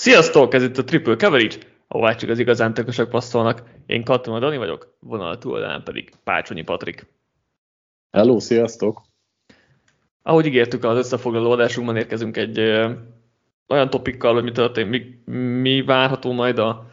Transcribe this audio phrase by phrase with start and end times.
[0.00, 1.56] Sziasztok, ez itt a Triple Coverage,
[1.88, 3.62] ahová csak az igazán tökösök passzolnak.
[3.86, 7.06] Én Katona Dani vagyok, vonal túloldalán pedig Pácsonyi Patrik.
[8.10, 9.02] Hello, sziasztok!
[10.22, 12.90] Ahogy ígértük, az összefoglaló adásunkban érkezünk egy ö,
[13.68, 16.90] olyan topikkal, hogy mi történt, mi, mi várható majd a,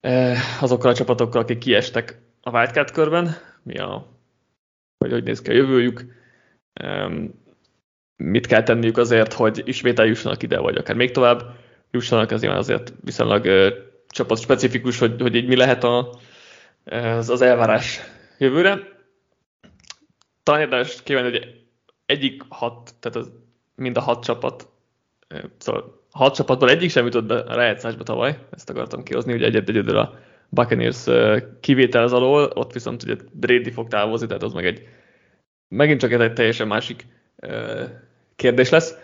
[0.00, 3.30] ö, azokkal a csapatokkal, akik kiestek a wildcard körben,
[3.62, 4.06] mi a,
[4.98, 6.04] hogy hogy néz ki a jövőjük,
[6.72, 7.22] ö,
[8.16, 11.62] mit kell tenniük azért, hogy ismét eljussanak ide, vagy akár még tovább
[11.94, 13.48] jussanak, ez nyilván azért viszonylag
[14.08, 16.18] csapat specifikus, hogy, hogy így mi lehet a,
[16.84, 18.00] az, az elvárás
[18.38, 18.78] jövőre.
[20.42, 21.64] Talán érdemes kívánni, hogy
[22.06, 23.32] egyik hat, tehát az,
[23.74, 24.68] mind a hat csapat,
[25.58, 29.68] szóval hat csapatból egyik sem jutott be a rájátszásba tavaly, ezt akartam kihozni, hogy egyet
[29.68, 30.18] egyedül a
[30.48, 31.04] Buccaneers
[31.60, 34.88] kivétel az alól, ott viszont ugye Brady fog távozni, tehát az meg egy
[35.68, 37.06] megint csak egy teljesen másik
[38.36, 38.94] kérdés lesz.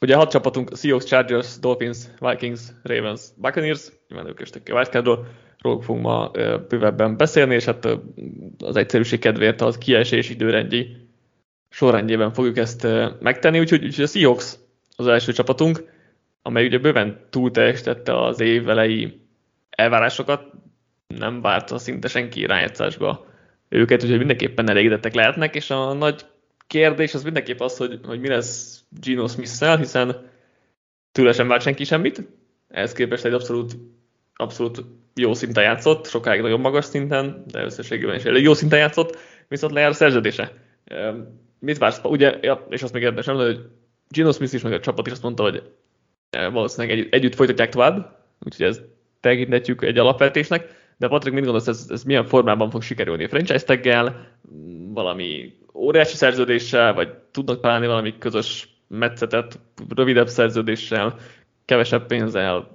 [0.00, 5.26] Ugye hat csapatunk, Seahawks, Chargers, Dolphins, Vikings, Ravens, Buccaneers, nyilván ők estek ki a wildcardról,
[5.58, 6.30] róluk fogunk ma
[6.68, 7.88] bővebben beszélni, és hát
[8.58, 10.96] az egyszerűség kedvéért az kiesés időrendi
[11.68, 12.86] sorrendjében fogjuk ezt
[13.20, 14.54] megtenni, úgyhogy, úgyhogy a Seahawks
[14.96, 15.84] az első csapatunk,
[16.42, 19.20] amely ugye bőven túl teljesítette az év elejé
[19.70, 20.42] elvárásokat,
[21.06, 23.26] nem várta szinte senki rájátszásba
[23.68, 26.24] őket, úgyhogy mindenképpen elégedettek lehetnek, és a nagy
[26.66, 30.30] kérdés az mindenképp az, hogy, hogy mi lesz Gino smith hiszen
[31.12, 32.28] tőle sem várt senki semmit,
[32.68, 33.76] ehhez képest egy abszolút,
[34.34, 39.18] abszolút jó szinten játszott, sokáig nagyon magas szinten, de összességében is elég jó szinten játszott,
[39.48, 40.52] viszont lejár a szerződése.
[41.58, 42.00] Mit vársz?
[42.02, 43.60] Ugye, ja, és azt még érdemes nem, hogy
[44.08, 45.62] Gino Smith is, meg a csapat is azt mondta, hogy
[46.30, 48.80] valószínűleg egy, együtt folytatják tovább, úgyhogy ez
[49.20, 53.26] tekinthetjük egy alapvetésnek, de Patrick, mit gondolsz, ez, ez milyen formában fog sikerülni?
[53.26, 54.26] Franchise taggel,
[54.92, 61.16] valami óriási szerződéssel, vagy tudnak találni valami közös metszetet, rövidebb szerződéssel,
[61.64, 62.70] kevesebb pénzzel,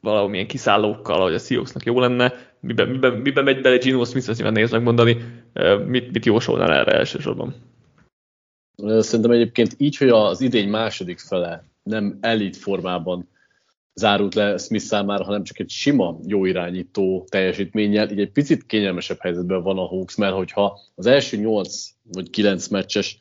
[0.00, 4.36] valamilyen kiszállókkal, hogy a Seahawksnak jó lenne, miben, miben, miben megy bele Gino Smith, ezt
[4.36, 5.16] nyilván nehéz megmondani,
[5.86, 7.54] mit, mit jósolnál erre elsősorban?
[8.98, 13.28] Szerintem egyébként így, hogy az idény második fele nem elit formában
[13.94, 19.18] zárult le Smith számára, hanem csak egy sima, jó irányító teljesítménnyel, így egy picit kényelmesebb
[19.20, 23.18] helyzetben van a Hawks, mert hogyha az első 8 vagy 9 meccses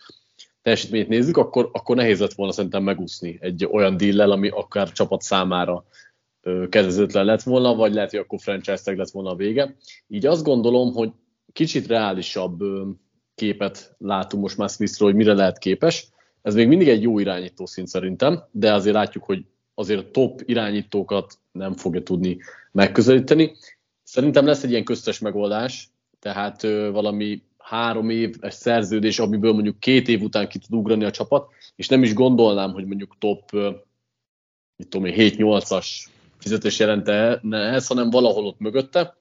[0.61, 5.21] teljesítményt nézzük, akkor, akkor nehéz lett volna szerintem megúszni egy olyan díllel, ami akár csapat
[5.21, 5.85] számára
[6.69, 9.75] kedvezőtlen lett volna, vagy lehet, hogy akkor franchise lett volna a vége.
[10.07, 11.11] Így azt gondolom, hogy
[11.53, 12.63] kicsit reálisabb
[13.35, 16.07] képet látunk most már Smithről, hogy mire lehet képes.
[16.41, 19.45] Ez még mindig egy jó irányító szint szerintem, de azért látjuk, hogy
[19.79, 22.37] azért a top irányítókat nem fogja tudni
[22.71, 23.55] megközelíteni.
[24.03, 30.07] Szerintem lesz egy ilyen köztes megoldás, tehát ö, valami három éves szerződés, amiből mondjuk két
[30.07, 33.51] év után ki tud ugrani a csapat, és nem is gondolnám, hogy mondjuk top
[34.75, 35.87] mit tudom 7-8-as
[36.37, 39.17] fizetés jelente ez, hanem valahol ott mögötte.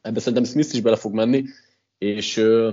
[0.00, 1.44] Ebbe szerintem Smith is bele fog menni,
[1.98, 2.70] és ö,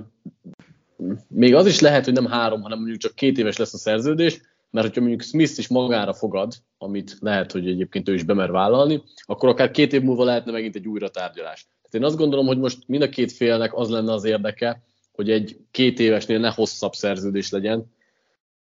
[1.28, 4.42] még az is lehet, hogy nem három, hanem mondjuk csak két éves lesz a szerződés,
[4.70, 9.04] mert hogyha mondjuk Smith is magára fogad, amit lehet, hogy egyébként ő is bemer vállalni,
[9.22, 11.64] akkor akár két év múlva lehetne megint egy újra tárgyalás.
[11.64, 15.30] Tehát én azt gondolom, hogy most mind a két félnek az lenne az érdeke, hogy
[15.30, 17.94] egy két évesnél ne hosszabb szerződés legyen,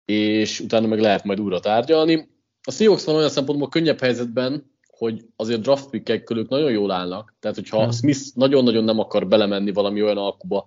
[0.05, 2.29] és utána meg lehet majd újra tárgyalni.
[2.63, 7.35] A Seahawks van olyan szempontból könnyebb helyzetben, hogy azért draft pickek ők nagyon jól állnak,
[7.41, 7.91] tehát hogyha hmm.
[7.91, 10.67] Smith nagyon-nagyon nem akar belemenni valami olyan alkuba,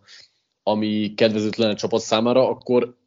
[0.64, 2.98] ami kedvezőtlen a csapat számára, akkor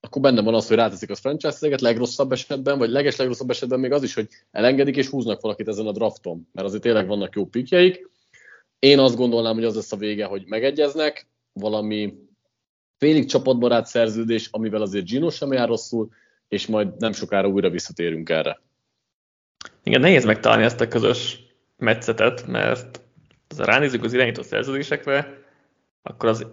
[0.00, 3.92] akkor benne van az, hogy ráteszik a franchise-eget legrosszabb esetben, vagy leges legrosszabb esetben még
[3.92, 7.46] az is, hogy elengedik és húznak valakit ezen a drafton, mert azért tényleg vannak jó
[7.46, 8.10] pikjeik.
[8.78, 12.14] Én azt gondolnám, hogy az lesz a vége, hogy megegyeznek, valami
[12.96, 16.08] félig csapatbarát szerződés, amivel azért Gino sem jár rosszul,
[16.48, 18.60] és majd nem sokára újra visszatérünk erre.
[19.82, 21.40] Igen, nehéz megtalálni ezt a közös
[21.76, 23.00] metszetet, mert
[23.56, 25.42] ha ránézzük az irányító szerződésekre,
[26.02, 26.46] akkor az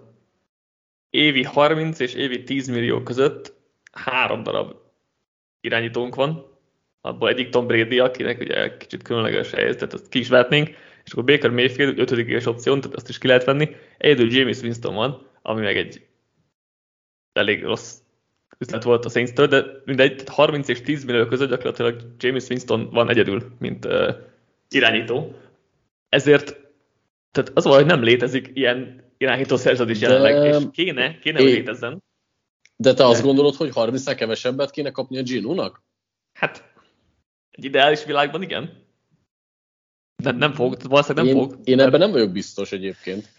[1.10, 3.54] évi 30 és évi 10 millió között
[3.92, 4.76] három darab
[5.62, 6.56] irányítónk van,
[7.02, 10.68] abból egyik Tom Brady, akinek ugye kicsit különleges helyzet, tehát azt ki is vehetnénk,
[11.04, 13.76] és akkor Baker Mayfield ötödik éves opció, tehát azt is ki lehet venni.
[13.98, 16.06] Egyedül James Winston van, ami meg egy
[17.34, 17.98] elég rossz
[18.58, 23.10] üzlet volt a saints de mindegy, 30 és 10 millió között gyakorlatilag James Winston van
[23.10, 24.16] egyedül, mint uh,
[24.70, 25.36] irányító.
[26.10, 26.64] Ezért
[27.32, 32.04] tehát az hogy nem létezik ilyen irányító szerződés jelenleg, és kéne, kéne, hogy létezzen.
[32.76, 33.10] De te de.
[33.10, 35.84] azt gondolod, hogy 30 kevesebbet kéne kapni a Gino-nak?
[36.34, 36.74] Hát,
[37.52, 38.84] egy ideális világban igen.
[40.24, 41.60] De nem fog, valószínűleg nem én, fog.
[41.64, 43.34] Én ebben nem vagyok biztos egyébként.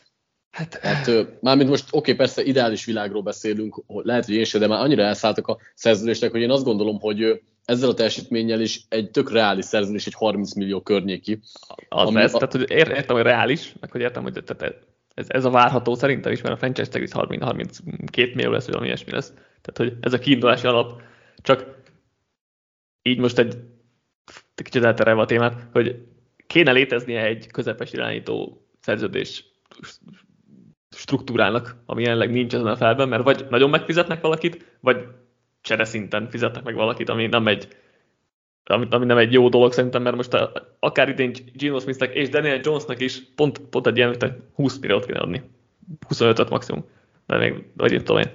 [0.50, 1.06] Hát, hát
[1.40, 5.02] mármint most oké, okay, persze ideális világról beszélünk, lehet, hogy én sem, de már annyira
[5.02, 9.64] elszálltak a szerződések, hogy én azt gondolom, hogy ezzel a teljesítménnyel is egy tök reális
[9.64, 11.40] szerződés, egy 30 millió környéki.
[11.88, 12.38] Az ami, lesz, a...
[12.38, 16.32] tehát hogy értem, hogy reális, meg hogy értem, hogy tehát ez, ez a várható szerintem
[16.32, 19.32] is, mert a franchise tag is 30, 32 millió lesz, vagy valami ilyesmi lesz.
[19.60, 21.02] Tehát, hogy ez a kiindulási alap,
[21.36, 21.66] csak
[23.02, 23.56] így most egy
[24.54, 26.06] kicsit elterelve a témát, hogy
[26.46, 29.44] kéne léteznie egy közepes irányító szerződés
[30.96, 35.06] struktúrának, ami jelenleg nincs ezen a felben, mert vagy nagyon megfizetnek valakit, vagy
[35.60, 37.68] csere szinten fizetnek meg valakit, ami nem egy
[38.68, 42.28] ami, ami nem egy jó dolog szerintem, mert most a, akár idén Gino Smithnek és
[42.28, 44.16] Daniel Jonesnak is pont, pont egy ilyen
[44.54, 45.42] 20 milliót kéne adni.
[46.08, 46.84] 25-öt maximum.
[47.26, 48.30] De még, vagy én tudom én.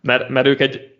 [0.00, 0.96] Mert, mert ők egy,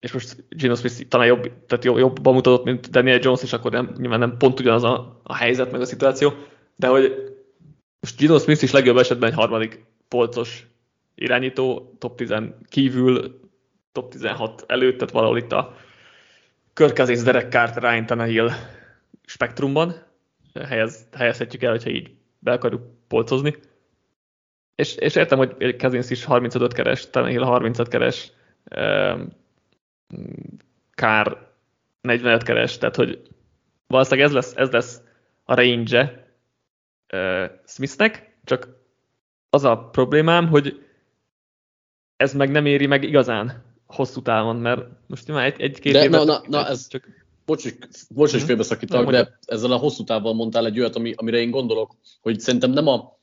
[0.00, 3.70] és most Gino Smith talán jobb, tehát jobb, jobban mutatott, mint Daniel Jones, és akkor
[3.70, 6.32] nem, nyilván nem pont ugyanaz a, a helyzet, meg a szituáció,
[6.76, 7.34] de hogy
[8.00, 10.66] most Gino Smith is legjobb esetben egy harmadik polcos
[11.14, 12.34] irányító, top 10
[12.68, 13.40] kívül,
[13.92, 15.76] top 16 előtt, tehát valahol itt a
[16.76, 18.50] Kirk Cousins, Derek Carter, Ryan Tannehill
[19.26, 19.94] spektrumban
[20.68, 23.56] helyez, helyezhetjük el, hogyha így be akarjuk polcozni.
[24.74, 28.32] És, és értem, hogy Cousins is 35 keres, Tannehill 30 keres,
[30.94, 31.50] Kár
[32.00, 33.22] 45 keres, tehát hogy
[33.86, 35.00] valószínűleg ez lesz, ez lesz
[35.44, 36.26] a range
[37.64, 38.68] Smithnek, csak
[39.50, 40.86] az a problémám, hogy
[42.16, 46.24] ez meg nem éri meg igazán hosszú távon, mert most már egy, egy-két de, na,
[46.24, 47.24] na, na, ez csak...
[47.46, 47.76] Bocs, hogy,
[48.08, 51.96] bocs, hogy félbeszakítalak, de ezzel a hosszú távon mondtál egy olyat, ami, amire én gondolok,
[52.20, 53.18] hogy szerintem nem a,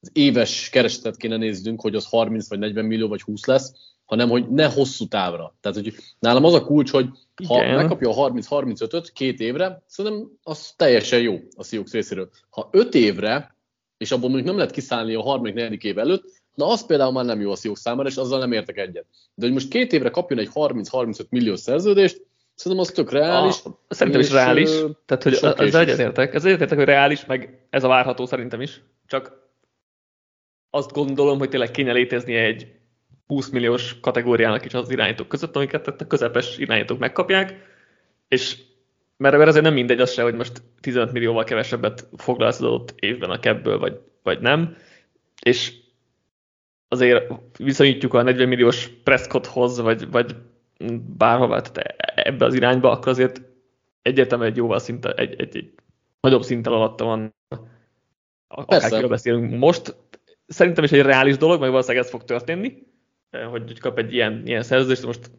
[0.00, 3.72] az éves keresetet kéne néznünk, hogy az 30 vagy 40 millió vagy 20 lesz,
[4.04, 5.54] hanem hogy ne hosszú távra.
[5.60, 7.08] Tehát, hogy nálam az a kulcs, hogy
[7.46, 7.74] ha Igen.
[7.74, 12.30] megkapja a 30-35-öt két évre, szerintem az teljesen jó a Seahawks részéről.
[12.50, 13.56] Ha 5 évre,
[13.96, 17.24] és abból mondjuk nem lehet kiszállni a harmadik, negyedik év előtt, Na, az például már
[17.24, 19.06] nem jó a Seahawks számára, és azzal nem értek egyet.
[19.34, 23.64] De hogy most két évre kapjon egy 30-35 millió szerződést, szerintem az tök reális.
[23.64, 24.70] A, szerintem is reális.
[25.06, 26.34] Tehát, hogy az egyetértek.
[26.34, 28.82] Ez egyetértek, hogy reális, meg ez a várható szerintem is.
[29.06, 29.32] Csak
[30.70, 32.74] azt gondolom, hogy tényleg kéne léteznie egy
[33.26, 37.54] 20 milliós kategóriának is az irányítók között, amiket a közepes irányítók megkapják,
[38.28, 38.56] és
[39.16, 42.94] mert, mert azért nem mindegy az se, hogy most 15 millióval kevesebbet foglalsz az adott
[42.96, 44.76] évben a kebből, vagy, vagy nem,
[45.42, 45.72] és
[46.88, 50.36] azért viszonyítjuk a 40 milliós Prescotthoz, vagy, vagy
[51.16, 53.42] bárhová, tehát ebbe az irányba, akkor azért
[54.02, 55.72] egyértelműen egy jóval szinte, egy, egy, egy
[56.20, 57.34] nagyobb szinten alatta van,
[58.48, 59.96] akárkiről beszélünk most.
[60.46, 62.86] Szerintem is egy reális dolog, mert valószínűleg ez fog történni,
[63.50, 65.30] hogy kap egy ilyen, ilyen szerződést, most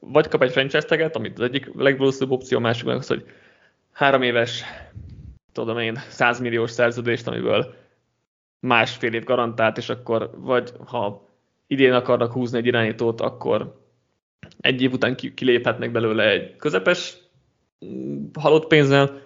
[0.00, 3.24] vagy kap egy franchise taget, amit az egyik legvalószínűbb opció, a másik meg az, hogy
[3.92, 4.64] három éves,
[5.52, 7.74] tudom én, 100 milliós szerződést, amiből
[8.64, 11.28] másfél év garantált, és akkor vagy ha
[11.66, 13.82] idén akarnak húzni egy irányítót, akkor
[14.60, 17.16] egy év után kiléphetnek belőle egy közepes
[17.84, 19.22] mm, halott pénzzel,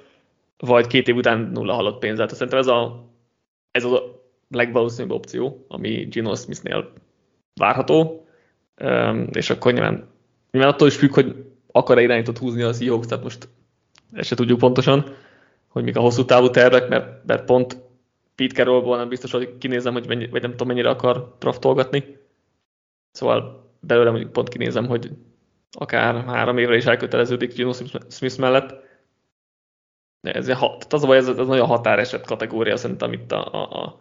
[0.58, 2.26] vagy két év után nulla halott pénzzel.
[2.26, 3.10] Tehát szerintem ez a,
[3.70, 6.92] ez a legvalószínűbb opció, ami Gino Smithnél
[7.54, 8.26] várható,
[9.32, 10.08] és akkor nyilván,
[10.50, 13.48] nyilván attól is függ, hogy akar-e irányítót húzni az Seahawks, tehát most
[14.12, 15.14] ezt se tudjuk pontosan,
[15.68, 17.87] hogy mik a hosszú távú tervek, mert, mert pont
[18.38, 22.18] Pete Carrollból nem biztos, hogy kinézem, hogy mennyi, vagy nem tudom mennyire akar draftolgatni.
[23.10, 25.10] Szóval belőle mondjuk pont kinézem, hogy
[25.70, 27.72] akár három évre is elköteleződik Gino
[28.08, 28.74] Smith mellett.
[30.20, 30.48] De ez,
[30.88, 34.00] az a baj, ez, ez nagyon határeset kategória szerintem itt a, a, a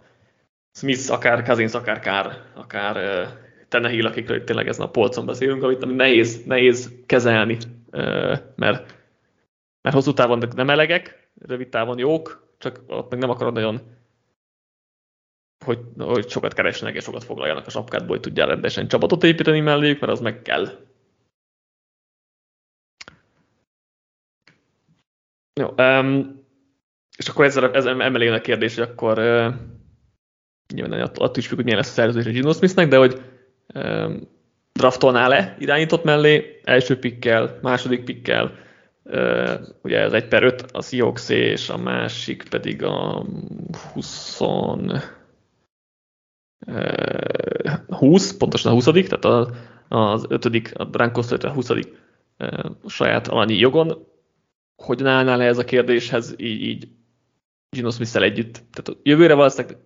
[0.71, 3.27] Smith, akár Cousins, akár Kár, akár uh,
[3.67, 7.57] Tenehill, akikről tényleg ezen a polcon beszélünk, amit ami nehéz, nehéz kezelni,
[8.55, 8.95] mert,
[9.81, 13.96] mert hosszú távon nem elegek, rövid távon jók, csak ott meg nem akarod nagyon
[15.65, 19.99] hogy, hogy sokat keresnek és sokat foglaljanak a sapkádból, hogy tudjál rendesen csapatot építeni melléjük,
[19.99, 20.85] mert az meg kell.
[25.53, 26.45] Jó, um,
[27.17, 29.53] és akkor ezzel, ezzel emelé a kérdés, hogy akkor uh,
[30.73, 33.21] nyilván attól is függ, hogy milyen lesz a szerződés a Gino Smithnek, de hogy
[33.73, 34.27] um,
[34.73, 38.51] draftolnál-e irányított mellé, első pikkel, második pikkel,
[39.03, 43.25] uh, ugye ez egy per 5 a Seahawks és a másik pedig a
[43.93, 44.41] 20
[47.87, 49.51] 20, pontosan a 20 tehát a,
[49.87, 50.71] az 5.
[50.73, 51.69] a Broncos a 20
[52.87, 54.07] saját alanyi jogon.
[54.75, 56.87] Hogyan állnál ez a kérdéshez így, így
[57.69, 58.63] Gino smith együtt?
[58.71, 59.77] Tehát jövőre valószínűleg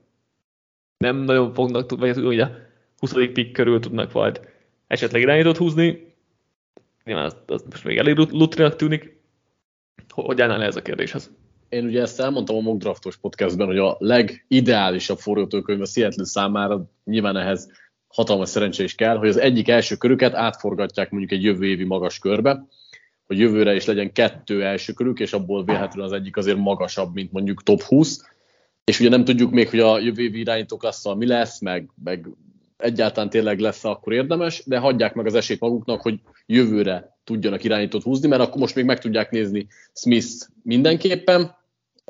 [0.98, 2.52] nem nagyon fognak tudni, vagy ugye a
[2.98, 3.14] 20.
[3.14, 4.42] pick körül tudnak majd
[4.88, 6.16] esetleg irányítót húzni.
[7.04, 9.20] Nyilván az, az most még elég lutrinak tűnik.
[10.10, 11.32] Hogy állnál ez a kérdéshez?
[11.72, 16.86] Én ugye ezt elmondtam a mock draftos podcastben, hogy a legideálisabb forgatókönyv a Seattle számára
[17.04, 17.72] nyilván ehhez
[18.08, 22.20] hatalmas szerencsé is kell, hogy az egyik első körüket átforgatják mondjuk egy jövő évi magas
[22.20, 22.66] körbe,
[23.28, 27.32] hogy jövőre is legyen kettő első körük, és abból véletlenül az egyik azért magasabb, mint
[27.32, 28.30] mondjuk top 20.
[28.84, 32.28] És ugye nem tudjuk még, hogy a jövő évi irányító klasszal mi lesz, meg, meg
[32.78, 38.04] egyáltalán tényleg lesz akkor érdemes, de hagyják meg az esélyt maguknak, hogy jövőre tudjanak irányítót
[38.04, 41.60] húzni, mert akkor most még meg tudják nézni Smith mindenképpen,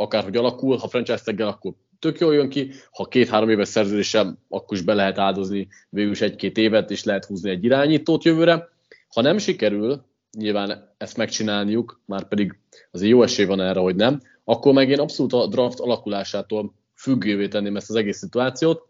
[0.01, 4.83] akárhogy alakul, ha franchise akkor tök jól jön ki, ha két-három éves szerződéssel, akkor is
[4.83, 8.69] be lehet áldozni végül is egy-két évet, és lehet húzni egy irányítót jövőre.
[9.07, 10.05] Ha nem sikerül,
[10.37, 12.59] nyilván ezt megcsinálniuk, már pedig
[12.91, 17.47] azért jó esély van erre, hogy nem, akkor meg én abszolút a draft alakulásától függővé
[17.47, 18.87] tenném ezt az egész szituációt,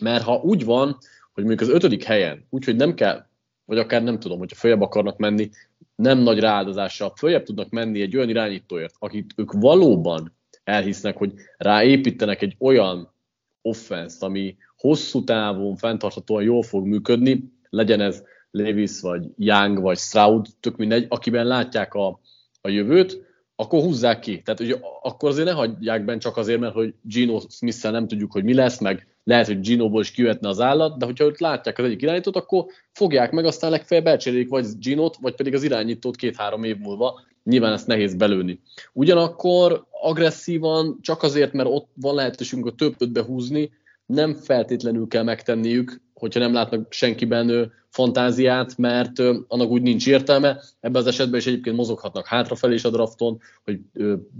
[0.00, 0.98] mert ha úgy van,
[1.32, 3.26] hogy mondjuk az ötödik helyen, úgyhogy nem kell,
[3.64, 5.50] vagy akár nem tudom, hogyha följebb akarnak menni,
[5.96, 12.42] nem nagy rááldozással följebb tudnak menni egy olyan irányítóért, akit ők valóban elhisznek, hogy ráépítenek
[12.42, 13.14] egy olyan
[13.62, 20.46] offenszt, ami hosszú távon, fenntarthatóan jól fog működni, legyen ez Levis, vagy Young, vagy Stroud,
[20.60, 22.20] tök mindegy, akiben látják a,
[22.60, 23.24] a jövőt,
[23.56, 24.42] akkor húzzák ki.
[24.42, 28.32] Tehát ugye, akkor azért ne hagyják benne csak azért, mert hogy Gino smith nem tudjuk,
[28.32, 31.78] hogy mi lesz, meg lehet, hogy Gino-ból is kivetne az állat, de hogyha őt látják
[31.78, 36.16] az egyik irányítót, akkor fogják meg, aztán legfeljebb elcserélik vagy Gino-t, vagy pedig az irányítót
[36.16, 37.20] két-három év múlva.
[37.44, 38.60] Nyilván ezt nehéz belőni.
[38.92, 43.70] Ugyanakkor agresszívan, csak azért, mert ott van lehetőségünk a többet behúzni,
[44.06, 49.18] nem feltétlenül kell megtenniük, hogyha nem látnak senkiben fantáziát, mert
[49.48, 50.60] annak úgy nincs értelme.
[50.80, 53.80] Ebben az esetben is egyébként mozoghatnak hátrafelé is a drafton, hogy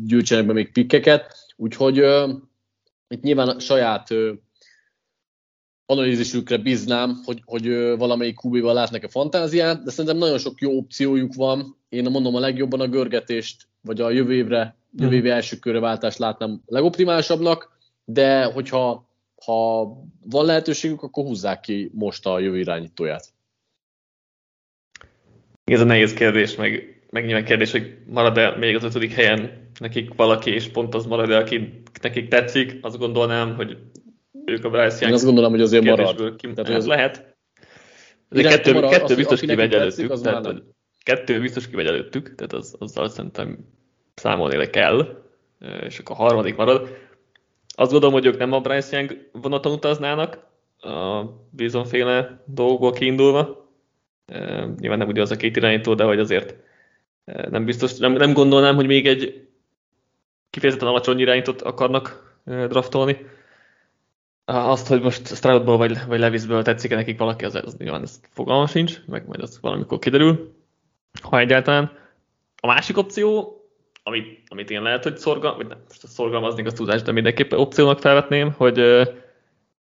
[0.07, 1.37] gyűjtsenek be még pikkeket.
[1.57, 1.97] Úgyhogy
[3.09, 4.09] itt nyilván a saját
[5.87, 11.35] analízisükre bíznám, hogy, hogy valamelyik QB-val látnak a fantáziát, de szerintem nagyon sok jó opciójuk
[11.35, 11.77] van.
[11.89, 15.17] Én mondom a legjobban a görgetést, vagy a jövő évre, jövő mhm.
[15.17, 19.07] évi első körre váltást látnám legoptimálisabbnak, de hogyha
[19.45, 19.83] ha
[20.25, 23.33] van lehetőségük, akkor húzzák ki most a jövő irányítóját.
[25.65, 30.15] Ez a nehéz kérdés, meg, meg nyilván kérdés, hogy marad-e még az ötödik helyen nekik
[30.15, 33.79] valaki, és pont az marad-e, aki nekik tetszik, azt gondolnám, hogy
[34.47, 36.37] ők a Bryce Young Én azt gondolom, hogy azért marad.
[36.37, 37.37] Ki, Tehát, az lehet.
[38.29, 40.21] De kettő, marad, kettő az, biztos kimegy előttük.
[40.21, 40.63] Tehát,
[41.03, 43.59] kettő biztos kimegy előttük, tehát az, azzal szerintem
[44.15, 45.23] számolni kell,
[45.87, 46.97] és akkor a harmadik marad.
[47.75, 50.39] Azt gondolom, hogy ők nem a Bryce Young vonaton utaznának,
[50.81, 53.71] a bizonféle dolgokból kiindulva.
[54.79, 56.55] Nyilván nem az a két irányító, de hogy azért
[57.25, 59.49] nem biztos, nem, nem gondolnám, hogy még egy
[60.51, 63.27] kifejezetten alacsony irányítót akarnak draftolni.
[64.49, 68.67] Azt, hogy most Stroudból vagy, vagy Levisből tetszik-e nekik valaki, az, az nyilván ez fogalma
[68.67, 70.55] sincs, meg majd az valamikor kiderül,
[71.23, 71.93] ha egyáltalán.
[72.61, 73.57] A másik opció,
[74.03, 77.59] amit, amit én lehet, hogy szorgal, vagy nem, most a szorgalmaznék az tudás, de mindenképpen
[77.59, 78.79] opciónak felvetném, hogy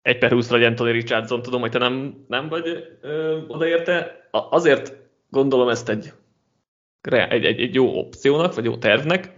[0.02, 4.28] egy per 20 legyen Tony Richardson, tudom, hogy te nem, nem vagy ö, odaérte.
[4.32, 4.96] Azért
[5.30, 6.12] gondolom ezt egy,
[7.02, 9.34] egy, egy, egy jó opciónak, vagy jó tervnek,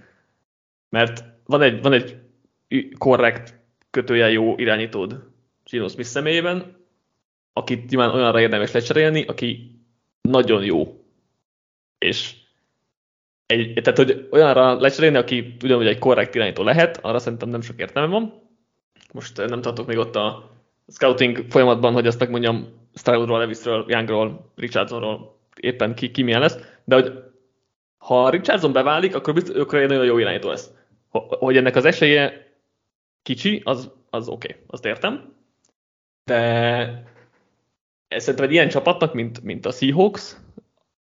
[0.89, 2.17] mert van egy, van egy
[2.97, 3.60] korrekt
[3.91, 5.23] kötője jó irányítód
[5.63, 6.77] Gino Smith személyében,
[7.53, 9.79] akit nyilván olyanra érdemes lecserélni, aki
[10.21, 11.05] nagyon jó.
[11.97, 12.33] És
[13.45, 17.79] egy, tehát, hogy olyanra lecserélni, aki ugyanúgy egy korrekt irányító lehet, arra szerintem nem sok
[17.79, 18.49] értelme van.
[19.13, 20.51] Most eh, nem tartok még ott a
[20.87, 26.95] scouting folyamatban, hogy azt megmondjam Stroudról, Levisről, Youngról, Richardsonról, éppen ki, ki milyen lesz, de
[26.95, 27.11] hogy
[27.97, 30.69] ha Richardson beválik, akkor, biztos, akkor egy nagyon jó irányító lesz.
[31.39, 32.50] Hogy ennek az esélye
[33.21, 35.33] kicsi, az, az oké, okay, azt értem.
[36.23, 37.03] De
[38.07, 40.35] szerintem egy ilyen csapatnak, mint, mint a Seahawks,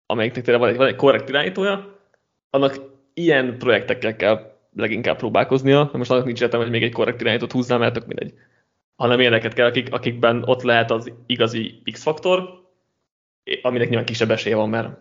[0.06, 1.99] amelyiknek tényleg van egy, van egy korrekt irányítója,
[2.50, 2.76] annak
[3.14, 7.80] ilyen projektekkel kell leginkább próbálkoznia, most annak nincs értelme, hogy még egy korrekt irányítót húznám,
[7.80, 8.35] mert tök mindegy.
[8.97, 12.62] Hanem ilyeneket kell, akik, akikben ott lehet az igazi X-faktor,
[13.62, 14.99] aminek nyilván kisebb esélye van, mert,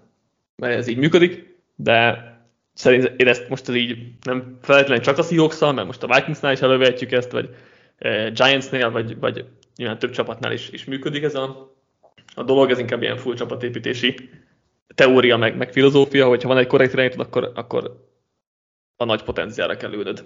[0.55, 2.31] mert ez így működik, de
[2.73, 6.51] szerint én ezt most ez így nem feltétlenül csak a seahawks mert most a Vikingsnál
[6.51, 7.49] is elővehetjük ezt, vagy
[7.97, 11.75] e, Giantsnél, vagy, vagy nyilván több csapatnál is, is működik ez a,
[12.35, 14.29] a dolog, ez inkább ilyen full csapatépítési
[14.95, 18.07] teória, meg, meg filozófia, hogyha van egy korrekt irányítod, akkor, akkor
[18.95, 20.25] a nagy potenciálra kell ülnöd.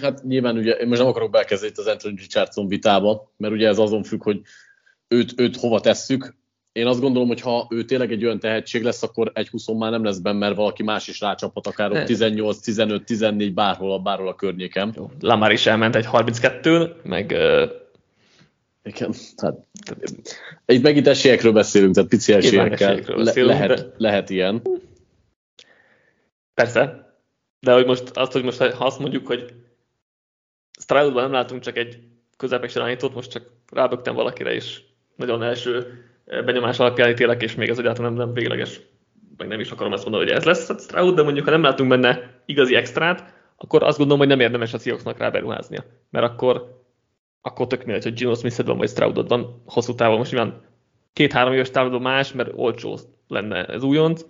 [0.00, 3.78] Hát nyilván ugye, én most nem akarok belkezdeni az Anthony Richardson vitába, mert ugye ez
[3.78, 4.40] azon függ, hogy
[5.08, 6.34] őt, őt hova tesszük.
[6.72, 9.90] Én azt gondolom, hogy ha ő tényleg egy olyan tehetség lesz, akkor egy 20 már
[9.90, 14.34] nem lesz benne, mert valaki más is rácsaphat, akár 18, 15, 14, bárhol, bárhol a
[14.34, 14.92] környéken.
[14.96, 15.10] Jó.
[15.20, 17.36] Lamar is elment egy 32-n, meg
[18.82, 19.56] igen, hát
[20.66, 23.94] itt megint esélyekről beszélünk, tehát pici esélyekkel le, lehet, de...
[23.96, 24.62] lehet ilyen.
[26.54, 27.14] Persze,
[27.60, 29.54] de hogy most azt, hogy most ha azt mondjuk, hogy
[30.80, 31.98] Stroudban nem látunk csak egy
[32.36, 34.84] közepes irányítót, most csak rábögtem valakire is
[35.16, 36.04] nagyon első
[36.44, 38.80] benyomás alapján ítélek, és még ez egyáltalán nem, nem végleges,
[39.36, 41.62] meg nem is akarom azt mondani, hogy ez lesz a Stroud, de mondjuk ha nem
[41.62, 46.24] látunk benne igazi extrát, akkor azt gondolom, hogy nem érdemes a Seahawksnak rá beruháznia, mert
[46.26, 46.82] akkor,
[47.40, 50.18] akkor tök mindegy, hogy Gino Smith van, vagy Stroudod van hosszú távon.
[50.18, 50.62] Most nyilván
[51.12, 54.24] két-három éves távon más, mert olcsó lenne ez újonc,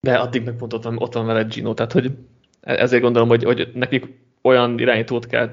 [0.00, 2.10] de addig meg pont ott van, ott van vele Gino, tehát hogy
[2.60, 4.06] ezért gondolom, hogy, hogy nekik
[4.42, 5.50] olyan irányítót kell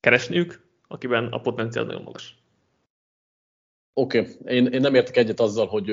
[0.00, 2.43] keresniük, akiben a potenciál nagyon magas.
[3.94, 4.56] Oké, okay.
[4.56, 5.92] én, én nem értek egyet azzal, hogy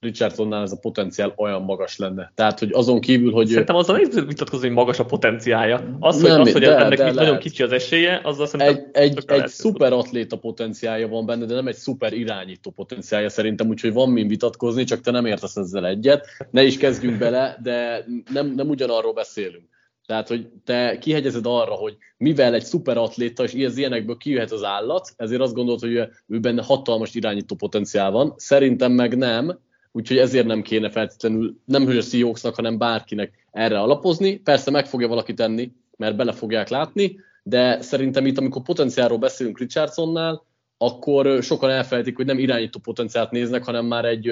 [0.00, 2.32] Richardsonnál ez a potenciál olyan magas lenne.
[2.34, 3.48] Tehát, hogy azon kívül, hogy...
[3.48, 5.96] Szerintem azzal nem vitatkozni, hogy magas a potenciálja.
[5.98, 8.84] Az, hogy, nem, az, hogy de, ennek de nagyon kicsi az esélye, azzal szerintem...
[8.92, 13.68] Egy, egy, egy szuper atléta potenciálja van benne, de nem egy szuper irányító potenciálja szerintem,
[13.68, 16.26] úgyhogy van min vitatkozni, csak te nem értesz ezzel egyet.
[16.50, 19.68] Ne is kezdjünk bele, de nem, nem ugyanarról beszélünk.
[20.10, 25.12] Tehát, hogy te kihegyezed arra, hogy mivel egy szuperatléta, és ilyen ilyenekből kijöhet az állat,
[25.16, 25.94] ezért azt gondolod, hogy
[26.26, 28.34] ő benne hatalmas irányító potenciál van.
[28.36, 29.58] Szerintem meg nem,
[29.92, 34.36] úgyhogy ezért nem kéne feltétlenül, nem hogy a Seahawksnak, hanem bárkinek erre alapozni.
[34.36, 39.58] Persze meg fogja valaki tenni, mert bele fogják látni, de szerintem itt, amikor potenciálról beszélünk
[39.58, 40.46] Richardsonnál,
[40.78, 44.30] akkor sokan elfelejtik, hogy nem irányító potenciált néznek, hanem már egy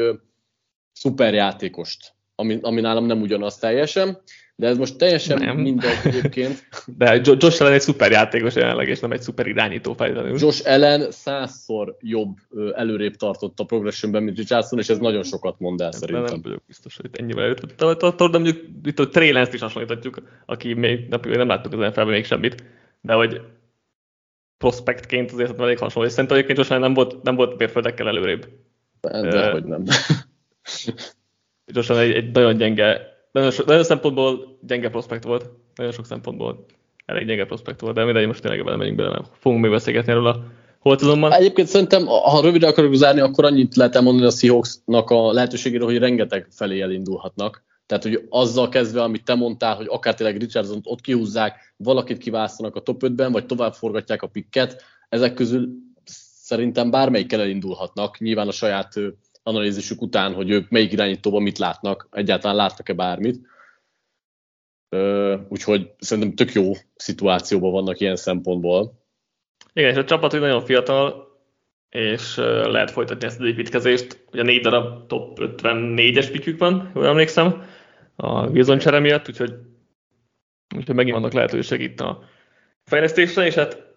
[0.92, 4.18] szuperjátékost, ami, ami nálam nem ugyanaz teljesen.
[4.60, 5.56] De ez most teljesen nem.
[5.56, 6.68] mindegy egyébként.
[6.98, 10.38] De Josh Allen egy szuper játékos jelenleg, és nem egy szuper irányító feltétlenül.
[10.38, 12.36] Josh Allen százszor jobb
[12.74, 16.24] előrébb tartott a progressionben, mint Richardson, és ez nagyon sokat mond el szerintem.
[16.24, 17.74] Nem, vagyok biztos, hogy ennyivel előtt.
[17.76, 22.64] De mondjuk itt a Trey is hasonlíthatjuk, aki még nem láttuk az NFL-ben még semmit,
[23.00, 23.40] de hogy
[24.56, 26.08] prospektként azért elég hasonló.
[26.08, 28.48] És szerintem egyébként Josh nem volt, nem volt mérföldekkel előrébb.
[29.00, 29.84] De, de hogy nem.
[31.74, 36.64] Josh egy, egy nagyon gyenge nagyon, so, nagyon szempontból gyenge prospekt volt, nagyon sok szempontból
[37.06, 40.12] elég gyenge prospekt volt, de mindegy, most tényleg bele megyünk bele, mert fogunk még beszélgetni
[40.12, 40.44] erről a
[40.78, 41.34] holtozommal.
[41.34, 45.98] Egyébként szerintem, ha rövidre akarok zárni, akkor annyit lehet elmondani a Seahawksnak a lehetőségéről, hogy
[45.98, 47.64] rengeteg felé elindulhatnak.
[47.86, 52.76] Tehát, hogy azzal kezdve, amit te mondtál, hogy akár tényleg Richardson ott kihúzzák, valakit kiválasztanak
[52.76, 55.68] a top 5-ben, vagy tovább forgatják a pikket, ezek közül
[56.48, 58.94] szerintem bármelyikkel elindulhatnak, nyilván a saját
[59.48, 63.46] analízisük után, hogy ők melyik irányítóban mit látnak, egyáltalán láttak-e bármit.
[65.48, 69.06] Úgyhogy szerintem tök jó szituációban vannak ilyen szempontból.
[69.72, 71.26] Igen, és a csapat nagyon fiatal,
[71.88, 74.24] és lehet folytatni ezt az építkezést.
[74.32, 77.66] Ugye négy darab top 54-es pikük van, jól emlékszem,
[78.16, 79.54] a Wilson csere miatt, úgyhogy,
[80.76, 82.22] úgyhogy megint vannak lehetőség itt a
[82.84, 83.87] fejlesztésre, és hát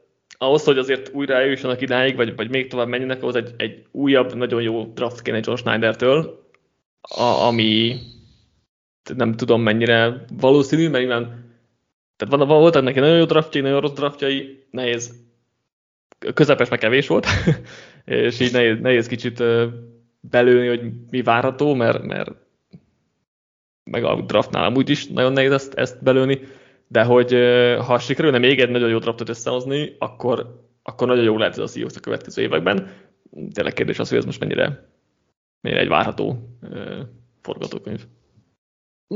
[0.41, 4.34] ahhoz, hogy azért újra eljussanak idáig, vagy, vagy még tovább menjenek, ahhoz egy, egy újabb,
[4.34, 6.45] nagyon jó draft kéne John Schneidertől,
[7.01, 7.95] a, ami
[9.15, 11.49] nem tudom mennyire valószínű, mert nyilván
[12.15, 15.15] tehát van, voltak neki nagyon jó draftjai, nagyon rossz draftjai, nehéz,
[16.34, 17.27] közepes meg kevés volt,
[18.06, 19.43] és így nehéz, nehéz kicsit
[20.19, 22.32] belőni, hogy mi várható, mert, mert
[23.84, 26.39] meg a draftnál amúgy is nagyon nehéz ezt, ezt belőni
[26.91, 27.32] de hogy
[27.86, 31.67] ha sikerülne még egy nagyon jó draftot összehozni, akkor, akkor nagyon jó lehet ez a
[31.67, 32.91] Seahawks a következő években.
[33.54, 34.89] Tényleg kérdés az, hogy ez most mennyire,
[35.62, 36.58] mennyire egy várható
[37.41, 38.06] forgatókönyv.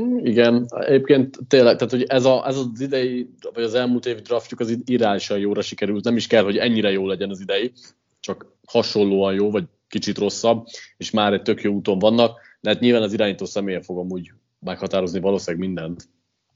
[0.00, 4.20] Mm, igen, egyébként tényleg, tehát hogy ez, a, ez az idei, vagy az elmúlt évi
[4.20, 7.72] draftjuk az irányosan jóra sikerült, nem is kell, hogy ennyire jó legyen az idei,
[8.20, 12.80] csak hasonlóan jó, vagy kicsit rosszabb, és már egy tök jó úton vannak, de hát
[12.80, 16.08] nyilván az irányító személye fog amúgy meghatározni valószínűleg mindent.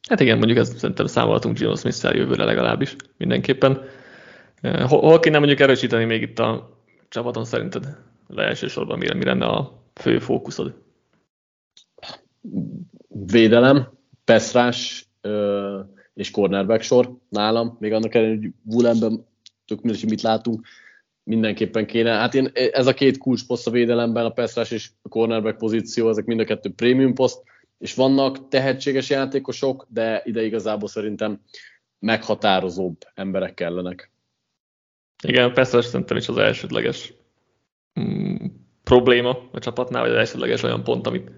[0.08, 3.82] Hát igen, mondjuk ezt szerintem számolhatunk Gino smith jövőre legalábbis mindenképpen.
[4.60, 9.24] Eh, hol, hol kéne mondjuk erősíteni még itt a csapaton szerinted le elsősorban mire, mi
[9.24, 10.74] lenne a fő fókuszod?
[13.08, 13.88] Védelem,
[14.24, 15.08] peszrás
[16.14, 19.26] és cornerback sor nálam, még annak ellenére, hogy Wulemben
[19.66, 20.66] tök mindegy, mit látunk,
[21.22, 22.10] mindenképpen kéne.
[22.10, 26.24] Hát én, ez a két kulcsposzt a védelemben, a peszrás és a cornerback pozíció, ezek
[26.24, 27.42] mind a kettő prémium poszt,
[27.80, 31.40] és vannak tehetséges játékosok, de ide igazából szerintem
[31.98, 34.10] meghatározóbb emberek kellenek.
[35.22, 37.12] Igen, persze szerintem is az elsődleges
[38.00, 38.34] mm,
[38.82, 41.30] probléma a csapatnál, vagy az elsődleges olyan pont, amit,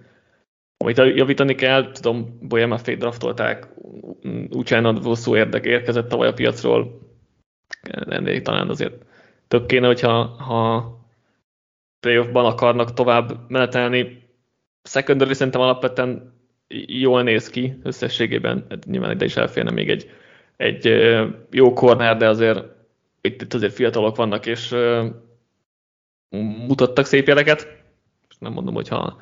[0.77, 1.91] amit javítani kell.
[1.91, 3.67] Tudom, Boyama Fade draftolták,
[4.49, 7.01] utána hosszú érdek érkezett tavaly a piacról,
[8.09, 9.05] ennél talán azért
[9.47, 10.91] több kéne, hogyha ha
[11.99, 14.29] playoffban akarnak tovább menetelni.
[14.83, 16.32] Secondary szerintem alapvetően
[16.87, 20.09] jól néz ki összességében, hát nyilván ide is elférne még egy,
[20.57, 20.85] egy
[21.51, 22.63] jó kornár, de azért
[23.21, 24.75] itt, itt azért fiatalok vannak, és
[26.67, 27.81] mutattak szép jeleket.
[28.39, 29.21] Nem mondom, hogy ha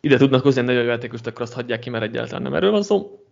[0.00, 2.82] ide tudnak hozni egy nagyon játékost, akkor azt hagyják ki, mert egyáltalán nem erről van
[2.82, 3.24] szó.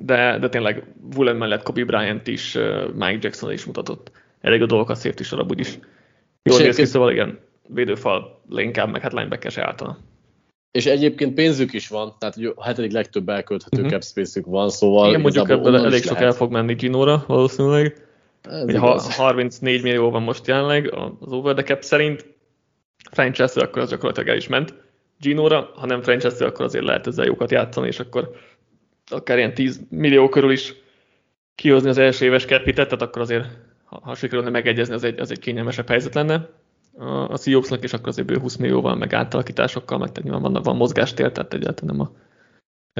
[0.00, 2.58] De, de tényleg Woolen mellett Kobe Bryant is,
[2.94, 5.78] Mike Jackson is mutatott elég a dolgokat szép is arab úgyis.
[6.42, 7.38] Jól néz ki, szóval igen.
[7.66, 10.09] védőfal inkább, meg hát linebacker se általán.
[10.70, 13.92] És egyébként pénzük is van, tehát a hetedik legtöbb elkölthető uh-huh.
[13.92, 15.08] cap space van, szóval...
[15.08, 16.26] Igen, mondjuk ebből elég sok lehet.
[16.26, 18.08] el fog menni Ginóra valószínűleg.
[18.62, 22.26] Ugye, ha 34 millió van most jelenleg az over the cap szerint,
[23.10, 24.74] franchise akkor az gyakorlatilag el is ment
[25.18, 28.30] Ginóra, ha nem franchise akkor azért lehet ezzel jókat játszani, és akkor
[29.06, 30.74] akár ilyen 10 millió körül is
[31.54, 33.46] kihozni az első éves capitet, tehát akkor azért,
[33.84, 36.48] ha, ha sikerülne megegyezni, az egy, az egy kényelmesebb helyzet lenne
[37.00, 40.76] a, Seahawksnak, és akkor azért bő 20 millióval, meg átalakításokkal, meg tehát nyilván van, van
[40.76, 42.12] mozgástér, tehát egyáltalán nem, a,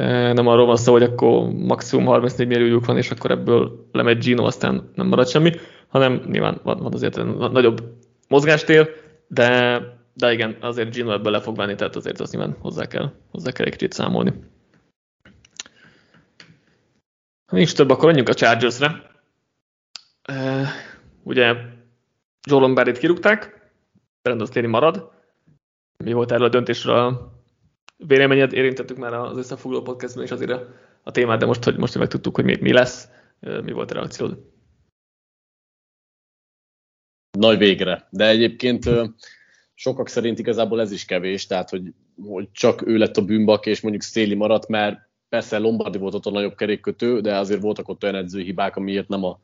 [0.01, 4.19] e, nem arról van szó, hogy akkor maximum 34 milliójuk van, és akkor ebből lemegy
[4.19, 5.53] Gino, aztán nem marad semmi,
[5.89, 7.83] hanem nyilván van, van azért nagyobb
[8.29, 8.91] mozgástér,
[9.29, 9.81] de,
[10.15, 13.51] de igen, azért Gino ebből le fog venni, tehát azért azt nyilván hozzá kell, hozzá
[13.51, 14.33] kell egy kicsit számolni.
[17.47, 19.09] Ha nincs több, akkor menjünk a Chargersre.
[20.29, 20.69] Uh,
[21.23, 21.55] ugye
[22.47, 23.60] Jolon Barrett kirúgták,
[24.23, 25.11] Brandon Staley marad.
[26.05, 27.33] Mi volt erről a döntésről a
[27.97, 28.53] véleményed?
[28.53, 30.51] Érintettük már az összefoglaló podcastban is azért
[31.03, 33.09] a, témát, de most, hogy most hogy megtudtuk, hogy mi, mi lesz,
[33.41, 34.39] mi volt a reakciód?
[37.39, 38.09] Nagy végre.
[38.11, 38.89] De egyébként
[39.75, 43.81] sokak szerint igazából ez is kevés, tehát hogy, hogy csak ő lett a bűnbak, és
[43.81, 48.03] mondjuk Staley maradt, mert Persze Lombardi volt ott a nagyobb kerékkötő, de azért voltak ott
[48.03, 49.39] olyan edzőhibák, amiért nem a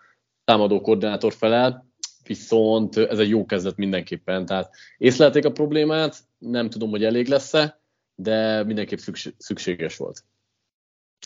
[0.45, 1.87] támadó koordinátor felel,
[2.27, 4.47] viszont ez egy jó kezdet mindenképpen.
[4.47, 7.81] Tehát észlelték a problémát, nem tudom, hogy elég lesz-e,
[8.15, 8.99] de mindenképp
[9.39, 10.25] szükséges volt.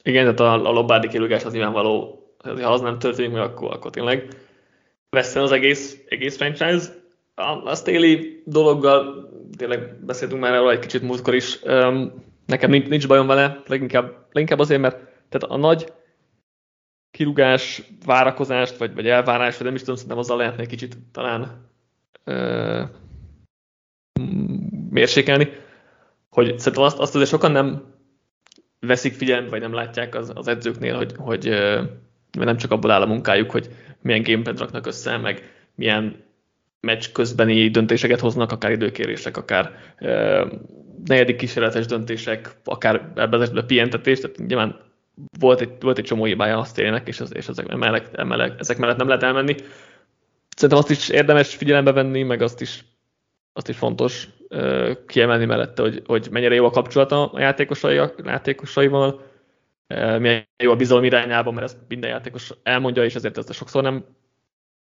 [0.02, 3.90] Igen, tehát a, a Lombardi kilugás az nyilvánvaló, ha az nem történik meg, akkor, akkor
[3.90, 4.28] tényleg
[5.10, 6.94] veszten az egész, egész franchise.
[7.34, 11.62] A, a Staley dologgal tényleg beszéltünk már erről egy kicsit múltkor is.
[11.62, 12.12] Um,
[12.46, 14.96] nekem nincs, nincs bajom vele, leginkább, leginkább azért, mert
[15.28, 15.92] tehát a nagy
[17.10, 21.68] kirugás, várakozást, vagy, vagy elvárás, vagy nem is tudom, szerintem azzal lehetne egy kicsit talán
[22.24, 22.82] ö,
[24.90, 25.48] mérsékelni,
[26.30, 27.82] hogy szerintem azt, azt azért sokan nem
[28.80, 31.48] veszik figyelembe, vagy nem látják az, az edzőknél, hogy, hogy
[32.30, 33.68] nem csak abból áll a munkájuk, hogy
[34.02, 36.24] milyen gamepad raknak össze, meg milyen
[36.80, 39.72] meccs közbeni döntéseket hoznak, akár időkérések, akár
[41.04, 44.89] negyedik kísérletes döntések, akár ebben az esetben pihentetés, tehát nyilván
[45.38, 48.78] volt egy, volt egy csomó hibája a Stélének, és, az, és ezek, mellett, emellett, ezek
[48.78, 49.54] mellett nem lehet elmenni.
[50.56, 52.84] Szerintem azt is érdemes figyelembe venni, meg azt is,
[53.52, 58.12] azt is fontos uh, kiemelni mellette, hogy, hogy mennyire jó a kapcsolata a játékosai, a
[58.24, 59.28] játékosaival,
[60.18, 64.04] milyen jó a bizalom irányában, mert ezt minden játékos elmondja, és ezért ez sokszor nem,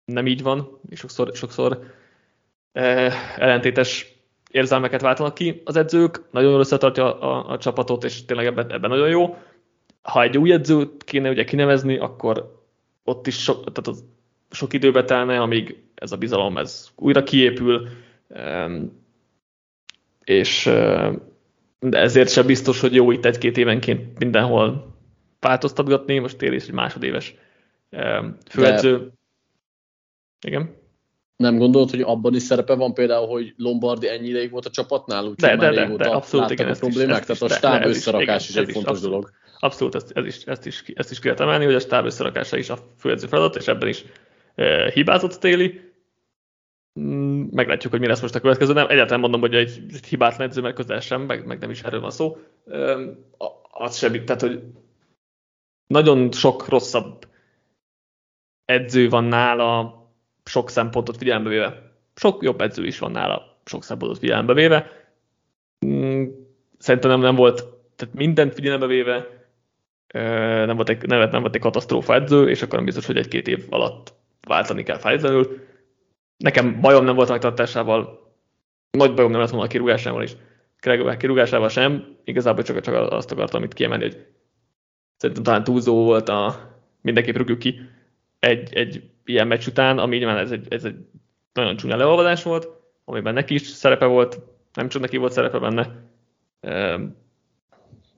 [0.04, 1.78] nem így van, és sokszor, sokszor
[2.74, 4.16] uh, ellentétes
[4.50, 8.72] érzelmeket váltanak ki az edzők, nagyon jól összetartja a, a, a csapatot, és tényleg ebben,
[8.72, 9.36] ebben nagyon jó.
[10.06, 12.64] Ha egy új edzőt kéne ugye kinevezni, akkor
[13.04, 14.04] ott is sok, tehát az
[14.50, 17.88] sok időbe telne, amíg ez a bizalom ez újra kiépül,
[20.24, 20.64] és
[21.78, 24.96] de ezért sem biztos, hogy jó itt egy-két évenként mindenhol
[25.40, 27.34] változtatgatni, most tér is egy másodéves
[28.48, 28.98] főedző.
[28.98, 30.48] De...
[30.48, 30.84] Igen
[31.36, 35.22] nem gondolod, hogy abban is szerepe van például, hogy Lombardi ennyi ideig volt a csapatnál,
[35.22, 38.48] úgyhogy de, már de, de, de, abszolút, igen, a problémák, is, tehát a stáb összerakás
[38.48, 39.30] is, igen, is egy fontos abszolút, dolog.
[39.58, 42.70] Abszolút, ezt, ez is, ezt, is, ezt is kell emelni, hogy a stáb összerakása is
[42.70, 44.04] a főedző feladat, és ebben is
[44.54, 45.80] e, hibázott téli.
[47.00, 48.72] Mm, meglátjuk, hogy mi lesz most a következő.
[48.72, 51.82] Nem, egyáltalán mondom, hogy egy, egy hibátlan edző, mert közel sem, meg, meg nem is
[51.82, 52.36] erről van szó.
[52.66, 52.96] E,
[53.70, 54.62] az sem, tehát, hogy
[55.86, 57.26] nagyon sok rosszabb
[58.64, 60.04] edző van nála,
[60.44, 61.92] sok szempontot figyelembe véve.
[62.14, 64.90] Sok jobb edző is van nála, sok szempontot figyelembe véve.
[65.86, 66.24] Mm,
[66.78, 67.64] szerintem nem, nem volt,
[67.96, 69.35] tehát mindent figyelembe véve,
[70.66, 73.48] nem volt, egy, nem, nem volt egy katasztrófa edző, és akkor nem biztos, hogy egy-két
[73.48, 74.14] év alatt
[74.46, 75.66] váltani kell feltétlenül.
[76.36, 78.32] Nekem bajom nem volt megtartásával,
[78.90, 80.36] nagy bajom nem lett volna a kirúgásával is,
[80.80, 84.26] Gregor kirúgásával sem, igazából csak, csak azt akartam itt kiemelni, hogy
[85.16, 87.80] szerintem talán túlzó volt a mindenképp rúgjuk ki
[88.38, 90.96] egy, egy ilyen meccs után, ami nyilván ez egy, ez egy
[91.52, 92.68] nagyon csúnya leolvadás volt,
[93.04, 94.40] amiben neki is szerepe volt,
[94.72, 95.94] nem csak neki volt szerepe benne.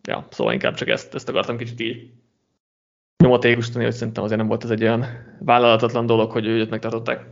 [0.09, 2.13] Ja, szóval inkább csak ezt, ezt akartam kicsit így
[3.17, 5.05] nyomatékosítani, hogy szerintem azért nem volt ez egy olyan
[5.41, 7.27] vállalatatlan dolog, hogy őt megtartották.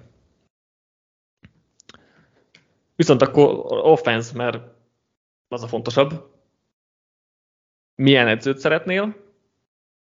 [2.96, 4.62] Viszont akkor offense, mert
[5.48, 6.34] az a fontosabb.
[7.94, 9.16] Milyen edzőt szeretnél,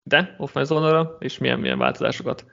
[0.04, 2.46] de offense vonalra, és milyen, milyen változásokat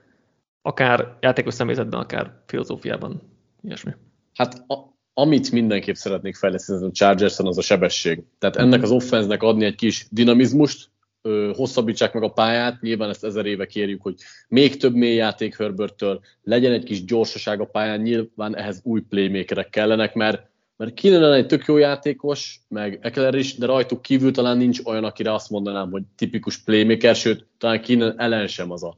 [0.63, 3.21] akár játékos személyzetben, akár filozófiában,
[3.61, 3.93] ilyesmi.
[4.35, 8.23] Hát a, amit mindenképp szeretnék fejleszteni a chargers az a sebesség.
[8.39, 10.91] Tehát ennek az offenznek adni egy kis dinamizmust,
[11.23, 14.15] ö, hosszabbítsák meg a pályát, nyilván ezt ezer éve kérjük, hogy
[14.49, 19.71] még több mély játék Herberttől, legyen egy kis gyorsaság a pályán, nyilván ehhez új playmakerek
[19.71, 24.57] kellenek, mert mert Keenan egy tök jó játékos, meg Eckler is, de rajtuk kívül talán
[24.57, 28.97] nincs olyan, akire azt mondanám, hogy tipikus playmaker, sőt, talán Keenan ellen sem az a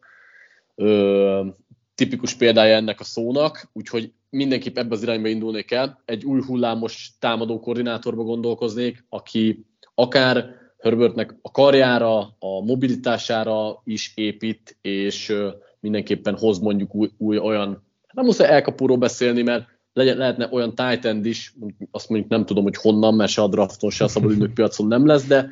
[0.74, 1.46] ö,
[1.94, 6.02] tipikus példája ennek a szónak, úgyhogy mindenképp ebbe az irányba indulnék el.
[6.04, 9.64] Egy új hullámos támadó koordinátorba gondolkoznék, aki
[9.94, 15.34] akár Herbertnek a karjára, a mobilitására is épít, és
[15.80, 21.04] mindenképpen hoz mondjuk új, új olyan, nem muszáj elkapóról beszélni, mert legyen, lehetne olyan tight
[21.04, 21.54] end is,
[21.90, 25.06] azt mondjuk nem tudom, hogy honnan, mert se a drafton, se a szabadügynök piacon nem
[25.06, 25.50] lesz, de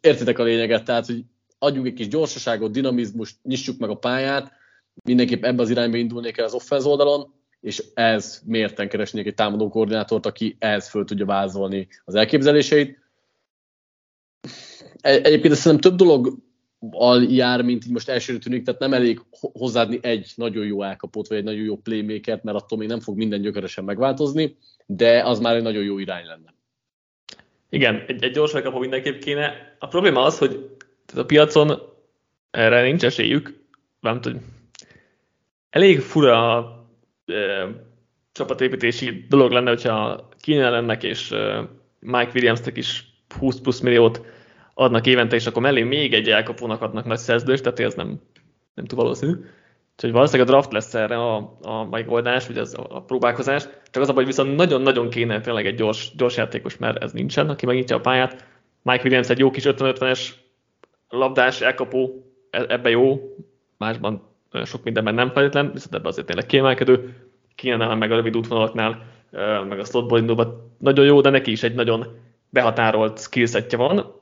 [0.00, 1.24] értitek a lényeget, tehát, hogy
[1.58, 4.52] adjunk egy kis gyorsaságot, dinamizmust, nyissuk meg a pályát,
[5.04, 9.68] mindenképp ebbe az irányba indulnék el az offense oldalon, és ez mérten keresnék egy támadó
[9.68, 12.98] koordinátort, aki ehhez föl tudja vázolni az elképzeléseit.
[15.00, 16.38] Egyébként szerintem több dolog
[17.28, 21.38] jár, mint így most elsőre tűnik, tehát nem elég hozzáadni egy nagyon jó elkapott, vagy
[21.38, 25.56] egy nagyon jó playmaker, mert attól még nem fog minden gyökeresen megváltozni, de az már
[25.56, 26.54] egy nagyon jó irány lenne.
[27.68, 29.76] Igen, egy, egy gyors elkapó mindenképp kéne.
[29.78, 30.76] A probléma az, hogy
[31.16, 31.80] a piacon
[32.50, 33.64] erre nincs esélyük,
[34.00, 34.40] nem tudom,
[35.70, 36.79] elég fura
[38.32, 41.34] csapatépítési dolog lenne, hogyha Keenan lennek és
[41.98, 43.04] Mike Williamsnek is
[43.38, 44.24] 20 plusz milliót
[44.74, 48.20] adnak évente, és akkor mellé még egy elkapónak adnak nagy szerződést, tehát ez nem,
[48.74, 49.32] nem túl valószínű.
[49.94, 53.68] Úgyhogy valószínűleg a draft lesz erre a, a megoldás, vagy az, a próbálkozás.
[53.90, 57.48] Csak az a baj, viszont nagyon-nagyon kéne tényleg egy gyors, gyors játékos, mert ez nincsen,
[57.48, 58.46] aki megnyitja a pályát.
[58.82, 60.28] Mike Williams egy jó kis 50-50-es
[61.08, 63.34] labdás elkapó, e, ebbe jó,
[63.76, 64.29] másban
[64.64, 67.16] sok mindenben nem feltétlen, viszont ebben azért tényleg kiemelkedő.
[67.54, 69.06] Kéne meg a rövid útvonalaknál,
[69.68, 70.70] meg a slotból indulva.
[70.78, 72.06] Nagyon jó, de neki is egy nagyon
[72.48, 74.14] behatárolt skillsetje van,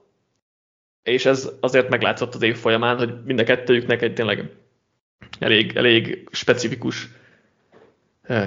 [1.02, 4.52] és ez azért meglátszott az év folyamán, hogy mind a kettőjüknek egy tényleg
[5.38, 7.08] elég, elég specifikus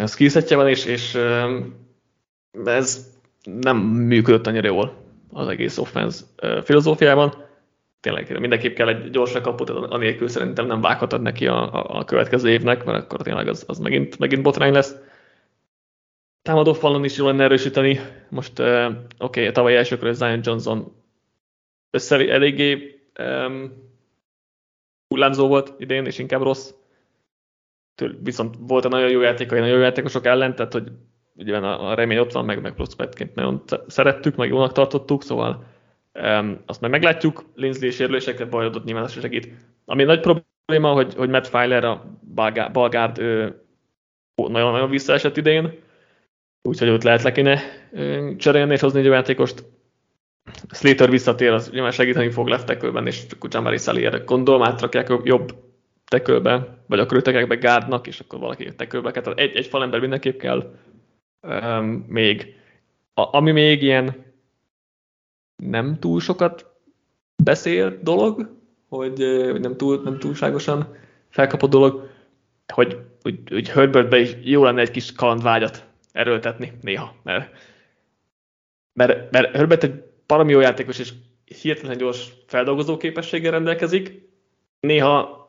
[0.07, 1.17] skillsetje van, és, és
[2.65, 3.09] ez
[3.43, 4.93] nem működött annyira jól
[5.31, 6.23] az egész offense
[6.63, 7.49] filozófiában
[8.01, 12.49] tényleg mindenképp kell egy gyors kaput, anélkül szerintem nem vághatod neki a, a, a következő
[12.49, 14.95] évnek, mert akkor tényleg az, az megint, megint botrány lesz.
[16.41, 17.99] Támadó falon is jól lenne erősíteni.
[18.29, 18.85] Most uh,
[19.19, 20.95] oké, okay, tavaly első körül Zion Johnson
[21.89, 23.89] össze eléggé um,
[25.07, 26.73] hullámzó volt idén, és inkább rossz.
[27.95, 30.91] Től, viszont volt a nagyon jó játékai, nagyon jó játékosok ellen, tehát hogy
[31.35, 32.73] ugye a, a remény ott van, meg, meg
[33.33, 35.65] nagyon szerettük, meg jónak tartottuk, szóval
[36.19, 39.49] Um, azt majd meglátjuk, Linsley sérülésekre bajodott nyilván az segít.
[39.85, 42.19] Ami nagy probléma, hogy, hogy Matt Filer a
[42.71, 43.17] Balgárd
[44.35, 45.79] nagyon-nagyon visszaesett idén,
[46.61, 47.61] úgyhogy ott lehet le kéne
[48.37, 49.63] cserélni és hozni egy játékost.
[50.71, 55.55] Slater visszatér, az nyilván segíteni fog left tekölben, és Kucsamari Salier gondolom átrakják jobb
[56.05, 59.11] tekölbe, vagy akkor ő be gárdnak, és akkor valaki tekölbe.
[59.11, 60.75] Tehát egy, egy falember mindenképp kell
[61.41, 62.55] um, még.
[63.13, 64.30] A, ami még ilyen
[65.69, 66.65] nem túl sokat
[67.43, 69.19] beszél dolog, hogy,
[69.51, 70.95] hogy nem, túl, nem túlságosan
[71.29, 72.09] felkapott dolog,
[72.73, 77.51] hogy, hogy, hogy Herbertbe is jó lenne egy kis kalandvágyat erőltetni néha, mert,
[78.93, 81.13] mert, mert Herbert egy parami jó játékos, és
[81.61, 84.29] hihetetlen gyors feldolgozó képességgel rendelkezik,
[84.79, 85.39] néha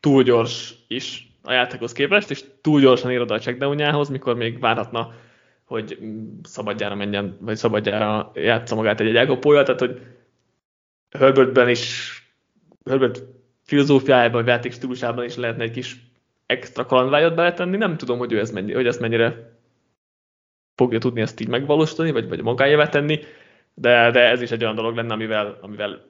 [0.00, 5.14] túl gyors is a játékhoz képest, és túl gyorsan ér oda a mikor még várhatna
[5.72, 5.98] hogy
[6.42, 10.00] szabadjára menjen, vagy szabadjára játsza magát egy, elkapója, tehát hogy
[11.10, 12.12] Herbertben is,
[12.84, 13.22] Herbert
[13.62, 15.96] filozófiájában, vagy játék stílusában is lehetne egy kis
[16.46, 19.58] extra kalandvágyat beletenni, nem tudom, hogy ő ez mennyi, hogy ezt mennyire
[20.74, 23.20] fogja tudni ezt így megvalósítani, vagy, vagy magáévá tenni,
[23.74, 26.04] de, de ez is egy olyan dolog lenne, amivel, amivel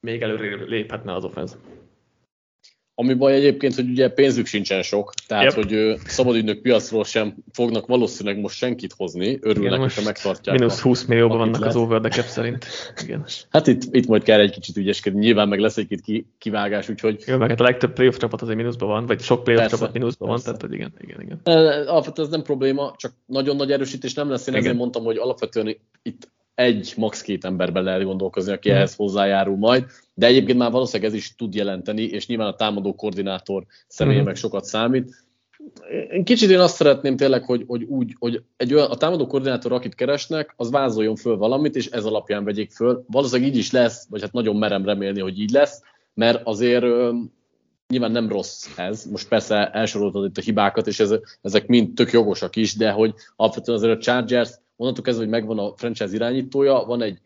[0.00, 1.56] még előre léphetne az offense.
[2.96, 5.54] Ami baj egyébként, hogy ugye pénzük sincsen sok, tehát yep.
[5.54, 10.58] hogy szabadügynök piacról sem fognak valószínűleg most senkit hozni, örülnek, hogyha megtartják.
[10.58, 11.74] Mínusz 20 millióban vannak lesz.
[11.74, 12.66] az over the cap szerint.
[13.02, 13.24] Igen.
[13.50, 17.22] Hát itt, itt majd kell egy kicsit ügyeskedni, nyilván meg lesz egy kivágás, úgyhogy...
[17.26, 19.92] Jó, meg hát a legtöbb playoff csapat azért mínuszban van, vagy sok playoff persze, csapat
[19.92, 21.40] mínuszban van, tehát igen, igen, igen.
[21.86, 24.46] Alapvetően ez nem probléma, csak nagyon nagy erősítés nem lesz.
[24.46, 24.64] Én igen.
[24.64, 28.74] ezért mondtam, hogy alapvetően itt egy, max két emberben lehet gondolkozni, aki mm.
[28.74, 32.94] ehhez hozzájárul majd, de egyébként már valószínűleg ez is tud jelenteni, és nyilván a támadó
[32.94, 34.24] koordinátor személye mm.
[34.24, 35.22] meg sokat számít.
[36.10, 39.72] Én kicsit én azt szeretném tényleg, hogy, hogy úgy, hogy egy olyan, a támadó koordinátor,
[39.72, 43.04] akit keresnek, az vázoljon föl valamit, és ez alapján vegyék föl.
[43.06, 45.82] Valószínűleg így is lesz, vagy hát nagyon merem remélni, hogy így lesz,
[46.14, 46.84] mert azért
[47.88, 49.04] nyilván nem rossz ez.
[49.04, 53.14] Most persze elsoroltad itt a hibákat, és ez, ezek mind tök jogosak is, de hogy
[53.36, 57.18] alapvetően azért a Chargers onnantól kezdve, hogy megvan a franchise irányítója, van egy,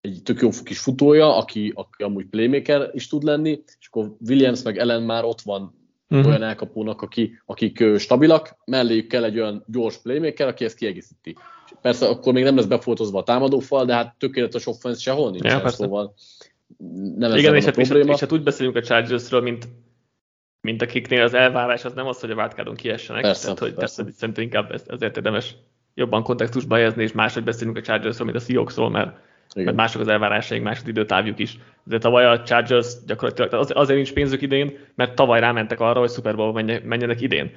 [0.00, 4.62] egy tök jó kis futója, aki, aki amúgy playmaker is tud lenni, és akkor Williams
[4.62, 5.74] meg Ellen már ott van
[6.08, 6.28] uh-huh.
[6.28, 11.36] olyan elkapónak, aki, akik stabilak, melléjük kell egy olyan gyors playmaker, aki ezt kiegészíti.
[11.80, 15.68] persze akkor még nem lesz befotozva a támadófal, de hát tökéletes offense sehol nincs, ja,
[15.68, 16.14] szóval
[17.16, 19.68] nem Igen, és, hát, és, és hát úgy beszélünk a Chargersről, mint,
[20.60, 24.02] mint akiknél az elvárás az nem az, hogy a váltkádon kiessenek, persze, tehát hogy persze.
[24.02, 25.56] persze szerintem inkább ezért érdemes
[25.94, 29.16] jobban kontextusba helyezni, és máshogy beszélünk a Chargersről, mint a Seahawksról, mert,
[29.54, 31.58] mert mások az elvárásaink, más az időtávjuk is.
[31.84, 36.10] De tavaly a Chargers gyakorlatilag az, azért nincs pénzük idén, mert tavaly rámentek arra, hogy
[36.10, 36.52] Super Bowl
[36.84, 37.50] menjenek idén.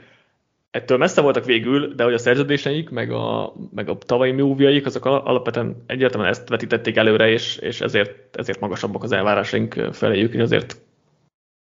[0.72, 5.06] Ettől messze voltak végül, de hogy a szerződéseik, meg a, meg a tavalyi move azok
[5.06, 10.78] alapvetően egyértelműen ezt vetítették előre, és, és ezért, ezért magasabbak az elvárásaink feléjük, és ezért,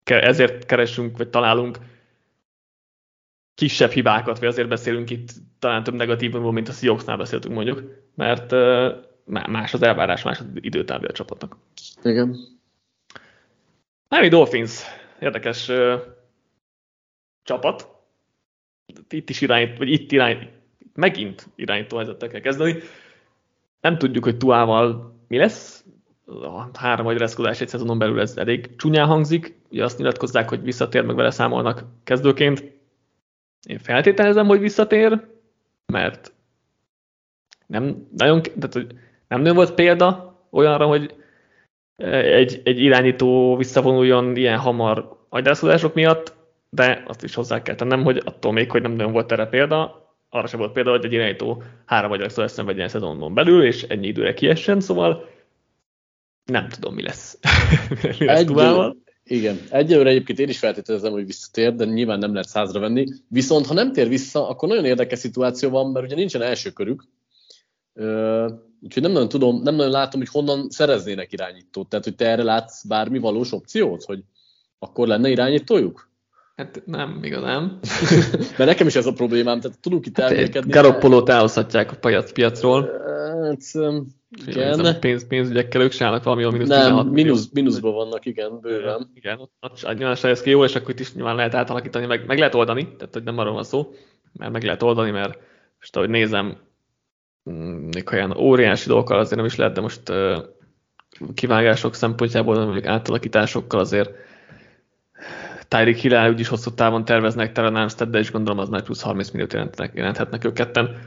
[0.03, 1.77] ezért keresünk, vagy találunk
[3.61, 7.83] kisebb hibákat, vagy azért beszélünk itt talán több negatívumról, mint a Seahawksnál beszéltünk mondjuk,
[8.15, 8.51] mert
[9.25, 11.57] más az elvárás, más az időtávja a csapatnak.
[12.03, 12.35] Igen.
[14.09, 14.81] Miami Dolphins,
[15.19, 15.93] érdekes uh,
[17.43, 17.87] csapat.
[19.09, 20.49] Itt is irányít, vagy itt irányít,
[20.93, 22.79] megint irányító helyzettel kell kezdeni.
[23.81, 25.85] Nem tudjuk, hogy Tuával mi lesz.
[26.25, 29.59] A három vagy reszkodás egy szezonon belül ez elég csúnyán hangzik.
[29.69, 32.79] Ugye azt nyilatkozzák, hogy visszatér, meg vele számolnak kezdőként.
[33.67, 35.27] Én feltételezem, hogy visszatér,
[35.85, 36.33] mert
[37.67, 38.87] nem nagyon, tehát, hogy
[39.27, 41.15] nem nagyon volt példa olyanra, hogy
[41.95, 46.35] egy, egy irányító visszavonuljon ilyen hamar agyrászkodások miatt,
[46.69, 50.09] de azt is hozzá kell tennem, hogy attól még, hogy nem nagyon volt erre példa,
[50.29, 54.33] arra sem volt példa, hogy egy irányító három agyrászkodást szenvedjen szezonon belül, és ennyi időre
[54.33, 55.29] kiessen, szóval
[56.45, 57.39] nem tudom, mi lesz.
[58.19, 58.53] mi lesz egy,
[59.31, 63.05] igen, egyelőre egyébként én is feltételezem, hogy visszatér, de nyilván nem lehet százra venni.
[63.27, 67.03] Viszont ha nem tér vissza, akkor nagyon érdekes szituáció van, mert ugye nincsen első körük,
[68.81, 71.89] úgyhogy nem nagyon tudom, nem nagyon látom, hogy honnan szereznének irányítót.
[71.89, 74.19] Tehát, hogy te erre látsz bármi valós opciót, hogy
[74.79, 76.09] akkor lenne irányítójuk?
[76.55, 77.79] Hát nem, igazán.
[78.57, 80.71] Mert nekem is ez a problémám, tehát tudunk itt hát elmélkedni.
[80.71, 82.91] Garoppolót elhozhatják a piac, piacról.
[83.43, 83.61] Hát,
[84.45, 84.99] igen.
[84.99, 89.11] Pénz, pénzügyekkel ők se valami a mínusz Nem, 16 mínusz, mínuszban vannak, igen, bőven.
[89.13, 92.25] Igen, ott, ott nyilván se ki jó, és akkor itt is nyilván lehet átalakítani, meg,
[92.25, 93.93] meg lehet oldani, tehát hogy nem arról van szó,
[94.33, 95.37] mert meg lehet oldani, mert
[95.79, 96.57] most ahogy nézem,
[97.49, 100.37] mm, még olyan óriási dolgokkal azért nem is lehet, de most uh,
[101.33, 104.11] kivágások szempontjából, mondjuk átalakításokkal azért
[105.67, 109.29] Tyreek Hill úgyis hosszú távon terveznek Terran Armstead, de is gondolom az nagy plusz 30
[109.29, 109.53] milliót
[109.93, 110.97] jelenthetnek ők ketten.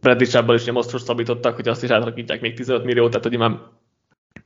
[0.00, 3.58] Bradley is most szabítottak, hogy azt is átalakítják még 15 milliót, tehát hogy már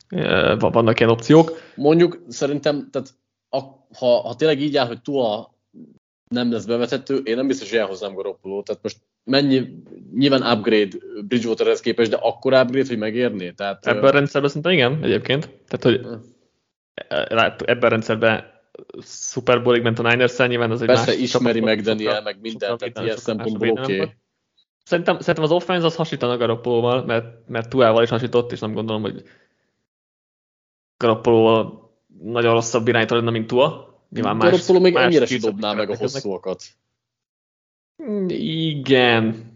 [0.09, 1.61] e, vannak ilyen opciók.
[1.75, 3.09] Mondjuk szerintem, tehát
[3.49, 3.59] a,
[3.99, 5.55] ha, ha tényleg így áll, hogy Tua
[6.29, 8.63] nem lesz bevetető, én nem biztos, hogy elhoznám Garoppolo.
[8.63, 9.83] Tehát most mennyi,
[10.15, 13.51] nyilván upgrade Bridgewaterhez képest, de akkor upgrade, hogy megérné?
[13.51, 15.51] Tehát, ebben a rendszerben szerintem igen, egyébként.
[15.69, 16.07] Tehát, hogy
[17.65, 18.45] ebben a rendszerben
[19.03, 22.79] Super Bowl-ig ment a Niners-szel, nyilván az egy Persze más ismeri meg Daniel, meg mindent,
[22.79, 24.01] tehát ilyen szempontból oké.
[24.01, 24.15] Okay.
[24.93, 29.03] Szerintem, szerintem az offense az hasítana Garoppolóval, mert, mert Tuával is hasított, és nem gondolom,
[29.03, 29.23] hogy
[30.97, 31.91] Garoppolóval
[32.23, 33.99] nagyon rosszabb irányító lenne, mint Tua.
[34.11, 36.63] Nyilván más, Garoppolo még más ennyire sem dobná meg a hosszúakat.
[38.27, 39.51] Igen,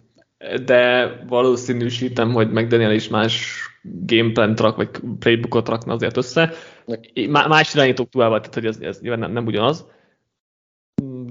[0.64, 6.52] de valószínűsítem, hogy McDaniel is más gameplan rak, vagy playbookot rakna azért össze.
[7.28, 9.86] Más irányítók Tuával, tehát hogy ez, ez nyilván nem, nem ugyanaz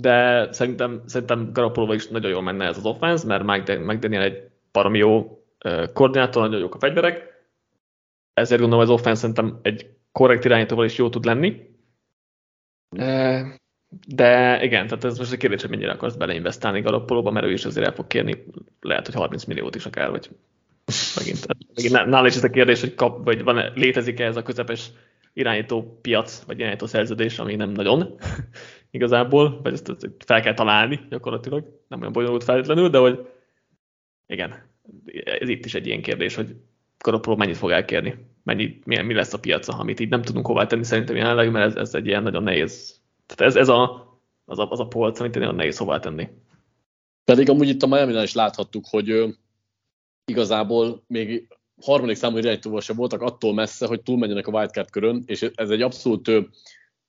[0.02, 4.98] de szerintem, szerintem Garoppolo is nagyon jól menne ez az offense, mert Mike egy baromi
[4.98, 5.44] jó
[5.94, 7.34] koordinátor, nagyon jók a fegyverek,
[8.34, 11.62] ezért gondolom az offense szerintem egy korrekt irányítóval is jó tud lenni.
[14.08, 17.66] De igen, tehát ez most a kérdés, hogy mennyire akarsz beleinvestálni Garoppolóba, mert ő is
[17.66, 18.44] azért el fog kérni,
[18.82, 20.30] lehet, hogy 30 milliót is akár, vagy
[21.16, 21.48] megint.
[21.76, 24.92] megint nála is ez a kérdés, hogy kap, vagy van, létezik-e ez a közepes
[25.34, 28.20] irányító piac, vagy irányító szerződés, ami nem nagyon
[28.96, 29.92] igazából, vagy ezt,
[30.26, 33.28] fel kell találni gyakorlatilag, nem olyan bonyolult feltétlenül, de hogy
[34.28, 34.70] igen,
[35.40, 36.56] ez itt is egy ilyen kérdés, hogy
[36.98, 40.66] Garoppolo mennyit fog elkérni, mennyi, mi, mi lesz a piaca, amit így nem tudunk hová
[40.66, 44.14] tenni szerintem jelenleg, mert ez, ez egy ilyen nagyon nehéz, tehát ez, ez a,
[44.46, 46.28] az, a, az a polc, amit nagyon nehéz hová tenni.
[47.24, 49.28] Pedig amúgy itt a miami is láthattuk, hogy ö,
[50.26, 51.48] igazából még
[51.82, 55.82] harmadik számú irányítóval sem voltak attól messze, hogy túlmenjenek a wildcard körön, és ez egy
[55.82, 56.32] abszolút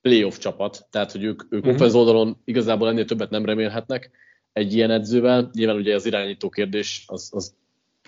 [0.07, 4.11] playoff csapat, tehát hogy ők, ők offense oldalon igazából ennél többet nem remélhetnek
[4.53, 5.51] egy ilyen edzővel.
[5.53, 7.55] Nyilván ugye az irányító kérdés az, az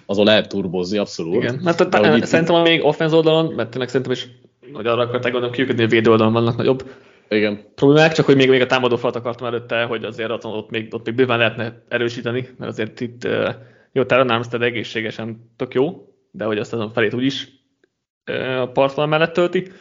[0.07, 1.34] azon lehet turbozni, abszolút.
[1.34, 2.24] Igen, mert hát a, itt...
[2.24, 4.28] szerintem még offense oldalon, mert tényleg szerintem is,
[4.72, 6.90] hogy arra akarták gondolom kiüködni, hogy védő oldalon vannak nagyobb
[7.28, 7.72] igen.
[7.74, 10.94] problémák, csak hogy még, még a támadó falat akartam előtte, hogy azért ott, ott, még,
[10.94, 13.28] ott még bőven lehetne erősíteni, mert azért itt
[13.92, 17.49] jó, Terran Armstead egészségesen tök jó, de hogy azt azon felét úgyis
[18.61, 19.72] a partvonal mellett tölti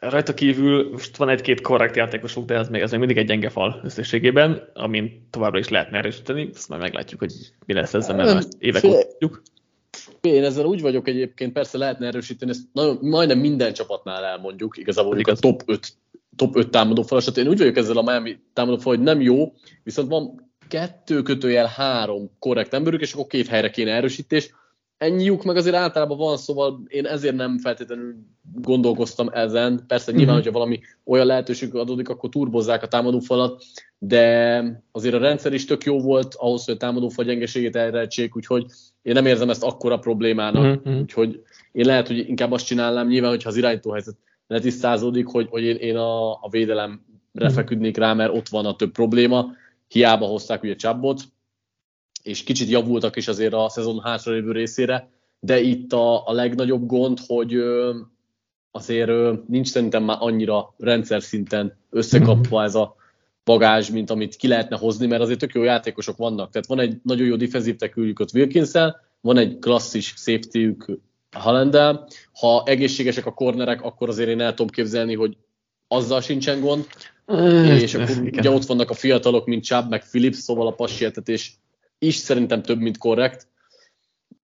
[0.00, 3.48] rajta kívül most van egy-két korrekt játékosuk, de ez még, ez még mindig egy gyenge
[3.48, 7.32] fal összességében, amin továbbra is lehetne erősíteni, azt majd meglátjuk, hogy
[7.66, 9.42] mi lesz ezzel, mert már évek óta tudjuk.
[10.20, 15.18] Én ezzel úgy vagyok egyébként, persze lehetne erősíteni, ezt nagyon, majdnem minden csapatnál elmondjuk, igazából
[15.18, 15.92] a top 5,
[16.36, 17.36] top 5 támadó falasat.
[17.36, 21.66] Én úgy vagyok ezzel a Miami támadó fal, hogy nem jó, viszont van kettő kötőjel
[21.66, 24.50] három korrekt emberük, és akkor két helyre kéne erősítés.
[25.00, 28.14] Ennyi lyuk meg azért általában van, szóval én ezért nem feltétlenül
[28.54, 29.84] gondolkoztam ezen.
[29.86, 30.42] Persze nyilván, mm-hmm.
[30.42, 33.62] hogyha valami olyan lehetőség adódik, akkor turbozzák a támadófalat,
[33.98, 38.64] de azért a rendszer is tök jó volt ahhoz, hogy a támadófal gyengeségét elrejtsék, úgyhogy
[39.02, 41.00] én nem érzem ezt akkora problémának, mm-hmm.
[41.00, 41.42] úgyhogy
[41.72, 45.96] én lehet, hogy inkább azt csinálnám, nyilván, hogyha az irányítóhelyzet letisztázódik, hogy, hogy én, én
[45.96, 47.00] a, a védelemre
[47.42, 47.54] mm-hmm.
[47.54, 49.52] feküdnék rá, mert ott van a több probléma,
[49.88, 51.20] hiába hozták ugye Csabbot,
[52.22, 55.08] és kicsit javultak is azért a szezon hátralévő részére,
[55.40, 57.96] de itt a, a legnagyobb gond, hogy ö,
[58.70, 62.96] azért ö, nincs szerintem már annyira rendszer szinten összekapva ez a
[63.44, 66.50] bagázs, mint amit ki lehetne hozni, mert azért tök jó játékosok vannak.
[66.50, 68.72] Tehát van egy nagyon jó defenzív teküljük ott wilkins
[69.20, 70.98] van egy klasszis safety-ük
[71.30, 72.08] Halendel.
[72.32, 75.36] Ha egészségesek a kornerek, akkor azért én el tudom képzelni, hogy
[75.88, 76.86] azzal sincsen gond.
[77.80, 81.58] és akkor ugye ott vannak a fiatalok, mint Chubb, meg Phillips, szóval a passietetés
[82.00, 83.48] is szerintem több, mint korrekt.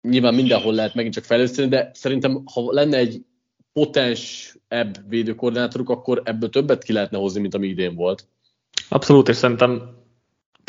[0.00, 3.24] Nyilván mindenhol lehet megint csak fejleszteni, de szerintem ha lenne egy
[3.72, 8.26] potens ebb védőkoordinátoruk, akkor ebből többet ki lehetne hozni, mint ami idén volt.
[8.88, 9.96] Abszolút, és szerintem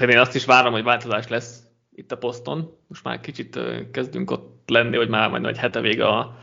[0.07, 2.77] én azt is várom, hogy változás lesz itt a poszton.
[2.87, 3.59] Most már kicsit
[3.91, 6.37] kezdünk ott lenni, hogy már majd egy hete vége a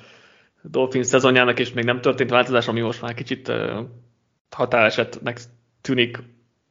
[0.62, 3.52] Dolphins szezonjának, és még nem történt változás, ami most már kicsit
[4.50, 5.40] határesetnek
[5.80, 6.18] tűnik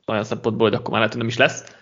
[0.07, 1.75] olyan szempontból, hogy akkor már lehet, hogy nem is lesz.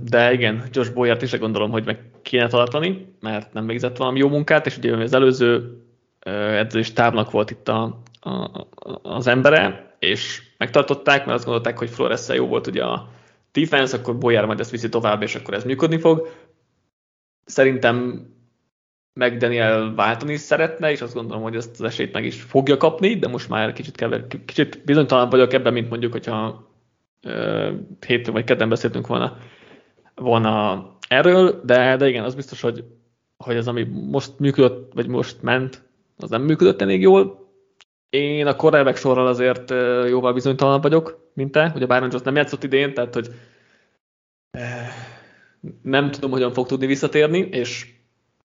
[0.00, 4.28] De igen, Josh Boyert is gondolom, hogy meg kéne tartani, mert nem végzett valami jó
[4.28, 5.78] munkát, és ugye az előző
[6.56, 8.66] edzős tábnak volt itt a, a,
[9.02, 13.08] az embere, és megtartották, mert azt gondolták, hogy flores jó volt ugye a
[13.52, 16.28] defense, akkor Boyer majd ezt viszi tovább, és akkor ez működni fog.
[17.44, 18.26] Szerintem
[19.12, 23.16] meg Daniel váltani szeretne, és azt gondolom, hogy ezt az esélyt meg is fogja kapni,
[23.16, 26.68] de most már kicsit, kever, kicsit bizonytalan vagyok ebben, mint mondjuk, hogyha
[28.06, 29.36] hétfőn vagy kedden beszéltünk volna,
[30.14, 32.84] volna erről, de, de igen, az biztos, hogy,
[33.36, 35.82] hogy az, ami most működött, vagy most ment,
[36.18, 37.42] az nem működött elég jól.
[38.08, 39.70] Én a korrelvek sorral azért
[40.08, 41.72] jóval bizonytalan vagyok, mint te.
[41.74, 43.28] Ugye Byron Jones nem játszott idén, tehát hogy
[45.82, 47.92] nem tudom, hogyan fog tudni visszatérni, és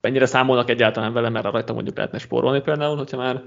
[0.02, 3.44] mennyire számolnak egyáltalán vele, mert rajta mondjuk lehetne spórolni például, hogyha már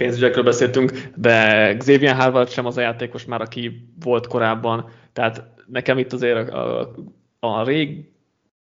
[0.00, 5.98] pénzügyekről beszéltünk, de Xavier Harvard sem az a játékos már, aki volt korábban, tehát nekem
[5.98, 6.94] itt azért a, a,
[7.38, 8.10] a rég,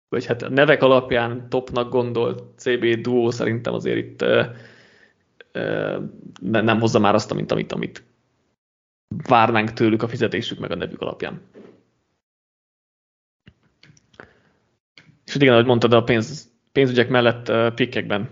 [0.10, 4.56] vagy hát a nevek alapján topnak gondolt CB duó szerintem azért itt e,
[5.52, 5.98] e,
[6.42, 8.04] nem hozza már azt, mint amit, amit
[9.28, 11.42] várnánk tőlük a fizetésük meg a nevük alapján.
[15.26, 18.30] És igen, ahogy mondtad, a pénz, pénzügyek mellett pikkekben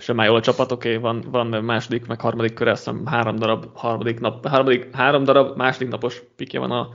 [0.00, 3.06] sem már jól a csapat, oké, okay, van, van második, meg harmadik köre, azt hiszem
[3.06, 6.88] három darab, harmadik nap, harmadik, három darab második napos pikje van a,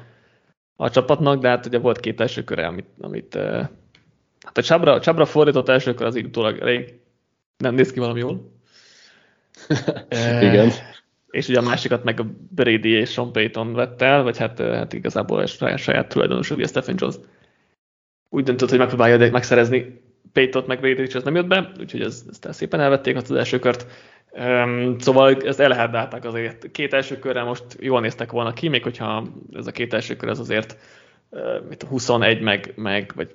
[0.75, 3.67] a csapatnak, de hát ugye volt két első köre, amit, amit uh,
[4.45, 6.99] hát a Csabra, Csabra fordított első kör az így utólag elég
[7.57, 8.51] nem néz ki valami jól.
[10.49, 10.71] Igen.
[11.29, 14.93] És ugye a másikat meg a Brady és Sean Payton vett el, vagy hát, hát
[14.93, 17.15] igazából a saját, saját tulajdonos, ugye Stephen Jones
[18.29, 20.01] úgy döntött, hogy megpróbálja megszerezni
[20.35, 23.85] Paytot meg és ez nem jött be, úgyhogy ezt, ezt szépen elvették az első kört.
[24.31, 26.71] Um, szóval ezt elherdálták azért.
[26.71, 30.29] Két első körrel most jól néztek volna ki, még hogyha ez a két első kör
[30.29, 30.77] az azért
[31.29, 33.31] uh, mit, 21 meg, meg vagy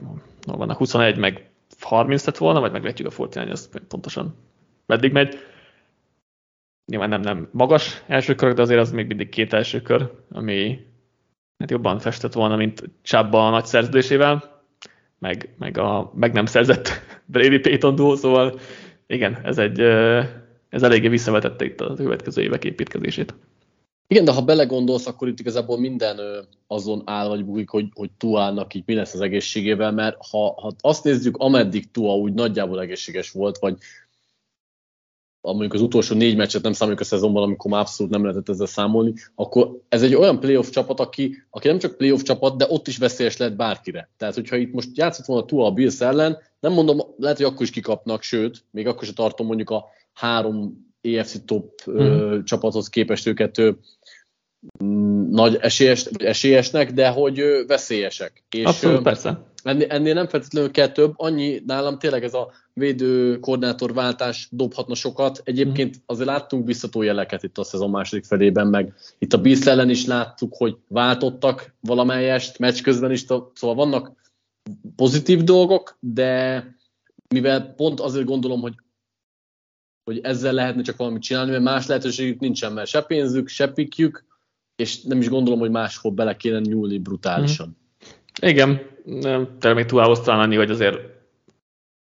[0.47, 4.37] no, vannak 21 meg 30 lett volna, vagy megvetjük a Fortinány, az pontosan
[4.87, 5.39] meddig megy.
[6.87, 10.87] Nyilván nem, nem magas első kör, de azért az még mindig két első kör, ami
[11.59, 14.50] hát jobban festett volna, mint Csabba a nagy szerződésével
[15.21, 16.89] meg, meg a meg nem szerzett
[17.33, 18.59] Brady Payton duo, szóval
[19.07, 19.81] igen, ez egy
[20.69, 23.35] ez eléggé visszavetette itt a következő évek építkezését.
[24.07, 26.21] Igen, de ha belegondolsz, akkor itt igazából minden
[26.67, 30.73] azon áll vagy bugik, hogy, hogy Tuának így mi lesz az egészségével, mert ha, ha
[30.81, 33.77] azt nézzük, ameddig Tua úgy nagyjából egészséges volt, vagy
[35.41, 38.67] mondjuk az utolsó négy meccset nem számoljuk a szezonban, amikor már abszolút nem lehetett ezzel
[38.67, 42.89] számolni, akkor ez egy olyan playoff csapat, aki, aki nem csak playoff csapat, de ott
[42.89, 44.11] is veszélyes lehet bárkire.
[44.17, 47.63] Tehát, hogyha itt most játszott volna Tua a Bills ellen, nem mondom, lehet, hogy akkor
[47.63, 51.97] is kikapnak, sőt, még akkor is tartom mondjuk a három EFC top mm.
[51.97, 52.45] ö, mhm.
[52.45, 53.71] csapathoz képest őket ö,
[55.31, 58.45] nagy esélyes, esélyesnek, de hogy ö, veszélyesek.
[58.51, 59.50] És, Abszolút, ö, persze.
[59.63, 64.95] Ennél, ennél nem feltétlenül kell több, annyi nálam tényleg ez a védő koordinátor váltás dobhatna
[64.95, 65.41] sokat.
[65.45, 66.03] Egyébként mhm.
[66.07, 70.07] azért láttunk biztató jeleket itt a szezon második felében, meg itt a Beast ellen is
[70.07, 73.21] láttuk, hogy váltottak valamelyest, meccs közben is,
[73.55, 74.13] szóval vannak
[74.97, 76.65] pozitív dolgok, de
[77.29, 78.75] mivel pont azért gondolom, hogy
[80.05, 84.25] hogy ezzel lehetne csak valamit csinálni, mert más lehetőségük nincsen, mert se pénzük, se pikjük,
[84.77, 87.67] és nem is gondolom, hogy máshol bele kéne nyúlni brutálisan.
[87.69, 88.49] Mm.
[88.49, 90.99] Igen, tényleg még túl talán annyi, hogy azért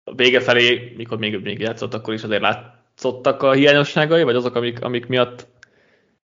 [0.03, 4.55] a vége felé, mikor még, még játszott, akkor is azért látszottak a hiányosságai, vagy azok,
[4.55, 5.47] amik, amik miatt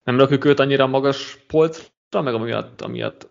[0.02, 3.28] nem rakjuk őt annyira magas polcra, meg amiatt, amiatt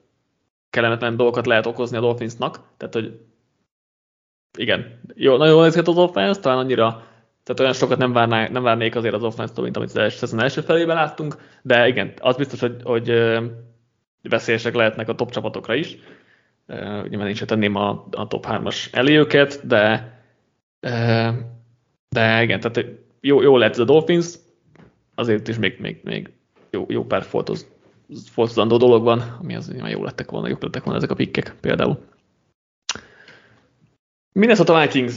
[0.70, 2.60] kellemetlen dolgokat lehet okozni a Dolphinsnak.
[2.78, 3.20] Tehát, hogy
[4.58, 7.08] igen, jó, nagyon jól nézhet az offense, talán annyira
[7.48, 10.42] tehát olyan sokat nem, várná, nem várnék azért az offense mint amit az első szezon
[10.42, 13.12] első felében láttunk, de igen, az biztos, hogy, hogy
[14.22, 15.98] veszélyesek lehetnek a top csapatokra is.
[17.04, 19.26] Ugye már is tenném a, a top 3-as elé
[19.64, 20.16] de
[22.10, 22.86] de igen, tehát
[23.22, 24.36] jó, jó lett ez a Dolphins,
[25.16, 26.30] azért is még, még, még
[26.70, 27.68] jó, jó pár foltoz,
[28.30, 31.56] foltozandó dolog van, ami az már jó lettek volna, jobb lettek volna ezek a pikkek
[31.60, 32.00] például.
[34.32, 35.16] Minnesota Vikings.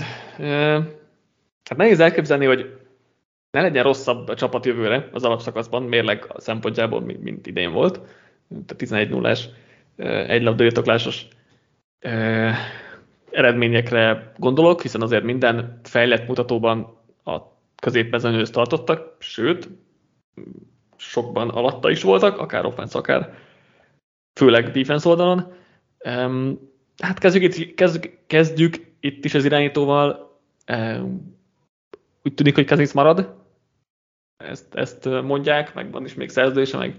[1.64, 2.78] Hát nehéz elképzelni, hogy
[3.50, 8.00] ne legyen rosszabb a csapat jövőre az alapszakaszban, mérleg szempontjából, mint idén volt.
[8.48, 9.36] Tehát 11 0
[10.26, 11.26] egy labda birtoklásos
[13.30, 17.38] eredményekre gondolok, hiszen azért minden fejlett mutatóban a
[17.82, 19.68] középmezőnyhöz tartottak, sőt,
[20.96, 23.34] sokban alatta is voltak, akár offense, akár
[24.38, 25.52] főleg defense oldalon.
[26.96, 30.38] Hát kezdjük itt, kezdjük, kezdjük itt is az irányítóval.
[32.22, 33.38] Úgy tűnik, hogy Kazinsz marad.
[34.36, 36.94] Ezt, ezt mondják, meg van is még szerződése, meg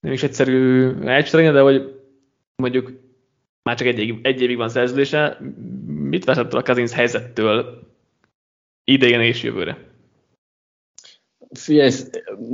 [0.00, 2.00] nem is egyszerű elcserélni, de hogy
[2.56, 2.90] mondjuk
[3.66, 5.38] már csak egy, évig, egy évig van szerződése,
[5.86, 7.82] mit veszett a Kazinsz helyzettől
[8.84, 9.78] idején és jövőre?
[11.50, 11.90] Figyelj,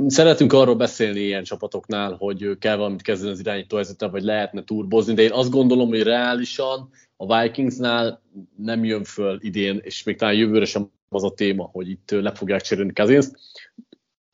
[0.07, 5.13] szeretünk arról beszélni ilyen csapatoknál, hogy kell valamit kezdeni az irányító helyzettel, vagy lehetne turbozni,
[5.13, 8.21] de én azt gondolom, hogy reálisan a Vikingsnál
[8.57, 12.31] nem jön föl idén, és még talán jövőre sem az a téma, hogy itt le
[12.31, 13.31] fogják cserélni Kazinsz.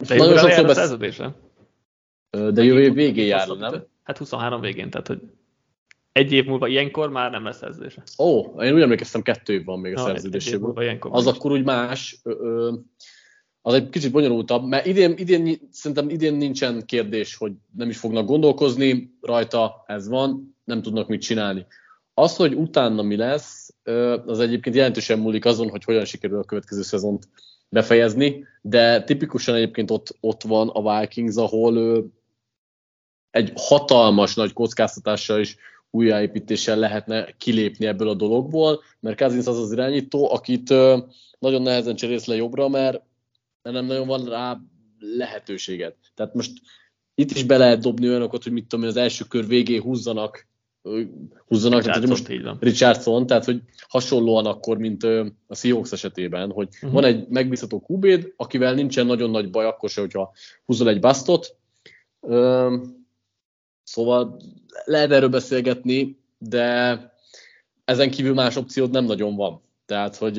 [0.08, 1.22] De Nagyon sokszor besz...
[2.54, 3.86] De jövő év végén jár, nem?
[4.04, 5.22] Hát 23 végén, tehát hogy
[6.12, 8.04] egy év múlva ilyenkor már nem lesz szerződése.
[8.18, 10.98] Ó, én úgy emlékeztem, kettő év van még a szerződésében.
[11.00, 12.20] Az akkor úgy más.
[12.24, 12.74] Ö, ö,
[13.62, 18.26] az egy kicsit bonyolultabb, mert idén, idén, szerintem idén nincsen kérdés, hogy nem is fognak
[18.26, 21.66] gondolkozni rajta, ez van, nem tudnak mit csinálni.
[22.14, 23.76] Az, hogy utána mi lesz,
[24.26, 27.30] az egyébként jelentősen múlik azon, hogy hogyan sikerül a következő szezont
[27.70, 32.04] befejezni, de tipikusan egyébként ott, ott van a Vikings, ahol
[33.32, 35.58] egy hatalmas nagy kockáztatással is
[35.92, 40.70] újjáépítéssel lehetne kilépni ebből a dologból, mert Kazinsz az az irányító, akit
[41.40, 43.02] nagyon nehezen cserélsz le jobbra, mert
[43.62, 44.60] nem nagyon van rá
[45.00, 45.94] lehetőséged.
[46.16, 46.52] Tehát most
[47.16, 50.48] itt is be lehet dobni olyanokat, hogy mit tudom én, az első kör végén húzzanak
[51.48, 52.28] húzzanak, tehát, hogy most.
[52.60, 55.04] Richardson, tehát hogy hasonlóan akkor, mint
[55.48, 56.92] a Seahawks esetében, hogy uh-huh.
[56.92, 60.34] van egy megbízható kubéd, akivel nincsen nagyon nagy baj, akkor se, hogyha
[60.66, 61.58] húzol egy basztot.
[63.90, 64.38] Szóval
[64.86, 67.00] lehet erről beszélgetni, de
[67.86, 69.62] ezen kívül más opciód nem nagyon van.
[69.86, 70.38] Tehát, hogy...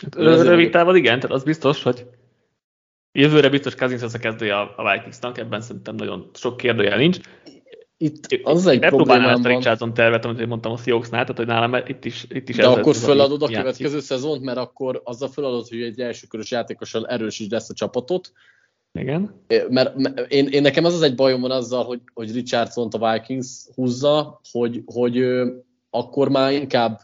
[0.00, 2.06] Hát, rövid távon igen, tehát az biztos, hogy
[3.12, 7.18] jövőre biztos Kazinsz lesz a kezdője a Vikingsnak, ebben szerintem nagyon sok kérdőjel nincs
[8.02, 11.74] itt az egy problémám ezt a Richardson tervet, amit mondtam a Seahawksnál, tehát hogy nálam
[11.86, 15.82] itt is, itt is De akkor föladod a következő szezont, mert akkor azzal föladod, hogy
[15.82, 18.32] egy elsőkörös játékossal erősítsd ezt a csapatot.
[18.92, 19.44] Igen.
[19.68, 23.12] Mert, mert én, én, nekem az az egy bajom van azzal, hogy, hogy richardson a
[23.12, 27.00] Vikings húzza, hogy, hogy ő, akkor már inkább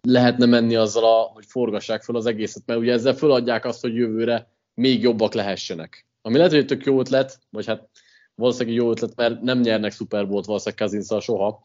[0.00, 3.94] lehetne menni azzal, a, hogy forgassák fel az egészet, mert ugye ezzel föladják azt, hogy
[3.94, 6.06] jövőre még jobbak lehessenek.
[6.22, 7.88] Ami lehet, hogy tök jó ötlet, vagy hát
[8.34, 11.60] valószínűleg jó ötlet, mert nem nyernek Super Bowl-t valószínűleg kazinsz soha,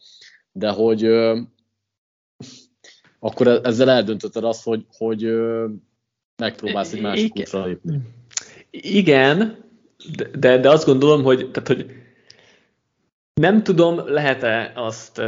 [0.52, 1.40] de hogy ö,
[3.18, 5.68] akkor ezzel eldöntötted azt, hogy, hogy ö,
[6.36, 8.00] megpróbálsz egy másik útra lépni.
[8.80, 9.64] Igen,
[10.38, 11.86] de, de azt gondolom, hogy, tehát, hogy
[13.34, 15.22] nem tudom, lehet-e azt,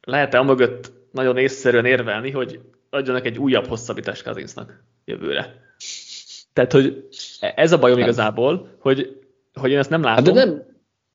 [0.00, 2.60] lehet-e amögött nagyon észszerűen érvelni, hogy
[2.90, 5.54] adjanak egy újabb hosszabbítást Kazinsznak jövőre.
[6.52, 7.08] Tehát, hogy
[7.40, 8.06] ez a bajom hát.
[8.06, 9.20] igazából, hogy
[9.54, 10.62] hogy én ezt nem látom, hát de nem.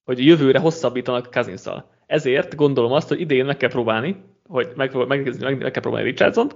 [0.04, 1.90] hogy jövőre hosszabbítanak Kazinszal.
[2.06, 6.10] Ezért gondolom azt, hogy idén meg kell próbálni, hogy meg, meg, meg, meg kell próbálni
[6.10, 6.56] Richardson-t,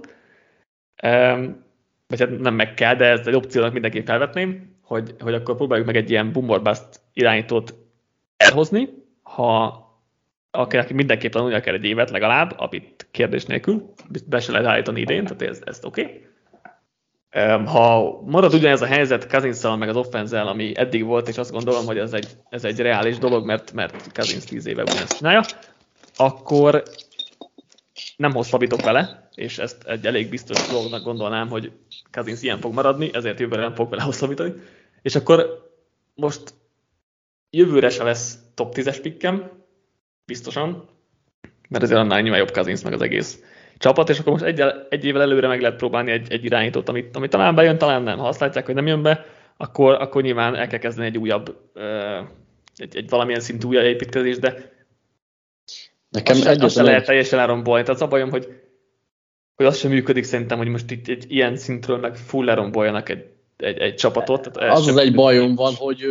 [1.02, 1.64] um,
[2.06, 5.86] vagy hát nem meg kell, de ez egy opciónak mindenképp felvetném, hogy, hogy akkor próbáljuk
[5.86, 7.74] meg egy ilyen boomer bust irányítót
[8.36, 8.88] elhozni,
[9.22, 9.84] ha
[10.50, 13.92] akinek mindenképp tanulnia kell egy évet legalább, amit kérdés nélkül,
[14.26, 16.02] be se lehet állítani idén, tehát ez, ez oké.
[16.02, 16.24] Okay.
[17.64, 21.86] Ha marad ugyanez a helyzet Kazinszal meg az offenzel, ami eddig volt, és azt gondolom,
[21.86, 25.42] hogy ez egy, ez egy reális dolog, mert, mert Kazinsz 10 éve ugyanezt csinálja,
[26.16, 26.82] akkor
[28.16, 31.72] nem hosszabbítok vele, és ezt egy elég biztos dolognak gondolnám, hogy
[32.10, 34.52] Kazinsz ilyen fog maradni, ezért jövőre nem fog vele hosszabbítani.
[35.06, 35.68] És akkor
[36.14, 36.54] most
[37.50, 39.50] jövőre se lesz top 10-es pikkem,
[40.24, 40.88] biztosan,
[41.68, 43.42] mert ezért annál nyilván jobb Kazinsz meg az egész
[43.78, 47.16] csapat, és akkor most egy, egy évvel előre meg lehet próbálni egy, egy irányítót, amit,
[47.16, 48.18] amit talán bejön, talán nem.
[48.18, 49.26] Ha azt látják, hogy nem jön be,
[49.56, 51.56] akkor, akkor nyilván el kell kezdeni egy újabb,
[52.76, 54.74] egy, egy valamilyen szintű újabb építkezés, de
[56.10, 57.84] Nekem azt, azt se lehet teljesen lerombolni.
[57.84, 58.46] Tehát az a bajom, hogy,
[59.54, 63.35] hogy az sem működik szerintem, hogy most itt egy ilyen szintről meg full leromboljanak egy,
[63.56, 64.52] egy, egy csapatot.
[64.52, 66.04] Tehát az az egy bajom van, hogy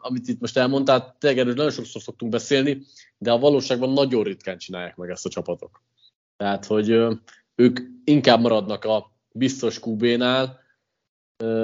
[0.00, 2.82] amit itt most elmondtál, tényleg erről nagyon sokszor szoktunk beszélni,
[3.18, 5.82] de a valóságban nagyon ritkán csinálják meg ezt a csapatok.
[6.36, 6.88] Tehát, hogy
[7.54, 10.60] ők inkább maradnak a biztos QB-nál,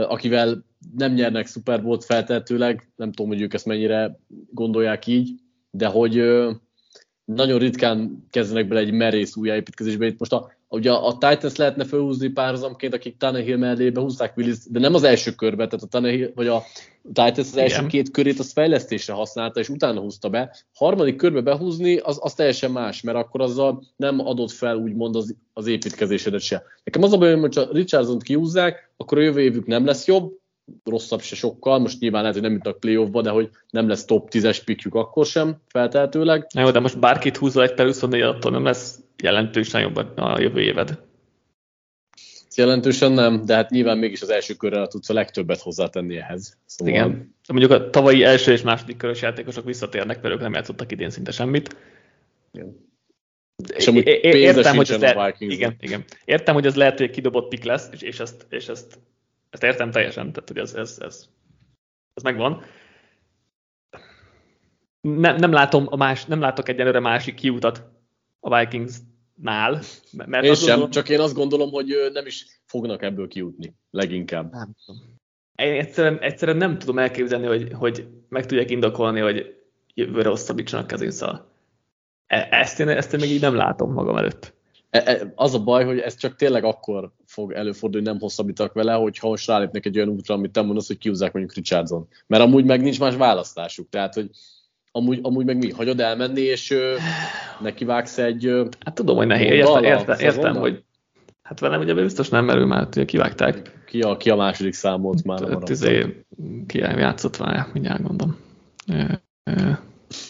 [0.08, 0.64] akivel
[0.96, 5.30] nem nyernek Super Bowl-t feltehetőleg, nem tudom, hogy ők ezt mennyire gondolják így,
[5.70, 6.14] de hogy
[7.24, 10.06] nagyon ritkán kezdenek bele egy merész újjáépítkezésbe.
[10.06, 14.78] Itt most a, ugye a Titans lehetne felhúzni párhuzamként, akik Tannehill mellé behúzták Willis, de
[14.78, 16.62] nem az első körbe, tehát a Tannehill, vagy a
[17.02, 17.88] Titans az első Igen.
[17.88, 20.56] két körét az fejlesztésre használta, és utána húzta be.
[20.74, 25.34] Harmadik körbe behúzni, az, az teljesen más, mert akkor azzal nem adott fel úgymond az,
[25.52, 26.62] az építkezésedet se.
[26.84, 30.32] Nekem az a baj, hogy ha Richardson-t kiúzzák, akkor a jövő évük nem lesz jobb,
[30.84, 34.28] rosszabb se sokkal, most nyilván lehet, hogy nem jutnak playoffba, de hogy nem lesz top
[34.32, 36.46] 10-es pikjük akkor sem, feltehetőleg.
[36.54, 40.60] Jó, de most bárkit húzol egy per 24 attól nem lesz jelentősen jobb a jövő
[40.60, 40.98] éved.
[42.56, 46.56] Jelentősen nem, de hát nyilván mégis az első körrel tudsz a legtöbbet hozzátenni ehhez.
[46.66, 46.94] Szóval...
[46.94, 47.34] Igen.
[47.46, 51.10] De mondjuk a tavalyi első és második körös játékosok visszatérnek, mert ők nem játszottak idén
[51.10, 51.76] szinte semmit.
[52.52, 52.86] Igen.
[53.74, 56.04] És amúgy értem, hogy ez lehet, igen, igen.
[56.24, 58.98] Értem, hogy ez lehet, hogy egy kidobott pik lesz, és, és, ezt, és ezt
[59.51, 61.28] ezt értem teljesen, tehát hogy ez, ez, ez,
[62.14, 62.62] ez megvan.
[65.01, 67.82] Nem, nem, látom a más, nem látok egyenlőre másik kiutat
[68.40, 69.82] a Vikingsnál.
[70.12, 74.53] Mert én sem, gondolom, csak én azt gondolom, hogy nem is fognak ebből kijutni, leginkább.
[74.53, 75.03] Nem tudom.
[75.55, 79.57] Én egyszerűen, egyszerűen nem tudom elképzelni, hogy, hogy meg tudják indokolni, hogy
[79.94, 81.53] jövőre hosszabbítsanak kezénszal.
[82.26, 84.55] E, ezt én, ezt én még így nem látom magam előtt.
[84.91, 88.93] E, e, az a baj, hogy ez csak tényleg akkor fog előfordulni, nem hosszabbítak vele,
[88.93, 92.09] hogyha most rálépnek egy olyan útra, amit te mondasz, hogy kiúzzák mondjuk Richardson.
[92.26, 93.89] Mert amúgy meg nincs más választásuk.
[93.89, 94.30] Tehát, hogy
[94.93, 95.70] amúgy, amúgy meg mi?
[95.70, 96.97] Hagyod elmenni, és ö,
[97.86, 98.47] vágsz egy...
[98.47, 99.51] Ö, hát tudom, hogy nehéz.
[99.51, 100.82] Értem, értem, értem hogy
[101.49, 103.84] Hát velem ugye biztos nem mert ugye kivágták.
[103.86, 106.24] Ki a, ki a második számot már nem izé,
[106.66, 108.36] Ki játszott vele, mindjárt gondolom.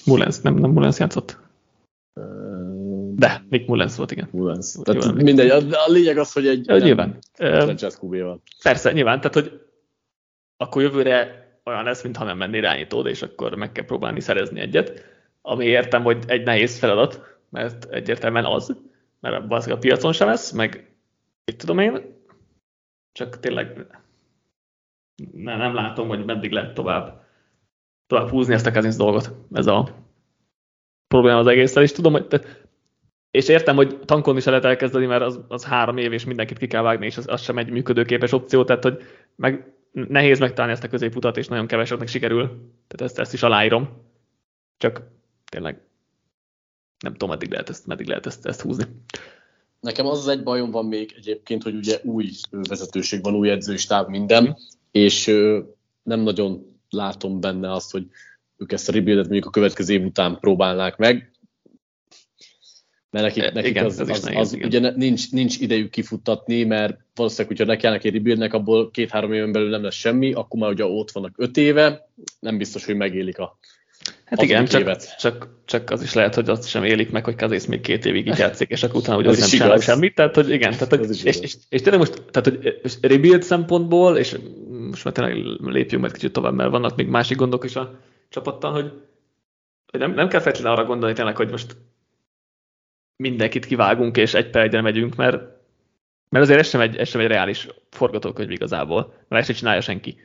[0.05, 1.39] Mullens, nem, nem Mullens játszott?
[3.19, 4.29] De, Nick Mullens volt, igen.
[4.33, 4.73] Mullens.
[4.83, 7.19] Tehát nyilván, mindegy, a, a lényeg az, hogy egy ja, nyilván.
[8.25, 8.43] van.
[8.63, 9.61] Persze, nyilván, tehát hogy
[10.57, 15.05] akkor jövőre olyan lesz, mintha nem menni irányítód, és akkor meg kell próbálni szerezni egyet,
[15.43, 18.77] ami értem, hogy egy nehéz feladat, mert egyértelműen az,
[19.21, 20.93] mert az a piacon sem lesz, meg
[21.45, 22.23] mit tudom én,
[23.13, 23.87] csak tényleg
[25.33, 27.25] ne, nem látom, hogy meddig lehet tovább,
[28.07, 29.35] tovább húzni ezt a Kazinsz dolgot.
[29.53, 29.89] Ez a
[31.09, 32.27] probléma az egésszel, és tudom, hogy
[33.39, 36.67] és értem, hogy tankolni se lehet elkezdeni, mert az, az három év, és mindenkit ki
[36.67, 39.03] kell vágni, és az, az sem egy működőképes opció, tehát hogy
[39.37, 42.47] meg, nehéz megtalálni ezt a középutat, és nagyon keveseknek sikerül.
[42.89, 43.89] Tehát ezt, ezt is aláírom.
[44.79, 45.03] Csak
[45.51, 45.81] tényleg
[46.99, 48.85] nem tudom, meddig lehet ezt, meddig lehet ezt, ezt húzni.
[49.81, 54.07] Nekem az az egy bajom van még egyébként, hogy ugye új vezetőség van, új edzőstáv,
[54.07, 54.53] minden, mm.
[54.91, 55.27] és
[56.03, 58.07] nem nagyon látom benne azt, hogy
[58.57, 61.33] ők ezt a rebuildet mondjuk a következő év után próbálnák meg
[63.11, 66.65] mert nekik, e, nekik igen, az, az, az, nehéz, az ugye nincs, nincs idejük kifuttatni,
[66.65, 70.71] mert valószínűleg, hogyha nekelnek egy rebuildnek, abból két-három éven belül nem lesz semmi, akkor már
[70.71, 72.09] ugye ott vannak öt éve,
[72.41, 73.59] nem biztos, hogy megélik a
[74.25, 77.67] Hát igen, csak, csak, csak, az is lehet, hogy azt sem élik meg, hogy Kazész
[77.67, 80.15] még két évig így játszik, és akkor utána ugye nem csinál semmit.
[80.15, 84.37] Tehát, hogy igen, tehát, hogy, és, és, és, tényleg most, tehát, hogy rebuild szempontból, és
[84.91, 87.99] most már tényleg lépjünk meg kicsit tovább, mert vannak még másik gondok is a
[88.29, 88.93] csapattal, hogy,
[89.91, 91.77] hogy nem, nem kell feltétlenül arra gondolni tényleg, hogy most
[93.19, 95.37] mindenkit kivágunk, és egy per egyre megyünk, mert,
[96.29, 99.81] mert azért ez sem, egy, ez sem egy reális forgatókönyv igazából, mert ezt sem csinálja
[99.81, 100.17] senki.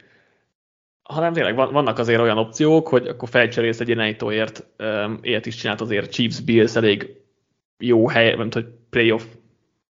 [1.04, 4.66] Hanem tényleg vannak azért olyan opciók, hogy akkor felcserélsz egy irányítóért,
[5.22, 7.22] élet is csinált azért Chiefs Bills elég
[7.78, 9.24] jó hely, nem hogy playoff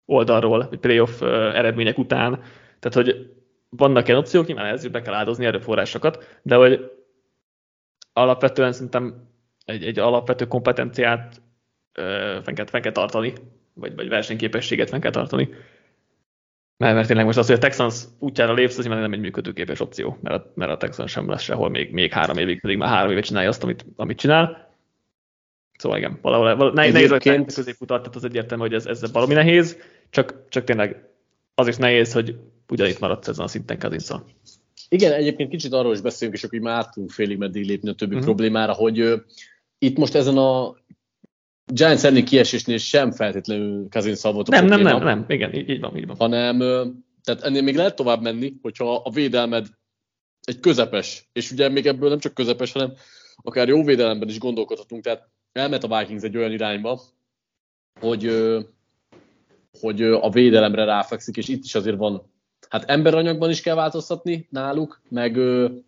[0.04, 1.20] oldalról, vagy playoff
[1.54, 2.42] eredmények után.
[2.78, 3.30] Tehát, hogy
[3.68, 6.90] vannak ilyen opciók, nyilván ezért be kell áldozni erőforrásokat, de hogy
[8.12, 9.28] alapvetően szerintem
[9.64, 11.40] egy, egy alapvető kompetenciát
[11.92, 13.32] fenn kell, fenn kell tartani,
[13.74, 15.48] vagy, vagy versenyképességet fenn kell tartani.
[16.76, 20.18] Mert, mert tényleg most az, hogy a Texans útjára lépsz, az nem egy működőképes opció,
[20.20, 23.10] mert a, mert a Texans sem lesz sehol még, még három évig, pedig már három
[23.10, 24.70] éve csinálja azt, amit, amit csinál.
[25.78, 27.50] Szóval igen, valahol, valahol nehéz Egyébként...
[27.50, 29.78] a középutat, tehát az egyértelmű, hogy ez, ez valami nehéz,
[30.10, 31.08] csak, csak tényleg
[31.54, 32.36] az is nehéz, hogy
[32.68, 34.24] ugyanitt maradsz ezen a szinten Kazinszal.
[34.88, 37.94] Igen, egyébként kicsit arról is beszélünk, és akkor így már tudunk félig meddig lépni a
[37.94, 38.26] többi uh-huh.
[38.26, 39.20] problémára, hogy uh,
[39.78, 40.74] itt most ezen a
[41.66, 45.96] Giants elleni kiesésnél sem feltétlenül Kazin volt Nem, nem, nem, nem, igen, így, így van,
[45.96, 46.16] így van.
[46.16, 46.58] Hanem,
[47.24, 49.66] tehát ennél még lehet tovább menni, hogyha a védelmed
[50.42, 52.92] egy közepes, és ugye még ebből nem csak közepes, hanem
[53.36, 57.00] akár jó védelemben is gondolkodhatunk, tehát elment a Vikings egy olyan irányba,
[58.00, 58.30] hogy,
[59.80, 62.31] hogy a védelemre ráfekszik, és itt is azért van,
[62.72, 65.36] hát emberanyagban is kell változtatni náluk, meg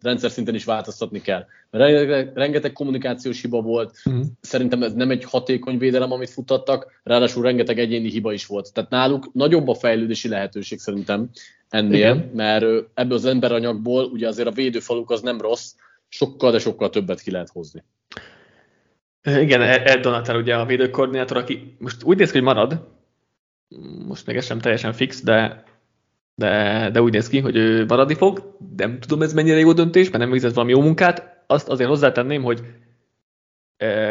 [0.02, 1.46] rendszer szinten is változtatni kell.
[1.70, 4.24] Mert rengeteg, rengeteg kommunikációs hiba volt, uh-huh.
[4.40, 8.72] szerintem ez nem egy hatékony védelem, amit futtattak, ráadásul rengeteg egyéni hiba is volt.
[8.72, 11.30] Tehát náluk nagyobb a fejlődési lehetőség szerintem
[11.68, 12.30] ennél, Igen.
[12.34, 12.64] mert
[12.94, 15.74] ebből az emberanyagból ugye azért a védőfaluk az nem rossz,
[16.08, 17.84] sokkal, de sokkal többet ki lehet hozni.
[19.22, 22.88] Igen, Ed Donatel ugye a védőkoordinátor, aki most úgy néz ki, hogy marad,
[24.06, 25.64] most még ez sem teljesen fix, de,
[26.34, 29.72] de, de úgy néz ki, hogy ő maradni fog, de nem tudom ez mennyire jó
[29.72, 31.42] döntés, mert nem végzett valami jó munkát.
[31.46, 32.60] Azt azért hozzátenném, hogy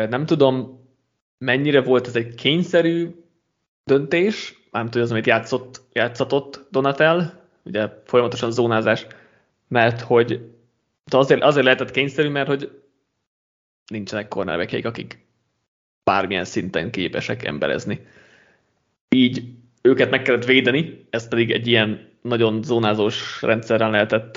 [0.09, 0.81] nem tudom
[1.37, 3.09] mennyire volt ez egy kényszerű
[3.83, 9.07] döntés, nem tudom, az, amit játszott, játszatott Donatel, ugye folyamatosan zónázás,
[9.67, 10.49] mert hogy
[11.11, 12.81] azért, azért lehetett kényszerű, mert hogy
[13.87, 15.25] nincsenek cornerback akik
[16.03, 18.05] bármilyen szinten képesek emberezni.
[19.09, 19.43] Így
[19.81, 24.35] őket meg kellett védeni, ezt pedig egy ilyen nagyon zónázós rendszerrel lehetett,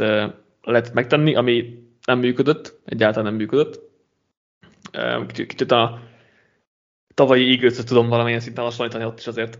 [0.62, 3.80] lehetett megtenni, ami nem működött, egyáltalán nem működött.
[5.26, 6.00] Kicsit a
[7.14, 9.58] tavalyi eagles tudom valamilyen szinten hasonlítani, ott is azért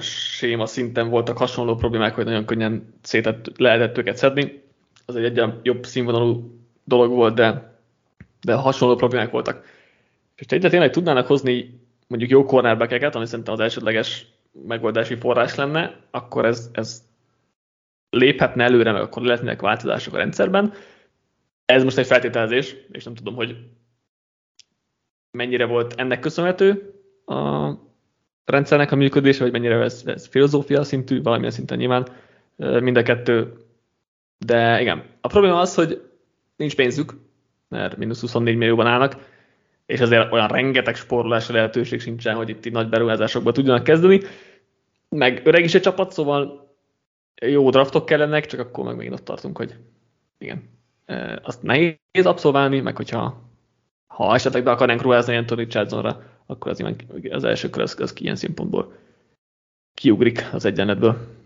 [0.00, 4.62] séma szinten voltak hasonló problémák, hogy nagyon könnyen szétett, lehetett őket szedni.
[5.06, 7.76] Az egy egyen jobb színvonalú dolog volt, de
[8.40, 9.64] de hasonló problémák voltak.
[10.36, 14.26] És ha egyre tényleg tudnának hozni mondjuk jó cornerbackeket, ami szerintem az elsődleges
[14.66, 17.02] megoldási forrás lenne, akkor ez, ez
[18.10, 20.72] léphetne előre, meg akkor lehetnének változások a rendszerben.
[21.64, 23.56] Ez most egy feltételezés, és nem tudom, hogy
[25.30, 26.94] mennyire volt ennek köszönhető
[27.26, 27.72] a
[28.44, 32.08] rendszernek a működése, vagy mennyire ez, ez filozófia szintű, valamilyen szinten nyilván
[32.56, 33.52] mind a kettő.
[34.38, 36.10] De igen, a probléma az, hogy
[36.56, 37.12] nincs pénzük,
[37.68, 39.14] mert mínusz 24 millióban állnak,
[39.88, 44.20] és azért olyan rengeteg spórolási lehetőség sincsen, hogy itt nagy beruházásokba tudjanak kezdeni.
[45.08, 46.68] Meg öreg is egy csapat, szóval
[47.40, 49.74] jó draftok kellenek, csak akkor meg megint ott tartunk, hogy
[50.38, 50.62] igen,
[51.42, 53.42] azt nehéz abszolválni, meg hogyha
[54.06, 56.84] ha esetleg be akarnánk ruházni Anthony Richardsonra, akkor az,
[57.30, 58.92] az első kör az, az ilyen szempontból
[59.94, 61.37] kiugrik az egyenletből.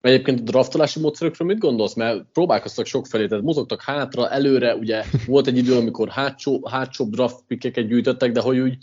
[0.00, 1.94] Egyébként a draftolási módszerekről mit gondolsz?
[1.94, 7.04] Mert próbálkoztak sok felé, tehát mozogtak hátra, előre, ugye volt egy idő, amikor hátsó, hátsó
[7.04, 8.78] draft pickeket gyűjtöttek, de hogy úgy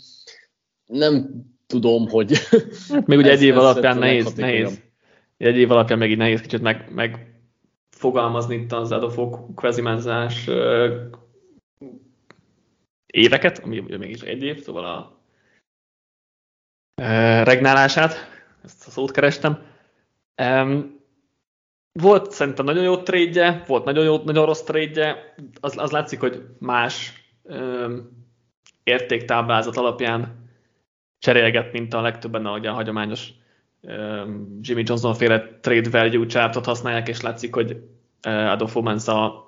[0.86, 2.38] nem tudom, hogy...
[2.88, 4.82] Hát még ugye egy év alapján nehéz, nehéz,
[5.36, 7.34] egy év alapján meg így nehéz kicsit meg, meg
[7.90, 10.48] fogalmazni itt az adofok kvezimenzás
[13.06, 15.16] éveket, ami ugye mégis egy év, szóval a
[17.44, 18.14] regnálását,
[18.64, 19.62] ezt a szót kerestem.
[20.42, 20.97] Um,
[22.00, 26.42] volt szerintem nagyon jó trade volt nagyon, jó, nagyon rossz trade az, az látszik, hogy
[26.58, 28.10] más öm,
[28.82, 30.50] értéktáblázat alapján
[31.18, 33.28] cserélget, mint a legtöbben a, a hagyományos
[33.80, 37.76] öm, Jimmy Johnson féle trade value chartot használják, és látszik, hogy
[38.22, 39.46] Adolfo Mensa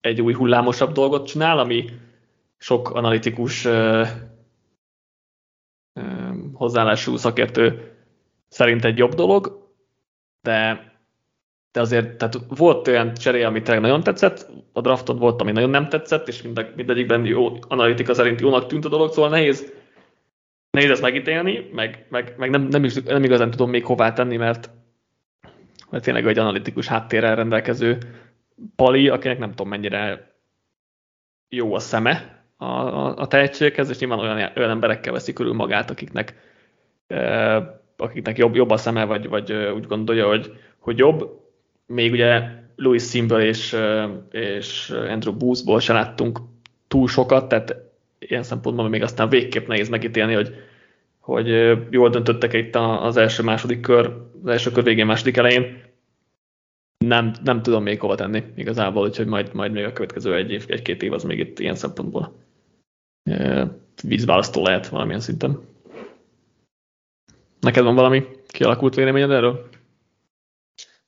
[0.00, 1.84] egy új hullámosabb dolgot csinál, ami
[2.58, 4.04] sok analitikus ö,
[6.52, 7.92] hozzáállású szakértő
[8.48, 9.70] szerint egy jobb dolog,
[10.40, 10.86] de
[11.76, 15.70] de azért tehát volt olyan cseré, ami tényleg nagyon tetszett, a drafton volt, ami nagyon
[15.70, 19.72] nem tetszett, és mind, mindegyikben jó analitika szerint jónak tűnt a dolog, szóval nehéz,
[20.70, 24.36] nehéz ezt megítélni, meg, meg, meg nem, nem, is, nem igazán tudom még hová tenni,
[24.36, 24.70] mert,
[25.90, 27.98] mert tényleg egy analitikus háttérrel rendelkező
[28.76, 30.34] pali, akinek nem tudom mennyire
[31.48, 35.90] jó a szeme a, a, a tehetséghez, és nyilván olyan, olyan emberekkel veszi körül magát,
[35.90, 36.34] akiknek,
[37.06, 37.64] eh,
[37.96, 41.44] akiknek jobb, jobb a szeme, vagy, vagy úgy gondolja, hogy, hogy jobb,
[41.86, 42.42] még ugye
[42.76, 43.76] Louis Simből és,
[44.30, 46.38] és Andrew Boothból se láttunk
[46.88, 47.76] túl sokat, tehát
[48.18, 50.54] ilyen szempontból még aztán végképp nehéz megítélni, hogy,
[51.18, 51.48] hogy
[51.90, 54.06] jól döntöttek itt az első-második kör,
[54.42, 55.84] az első kör végén, második elején.
[57.04, 60.64] Nem, nem tudom még hova tenni igazából, úgyhogy majd, majd még a következő egy év,
[60.68, 62.32] egy-két év az még itt ilyen szempontból
[64.02, 65.60] vízválasztó lehet valamilyen szinten.
[67.60, 69.68] Neked van valami kialakult véleményed erről?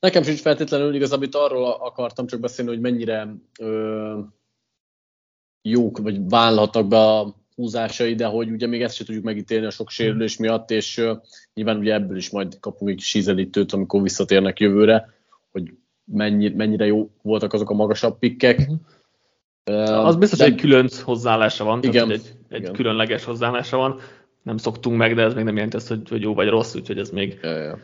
[0.01, 4.19] Nekem sincs feltétlenül igaz, amit arról akartam csak beszélni, hogy mennyire ö,
[5.63, 9.71] jók, vagy válhatnak be a húzásai, de hogy ugye még ezt sem tudjuk megítélni a
[9.71, 11.15] sok sérülés miatt, és ö,
[11.55, 15.13] nyilván ugye ebből is majd kapunk egy sízelítőt, amikor visszatérnek jövőre,
[15.51, 15.73] hogy
[16.05, 18.71] mennyi, mennyire jó voltak azok a magasabb pikkek.
[19.71, 20.45] Uh, az biztos, de...
[20.45, 22.73] hogy egy külön hozzáállása van, igen, tehát, egy, egy igen.
[22.73, 24.01] különleges hozzáállása van.
[24.43, 26.99] Nem szoktunk meg, de ez még nem jelenti azt, hogy, hogy jó vagy rossz, úgyhogy
[26.99, 27.79] ez még, ja, ja.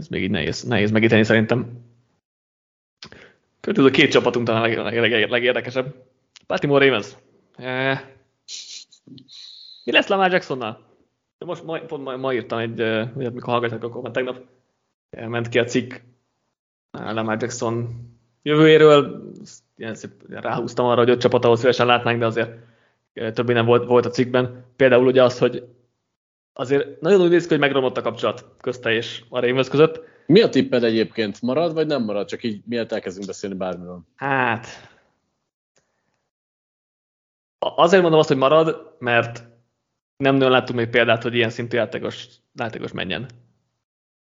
[0.00, 1.66] Ez még így nehéz, nehéz megítélni szerintem.
[3.60, 5.94] Következő két csapatunk talán a leg, leg, leg, legérdekesebb.
[6.46, 7.16] Baltimore Ravens.
[7.56, 8.00] Eh,
[9.84, 10.88] mi lesz Lamar Jacksonnal?
[11.38, 12.76] De most ma, pont ma, ma írtam egy,
[13.14, 14.40] vagy mikor hallgatják, akkor már tegnap
[15.10, 15.94] ment ki a cikk
[16.90, 17.88] Lamar Jackson
[18.42, 19.30] jövőjéről.
[19.76, 22.50] Ilyen szép, ráhúztam arra, hogy öt csapat, ahol szívesen látnánk, de azért
[23.34, 24.64] többé nem volt, volt a cikkben.
[24.76, 25.68] Például ugye az, hogy
[26.52, 30.00] azért nagyon úgy néz ki, hogy megromlott a kapcsolat közte és a Ravens között.
[30.26, 31.42] Mi a tipped egyébként?
[31.42, 32.28] Marad vagy nem marad?
[32.28, 34.00] Csak így miért elkezdünk beszélni bármiről.
[34.16, 34.66] Hát,
[37.58, 39.44] azért mondom azt, hogy marad, mert
[40.16, 43.28] nem nagyon láttunk még példát, hogy ilyen szintű játékos, játékos menjen.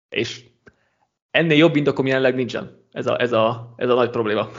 [0.08, 0.44] És
[1.30, 2.86] ennél jobb indokom jelenleg nincsen.
[2.90, 4.48] Ez a, ez a, ez a nagy probléma.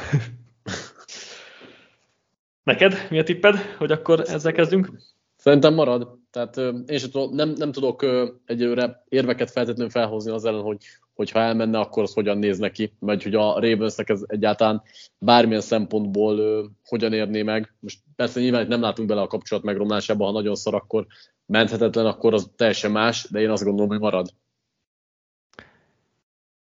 [2.63, 4.89] Neked mi a tipped, hogy akkor ezzel kezdünk?
[5.43, 6.17] Szerintem marad.
[6.31, 8.05] Tehát én sem tudom, nem, nem tudok
[8.45, 10.77] egyelőre érveket feltétlenül felhozni az ellen, hogy
[11.13, 14.81] hogyha elmenne, akkor az hogyan néz neki, vagy hogy a Ravensnek ez egyáltalán
[15.17, 17.75] bármilyen szempontból ö, hogyan érné meg.
[17.79, 21.05] Most persze nyilván nem látunk bele a kapcsolat megromlásába, ha nagyon szar, akkor
[21.45, 24.27] menthetetlen, akkor az teljesen más, de én azt gondolom, hogy marad.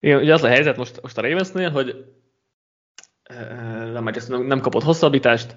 [0.01, 2.05] Igen, ugye az a helyzet most, most a Ravensnél, hogy
[4.29, 5.57] nem, nem kapott hosszabbítást,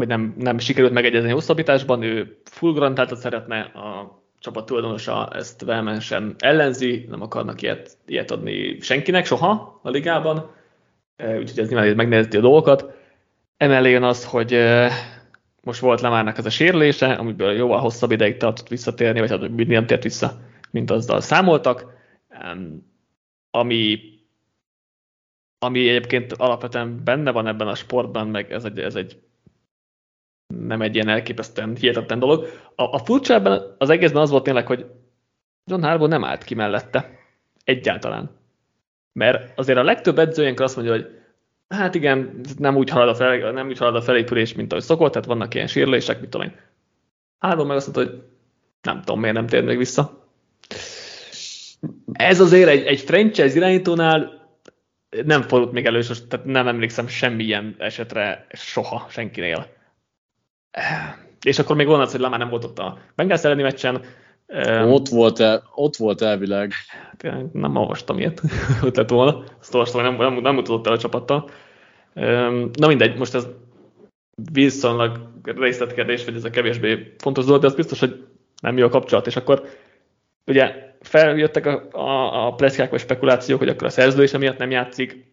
[0.00, 6.34] vagy nem, nem sikerült megegyezni hosszabbításban, ő full grantátot szeretne, a csapat tulajdonosa ezt vehemensen
[6.38, 10.50] ellenzi, nem akarnak ilyet, ilyet adni senkinek soha a ligában,
[11.16, 12.98] úgyhogy ez nyilván megnehezíti a dolgokat.
[13.56, 14.58] Emellé jön az, hogy
[15.62, 19.86] most volt Lemárnak ez a sérülése, amiből jóval hosszabb ideig tartott visszatérni, vagy hát nem
[19.86, 20.40] tért vissza,
[20.70, 21.86] mint azzal számoltak,
[23.50, 24.00] ami,
[25.58, 29.20] ami egyébként alapvetően benne van ebben a sportban, meg ez egy, ez egy
[30.58, 32.46] nem egy ilyen elképesztően hihetetlen dolog.
[32.74, 33.42] A, a furcsa
[33.78, 34.86] az egészben az volt tényleg, hogy
[35.66, 37.10] John Harbaugh nem állt ki mellette.
[37.64, 38.30] Egyáltalán.
[39.12, 41.06] Mert azért a legtöbb edző ilyenkor azt mondja, hogy
[41.68, 45.12] hát igen, nem úgy halad a, fel, nem úgy halad a felépülés, mint ahogy szokott,
[45.12, 46.54] tehát vannak ilyen sérülések, mit tudom én.
[47.38, 48.22] Harbaugh meg azt mondta, hogy
[48.82, 50.28] nem tudom, miért nem tér még vissza.
[52.12, 54.48] Ez azért egy, egy franchise irányítónál
[55.24, 59.78] nem fordult még elő, tehát nem emlékszem semmilyen esetre soha senkinél
[61.42, 64.00] és akkor még van az, hogy Lamar nem volt ott a Bengals elleni meccsen.
[64.84, 66.72] Ott volt, el, ott volt elvileg.
[66.86, 68.42] Hát, nem olvastam ilyet,
[68.84, 69.44] ott lett volna.
[69.60, 71.50] Azt olvastam, nem, nem, nem mutatott el a csapattal.
[72.72, 73.46] Na mindegy, most ez
[74.52, 78.24] viszonylag részletkérdés, vagy ez a kevésbé fontos dolog, de az biztos, hogy
[78.62, 79.62] nem jó a kapcsolat, és akkor
[80.46, 85.29] ugye feljöttek a, a, a pleszkák vagy spekulációk, hogy akkor a szerződése miatt nem játszik,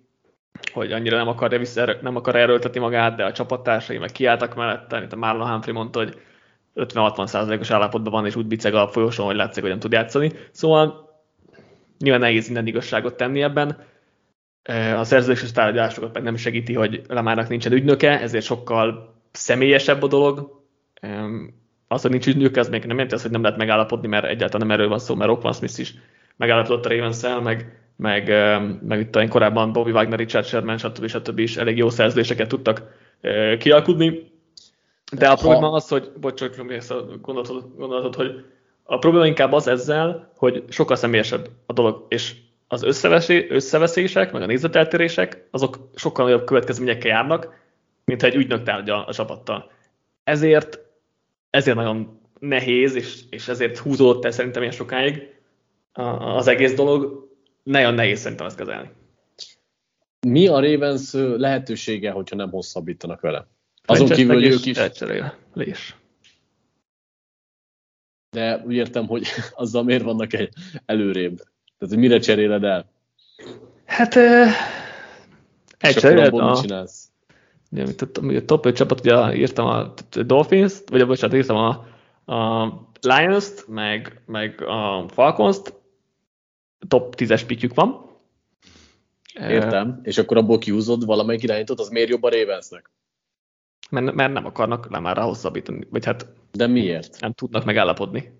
[0.74, 5.00] hogy annyira nem akar, vissza, nem akar erőltetni magát, de a csapattársai meg kiálltak mellette,
[5.00, 6.22] mint a Marlon Humphrey mondta, hogy
[6.76, 10.32] 50-60%-os állapotban van, és úgy biceg a folyosón, hogy látszik, hogy nem tud játszani.
[10.52, 11.10] Szóval
[12.00, 13.78] nyilván nehéz minden igazságot tenni ebben.
[14.98, 20.64] A szerződéses tárgyalásokat meg nem segíti, hogy Lamárnak nincsen ügynöke, ezért sokkal személyesebb a dolog.
[21.88, 24.68] Az, hogy nincs ügynöke, az még nem jelenti azt, hogy nem lehet megállapodni, mert egyáltalán
[24.68, 25.94] nem erről van szó, mert Rockman Smith is
[26.36, 28.28] megállapodott a ravens meg meg,
[28.88, 31.08] meg itt én korábban Bobby Wagner, Richard Sherman, stb.
[31.08, 31.40] stb.
[31.40, 32.84] is elég jó szerződéseket tudtak
[33.60, 34.32] kialkudni.
[35.12, 38.46] De a probléma az, hogy, bocs, csak ezt gondolatod, gondolatod, hogy
[38.84, 42.36] a probléma inkább az ezzel, hogy sokkal személyesebb a dolog, és
[42.68, 42.84] az
[43.50, 47.66] összeveszések, meg a nézeteltérések, azok sokkal nagyobb következményekkel járnak,
[48.06, 49.72] mint ha egy ügynök tárgya a csapattal.
[50.24, 50.80] Ezért,
[51.50, 55.36] ezért nagyon nehéz, és, és ezért húzódott el szerintem ilyen sokáig
[56.20, 57.27] az egész dolog,
[57.68, 58.90] nagyon nehéz szerintem ezt kezelni.
[60.28, 63.48] Mi a Ravens lehetősége, hogyha nem hosszabbítanak vele?
[63.86, 64.78] Azon kívül, hogy ők is...
[65.54, 65.96] Lés.
[68.30, 70.50] De úgy értem, hogy azzal miért vannak egy
[70.86, 71.36] előrébb?
[71.78, 72.90] Tehát, hogy mire cseréled el?
[73.86, 74.16] Hát...
[74.16, 74.48] Uh,
[75.78, 76.50] elcseréled a...
[76.52, 77.12] Mit csinálsz?
[77.72, 77.86] Ugye,
[78.38, 81.86] a top 5 csapat, ugye írtam a Dolphins-t, vagy bocsánat, írtam a,
[82.34, 85.77] a Lions-t, meg, meg a Falcons-t,
[86.88, 88.06] top 10-es pitjük van.
[89.40, 90.00] Értem.
[90.04, 92.92] És akkor abból kihúzod valamelyik irányítót, az miért jobb a Ravensnek?
[93.90, 97.20] mert, mert nem akarnak Lamarra hosszabbítani, vagy hát De miért?
[97.20, 98.32] nem tudnak megállapodni.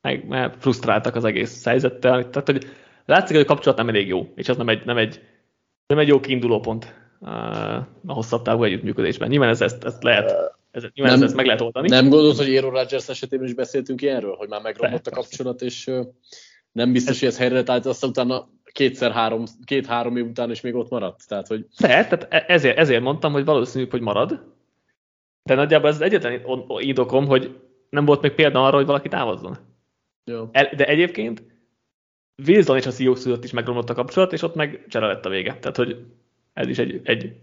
[0.00, 2.30] Meg, mert frusztráltak az egész helyzettel.
[2.30, 2.66] Tehát, hogy
[3.04, 5.20] látszik, hogy a kapcsolat nem elég jó, és az nem egy, nem egy,
[5.86, 6.94] nem egy jó kiinduló pont
[8.06, 9.28] a hosszabb távú együttműködésben.
[9.28, 10.30] Nyilván ez, ezt, ezt lehet,
[10.70, 11.88] ez, nyilván nem, ez, ezt meg lehet oldani.
[11.88, 15.90] Nem gondolod, hogy Aaron Rodgers esetében is beszéltünk ilyenről, hogy már megromlott a kapcsolat, és
[16.76, 20.90] nem biztos, hogy ez helyre tehát aztán utána kétszer-három, két-három év után is még ott
[20.90, 21.28] maradt.
[21.28, 21.66] Tehát, hogy...
[21.78, 24.44] Lehet, tehát e- ezért, ezért mondtam, hogy valószínűbb, hogy marad,
[25.42, 26.42] de nagyjából ez az egyetlen
[26.78, 27.60] indokom, hogy
[27.90, 29.56] nem volt még példa arra, hogy valaki távozzon.
[30.24, 30.44] Jó.
[30.52, 31.42] De egyébként
[32.46, 35.28] Wilson és a Seahawks között is megromlott a kapcsolat, és ott meg csere lett a
[35.28, 35.58] vége.
[35.58, 36.04] Tehát, hogy
[36.52, 37.36] ez is egy, egy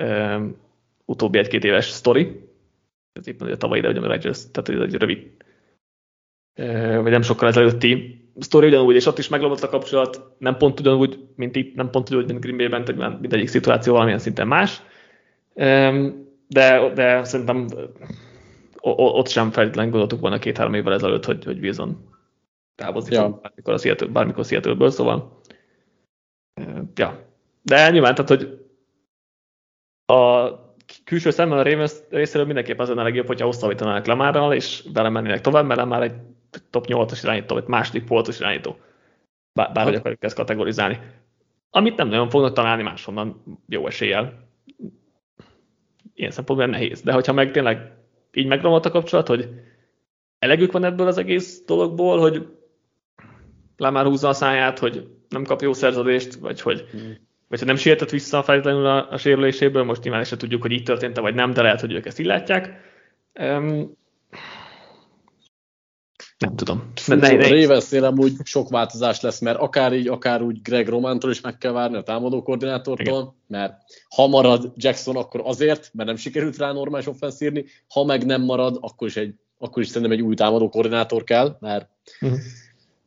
[0.00, 0.56] um,
[1.04, 2.48] utóbbi egy-két éves sztori.
[3.12, 5.30] Ez éppen a tavaly ide, hogy a Rodgers, tehát ez egy rövid,
[7.02, 11.18] vagy nem sokkal ezelőtti sztori ugyanúgy, és ott is megromlott a kapcsolat, nem pont ugyanúgy,
[11.36, 14.82] mint itt, nem pont ugyanúgy, mint Green Bay-ben, tehát mindegyik szituáció valamilyen szinten más.
[16.46, 17.66] De, de szerintem
[18.82, 22.08] ott sem feltétlenül gondoltuk volna két-három évvel ezelőtt, hogy, hogy Wilson
[22.74, 23.38] távozik ja.
[23.42, 25.40] bármikor, a Seattle, bármikor Seattle-ből, szóval
[26.94, 27.28] ja.
[27.62, 28.58] De nyilván, tehát, hogy
[30.06, 30.50] a
[31.04, 35.66] külső szemmel a Ravens részéről mindenképpen az lenne legjobb, hogyha hosszabbítanának Lamárral, és belemennének tovább,
[35.66, 36.14] mert már egy
[36.70, 38.76] top 8-as irányító, vagy második polcos irányító.
[39.52, 40.00] Bár, bárhogy hát.
[40.00, 40.98] akarjuk ezt kategorizálni.
[41.70, 44.48] Amit nem nagyon fognak találni máshonnan jó eséllyel.
[46.14, 47.02] Ilyen szempontból nehéz.
[47.02, 47.92] De hogyha meg tényleg
[48.32, 49.48] így megromlott a kapcsolat, hogy
[50.38, 52.46] elegük van ebből az egész dologból, hogy
[53.76, 57.16] Lamar húzza a száját, hogy nem kap jó szerződést, vagy hogy, hmm.
[57.48, 60.82] vagy hogy nem sietett vissza feltétlenül a, a sérüléséből, most nyilván se tudjuk, hogy így
[60.82, 62.80] történt vagy nem, de lehet, hogy ők ezt így látják.
[63.40, 63.98] Um,
[66.40, 66.92] nem tudom.
[67.06, 67.48] Ne, ne, ne.
[67.48, 71.72] Ravensnél amúgy sok változás lesz, mert akár így, akár úgy Greg Romántól is meg kell
[71.72, 73.34] várni, a támadó koordinátortól, Igen.
[73.46, 78.26] mert ha marad Jackson, akkor azért, mert nem sikerült rá normális offensz írni, ha meg
[78.26, 81.88] nem marad, akkor is, egy, akkor is szerintem egy új támadó koordinátor kell, mert
[82.20, 82.38] uh-huh.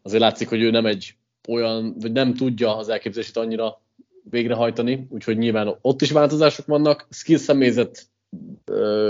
[0.02, 1.16] azért látszik, hogy ő nem egy
[1.48, 3.82] olyan, vagy nem tudja az elképzelését annyira
[4.30, 7.08] végrehajtani, úgyhogy nyilván ott is változások vannak.
[7.10, 8.08] Skill személyzet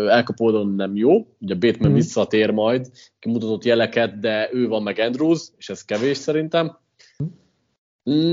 [0.08, 1.94] elkapódon nem jó, ugye Bateman mm.
[1.94, 6.78] visszatér majd, kimutatott jeleket, de ő van meg Andrews, és ez kevés szerintem.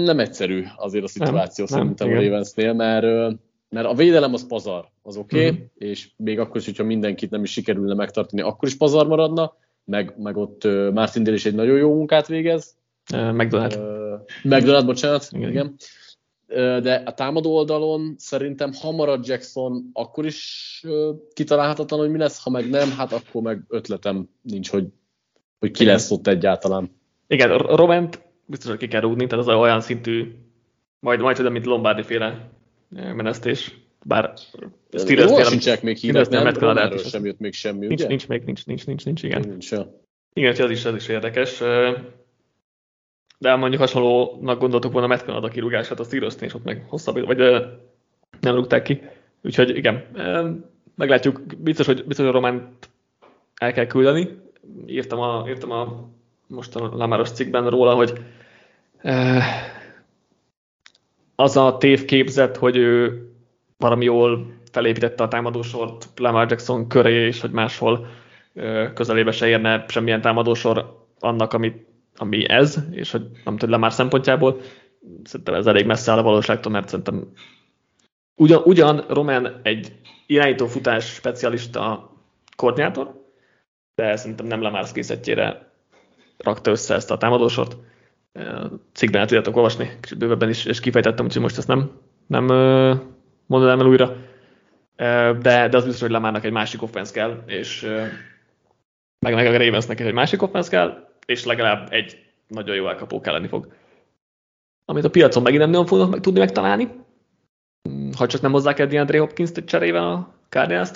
[0.05, 3.37] Nem egyszerű azért a szituáció nem, szerintem nem, a Ravensnél, mert,
[3.69, 5.65] mert a védelem az pazar, az oké, okay, mm-hmm.
[5.79, 10.15] és még akkor is, hogyha mindenkit nem is sikerülne megtartani, akkor is pazar maradna, meg,
[10.19, 12.77] meg ott Martin is egy nagyon jó munkát végez.
[13.13, 13.77] Uh, McDonald.
[13.77, 15.51] Uh, McDonald, bocsánat, igen.
[15.51, 15.77] igen
[16.83, 20.85] de a támadó oldalon szerintem ha marad Jackson, akkor is
[21.33, 24.87] kitalálhatatlan, hogy mi lesz, ha meg nem, hát akkor meg ötletem nincs, hogy,
[25.59, 26.91] hogy ki lesz ott egyáltalán.
[27.27, 30.35] Igen, Roment biztos, hogy ki kell rúgni, tehát az olyan szintű,
[31.01, 32.51] majd, majd tudom, mint Lombardi féle
[32.89, 34.33] menesztés, bár
[34.93, 36.55] Steelers-nél sincsenek még hírek, nem?
[36.55, 38.09] Romáról sem jött még semmi, nincs, ugye?
[38.09, 39.41] Nincs még, nincs, nincs, nincs, nincs, igen.
[39.49, 40.01] Nincs, ja.
[40.33, 41.63] Igen, ez is, ez is érdekes
[43.41, 47.39] de mondjuk hasonlónak gondoltuk volna Matt Canada kirúgását a steelers és ott meg hosszabb, vagy
[48.41, 49.03] nem rúgták ki.
[49.43, 50.05] Úgyhogy igen,
[50.95, 52.89] meglátjuk, biztos, hogy, biztos, hogy a Románt
[53.55, 54.29] el kell küldeni.
[54.87, 56.09] Írtam a, írtam a
[56.47, 58.13] most a Lamáros cikkben róla, hogy
[61.35, 63.25] az a tévképzet, hogy ő
[63.79, 68.07] valami jól felépítette a támadósort Lamar Jackson köré, és hogy máshol
[68.95, 71.89] közelébe se érne semmilyen támadósor annak, amit
[72.21, 74.61] ami ez, és hogy nem tudom, már szempontjából,
[75.25, 77.33] szerintem ez elég messze áll a valóságtól, mert szerintem
[78.35, 79.93] ugyan, ugyan Roman egy
[80.27, 82.13] irányító futás specialista
[82.57, 83.29] koordinátor,
[83.95, 85.73] de szerintem nem Lamar készítjére
[86.39, 87.77] rakta össze ezt a támadósort.
[88.93, 91.91] Cikkben el tudjátok olvasni, kicsit bővebben is, és kifejtettem, úgyhogy most ezt nem,
[92.27, 92.45] nem
[93.47, 94.17] mondanám el újra.
[95.41, 97.83] De, de az biztos, hogy Lamárnak egy másik offense kell, és
[99.19, 103.49] meg, meg a Ravensnek egy másik offense kell, és legalább egy nagyon jó elkapó kelleni
[103.49, 103.73] fog.
[104.85, 106.89] Amit a piacon megint nem fognak meg, tudni megtalálni,
[107.83, 110.91] hmm, ha csak nem hozzák el DeAndre Hopkins-t cserével a cardinals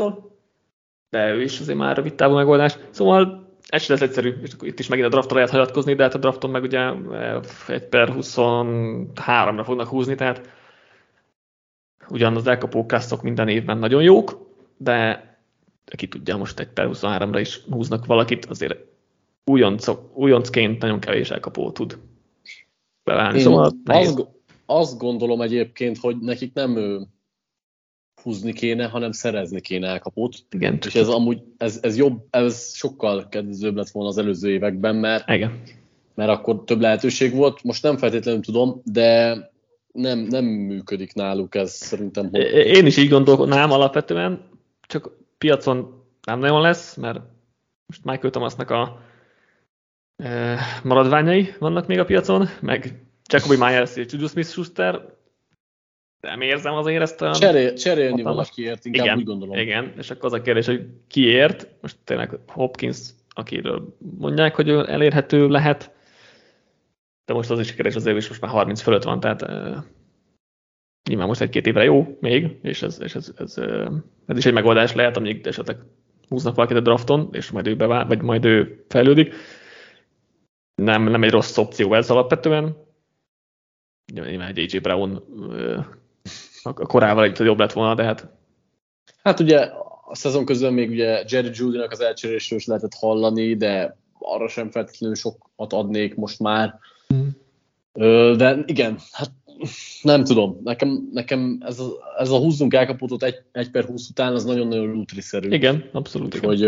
[1.15, 2.77] de ő is azért már rövid távú megoldás.
[2.91, 6.15] Szóval ez sem lesz egyszerű, és itt is megint a draftra lehet hagyatkozni, de hát
[6.15, 6.81] a drafton meg ugye
[7.13, 10.51] eh, egy per 23-ra fognak húzni, tehát
[12.09, 14.47] ugyan az elkapó kasszok minden évben nagyon jók,
[14.77, 15.27] de
[15.97, 18.94] ki tudja, most egy per 23-ra is húznak valakit, azért
[19.45, 21.99] újoncok, újoncként nagyon kevés elkapó tud
[23.05, 23.41] beválni.
[23.41, 24.27] Szóval azt,
[24.67, 27.07] azt gondolom egyébként, hogy nekik nem ő,
[28.23, 30.35] húzni kéne, hanem szerezni kéne elkapót.
[30.51, 30.79] Igen.
[30.87, 35.31] És ez amúgy, ez, ez jobb, ez sokkal kedvezőbb lett volna az előző években, mert,
[35.31, 35.63] Igen.
[36.15, 37.63] mert akkor több lehetőség volt.
[37.63, 39.39] Most nem feltétlenül tudom, de
[39.93, 42.29] nem, nem működik náluk ez szerintem.
[42.31, 42.41] Hogy...
[42.53, 44.43] Én is így gondolnám alapvetően,
[44.87, 47.21] csak piacon nem nagyon lesz, mert
[47.87, 49.01] most Michael Thomasnak a
[50.83, 55.13] maradványai vannak még a piacon, meg Jacoby Myers és Juju Smith-Schuster,
[56.21, 57.35] nem érzem azért ezt a...
[57.35, 59.57] Cserél, cserélni valakiért, inkább igen, úgy gondolom.
[59.57, 62.99] Igen, és akkor az a kérdés, hogy kiért, most tényleg Hopkins,
[63.29, 65.91] akiről mondják, hogy elérhető lehet,
[67.25, 69.77] de most az is kérdés azért is most már 30 fölött van, tehát uh,
[71.09, 73.93] nyilván most egy-két évre jó még, és ez, és ez, ez, uh,
[74.27, 75.77] ez is egy megoldás lehet, amíg esetleg
[76.29, 79.35] húznak valakit a drafton, és majd ő bevál, vagy majd ő fejlődik.
[80.75, 82.77] Nem, nem egy rossz opció ez alapvetően.
[84.13, 85.23] Nyilván egy AJ Brown
[86.63, 88.29] a korával egy jobb lett volna, de hát...
[89.23, 89.59] Hát ugye
[90.05, 94.71] a szezon közben még ugye Jerry Judy-nak az elcserélésről is lehetett hallani, de arra sem
[94.71, 96.79] feltétlenül sokat adnék most már.
[97.15, 97.29] Mm.
[98.37, 99.31] De igen, hát
[100.03, 104.33] nem tudom, nekem, nekem ez, a, ez a húzzunk elkapotot egy, egy per 20 után,
[104.33, 105.49] az nagyon-nagyon lútriszerű.
[105.49, 106.39] Igen, abszolút.
[106.39, 106.61] Hogy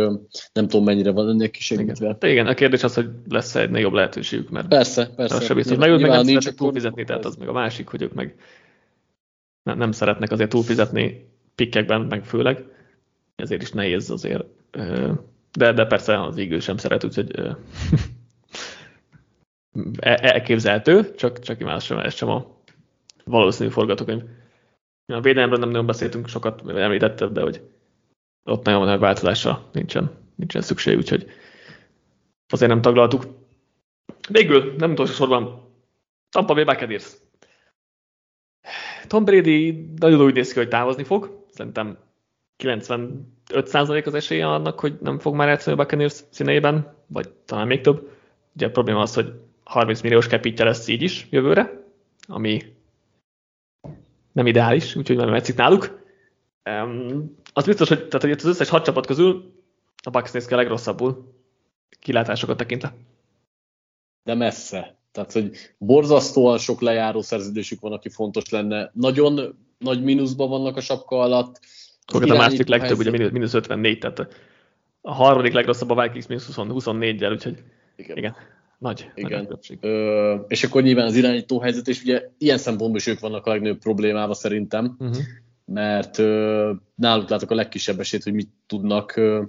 [0.53, 2.07] nem tudom, mennyire van ennek kisegítve.
[2.07, 2.31] Igen.
[2.31, 5.41] igen, a kérdés az, hogy lesz -e egy nagyobb lehetőségük, mert persze, persze.
[5.41, 5.77] Sem biztos.
[5.77, 8.35] Meg ők meg nem szeretnek túlfizetni, tehát az meg a másik, hogy ők meg
[9.63, 12.65] nem, nem szeretnek azért túlfizetni pikkekben, meg főleg,
[13.37, 14.45] ezért is nehéz azért.
[15.53, 17.31] De, de persze az ígő sem szeret, úgyhogy
[19.99, 22.56] e, elképzelhető, csak, csak imádom ez sem a
[23.31, 24.23] valószínű forgatókönyv.
[25.07, 27.61] A védelemről nem nagyon beszéltünk sokat, említetted, de hogy
[28.45, 31.27] ott nagyon nagy változásra nincsen, nincsen szükség, úgyhogy
[32.53, 33.25] azért nem taglaltuk.
[34.29, 35.65] Végül, nem utolsó sorban,
[36.31, 37.17] Tampa Bay Buccaneers.
[39.07, 41.45] Tom Brady nagyon úgy néz ki, hogy távozni fog.
[41.51, 41.99] Szerintem
[42.63, 47.81] 95% az esélye annak, hogy nem fog már játszani a Buccaneers színeiben, vagy talán még
[47.81, 48.11] több.
[48.55, 49.33] Ugye a probléma az, hogy
[49.65, 51.85] 30 milliós capitja lesz így is jövőre,
[52.27, 52.76] ami
[54.37, 56.03] nem ideális, úgyhogy nem metszik náluk.
[56.71, 59.53] Um, az biztos, hogy, tehát, hogy az összes hat csapat közül
[60.03, 61.35] a Bucks néz ki a legrosszabbul,
[62.01, 62.95] kilátásokat tekintve.
[64.25, 64.97] De messze.
[65.13, 68.91] Tehát, hogy borzasztóan sok lejáró szerződésük van, aki fontos lenne.
[68.95, 71.61] Nagyon nagy mínuszban vannak a sapka alatt.
[72.07, 73.15] Akkor a másik legtöbb, helyzet...
[73.15, 74.19] ugye mínusz 54, tehát
[75.01, 77.63] a harmadik legrosszabb a Vikings mínusz 24-jel, úgyhogy
[77.97, 78.17] igen.
[78.17, 78.37] igen.
[78.79, 79.47] Nagy, Igen.
[79.49, 83.47] Nagy Ö, és akkor nyilván az irányító helyzet, és ugye ilyen szempontból is ők vannak
[83.47, 85.17] a legnagyobb problémával szerintem, uh-huh.
[85.65, 89.43] mert ö, náluk látok a legkisebb esélyt, hogy mit tudnak ö,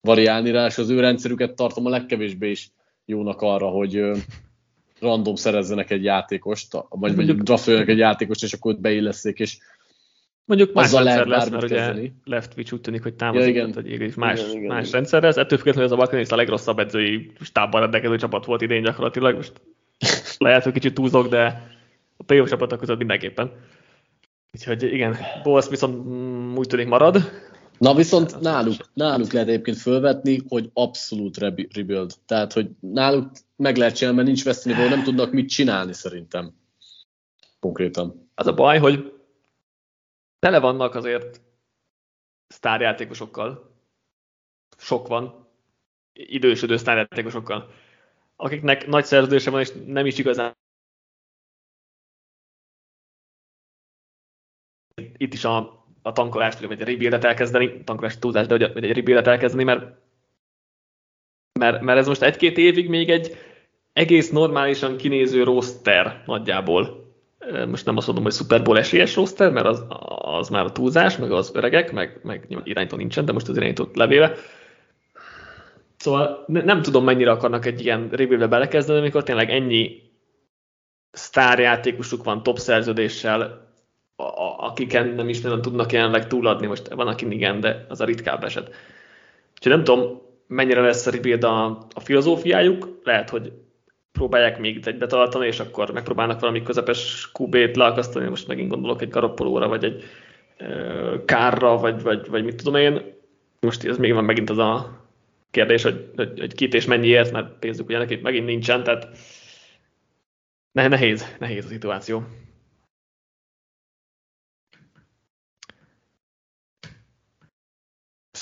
[0.00, 2.70] variálni rá, és az ő rendszerüket tartom a legkevésbé is
[3.04, 4.16] jónak arra, hogy ö,
[5.00, 9.58] random szerezzenek egy játékost, vagy, vagy draftoljanak egy játékost, és akkor ott beilleszék, és
[10.48, 14.40] Mondjuk más Azzal rendszer lesz, mert ugye Leftwich úgy tűnik, hogy támozik, ja, hogy más,
[14.40, 14.92] igen, igen, más igen.
[14.92, 15.36] rendszer lesz.
[15.36, 19.34] Ettől függetlenül ez a Buccaneers a legrosszabb edzői stábban rendelkező csapat volt idén gyakorlatilag.
[19.34, 19.52] Most
[20.38, 21.68] lehet, hogy kicsit túlzok, de
[22.16, 23.52] a playoff csapatok között mindenképpen.
[24.52, 27.30] Úgyhogy igen, Bowles viszont mm, úgy tűnik marad.
[27.78, 31.38] Na viszont náluk, náluk lehet egyébként fölvetni, hogy abszolút
[31.72, 32.12] rebuild.
[32.26, 36.52] Tehát, hogy náluk meg lehet csinálni, mert nincs veszteni, nem tudnak mit csinálni szerintem.
[37.60, 38.30] Konkrétan.
[38.34, 39.17] Az a baj, hogy
[40.38, 41.40] tele vannak azért
[42.46, 43.76] sztárjátékosokkal.
[44.76, 45.46] Sok van.
[46.12, 47.70] Idősödő sztárjátékosokkal.
[48.36, 50.56] Akiknek nagy szerződése van, és nem is igazán
[55.16, 59.26] itt is a, a tankolást, vagy egy rebuildet elkezdeni, tankolást túlzás, de hogy egy rebuildet
[59.26, 60.00] elkezdeni, mert,
[61.58, 63.36] mert, mert ez most egy-két évig még egy
[63.92, 67.07] egész normálisan kinéző roster nagyjából
[67.68, 69.84] most nem azt mondom, hogy Super Bowl esélyes roster, mert az,
[70.18, 73.96] az már a túlzás, meg az öregek, meg, meg irányító nincsen, de most az irányítót
[73.96, 74.34] levéve.
[75.96, 80.02] Szóval nem tudom, mennyire akarnak egy ilyen rebuildbe belekezdeni, amikor tényleg ennyi
[81.10, 83.66] sztárjátékosuk van top szerződéssel,
[84.56, 88.44] akiken nem is nagyon tudnak jelenleg túladni, most van, aki igen, de az a ritkább
[88.44, 88.74] eset.
[89.54, 93.52] Úgyhogy nem tudom, mennyire lesz a rebuild a, a filozófiájuk, lehet, hogy
[94.18, 99.08] próbálják még egybe tartani, és akkor megpróbálnak valami közepes QB-t leakasztani, most megint gondolok egy
[99.08, 100.04] garoppolóra, vagy egy
[101.24, 103.16] kárra, vagy, vagy, vagy mit tudom én.
[103.60, 105.00] Most ez még van megint az a
[105.50, 109.08] kérdés, hogy, hogy, hogy kit és mennyiért, mert pénzük ugye nekik megint nincsen, tehát
[110.72, 112.22] nehéz, nehéz a szituáció.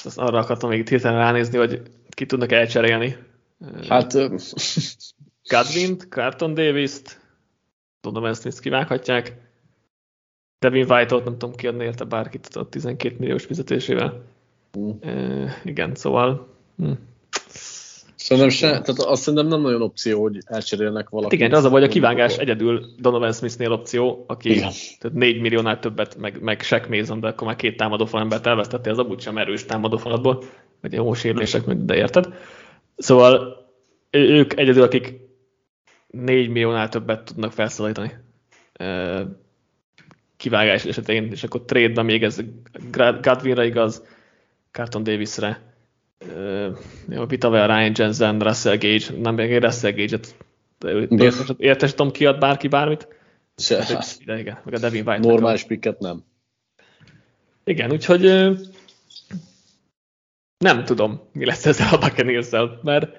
[0.05, 3.17] Azt arra akartam még hirtelen ránézni, hogy ki tudnak elcserélni.
[3.89, 4.13] Hát
[5.49, 7.21] Godwin-t, Carton Davis-t,
[8.23, 9.37] ezt is kivághatják.
[10.59, 14.23] Devin White-ot nem tudom kiadni érte bárkit a 12 milliós fizetésével.
[14.79, 14.91] Mm.
[15.01, 16.49] E, igen, szóval...
[16.77, 16.93] Hm.
[18.15, 21.39] Szerintem se, tehát azt szerintem nem nagyon opció, hogy elcserélnek valakit.
[21.39, 24.73] Hát igen, az a vagy a kivágás egyedül Donovan Smithnél opció, aki igen.
[24.99, 28.93] tehát 4 milliónál többet, meg, meg Shaq Mason, de akkor már két támadó embert elvesztettél,
[28.93, 30.43] az abúgy sem erős támadó falatból,
[30.81, 32.35] vagy jó sérülések, de érted.
[32.97, 33.65] Szóval
[34.11, 35.26] ők egyedül, akik
[36.25, 38.13] 4 milliónál többet tudnak felszólítani
[40.37, 42.41] kivágás esetén, és akkor trade még ez
[43.21, 44.03] Godwinra igaz,
[44.71, 45.75] Carton Davisre,
[47.27, 50.35] Vitavel, Ryan Jensen, Russell Gage, nem még Russell Gage-et
[51.57, 53.09] értesítem kiad bárki bármit?
[53.57, 53.85] Se.
[53.85, 55.29] Hát, igen, meg a Devin White.
[55.29, 56.25] Normális picket nem.
[57.65, 58.23] Igen, úgyhogy
[60.59, 62.51] nem tudom, mi lesz ezzel a buccaneers
[62.83, 63.17] mert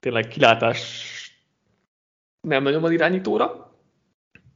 [0.00, 1.11] tényleg kilátás
[2.48, 3.76] nem nagyon van irányítóra.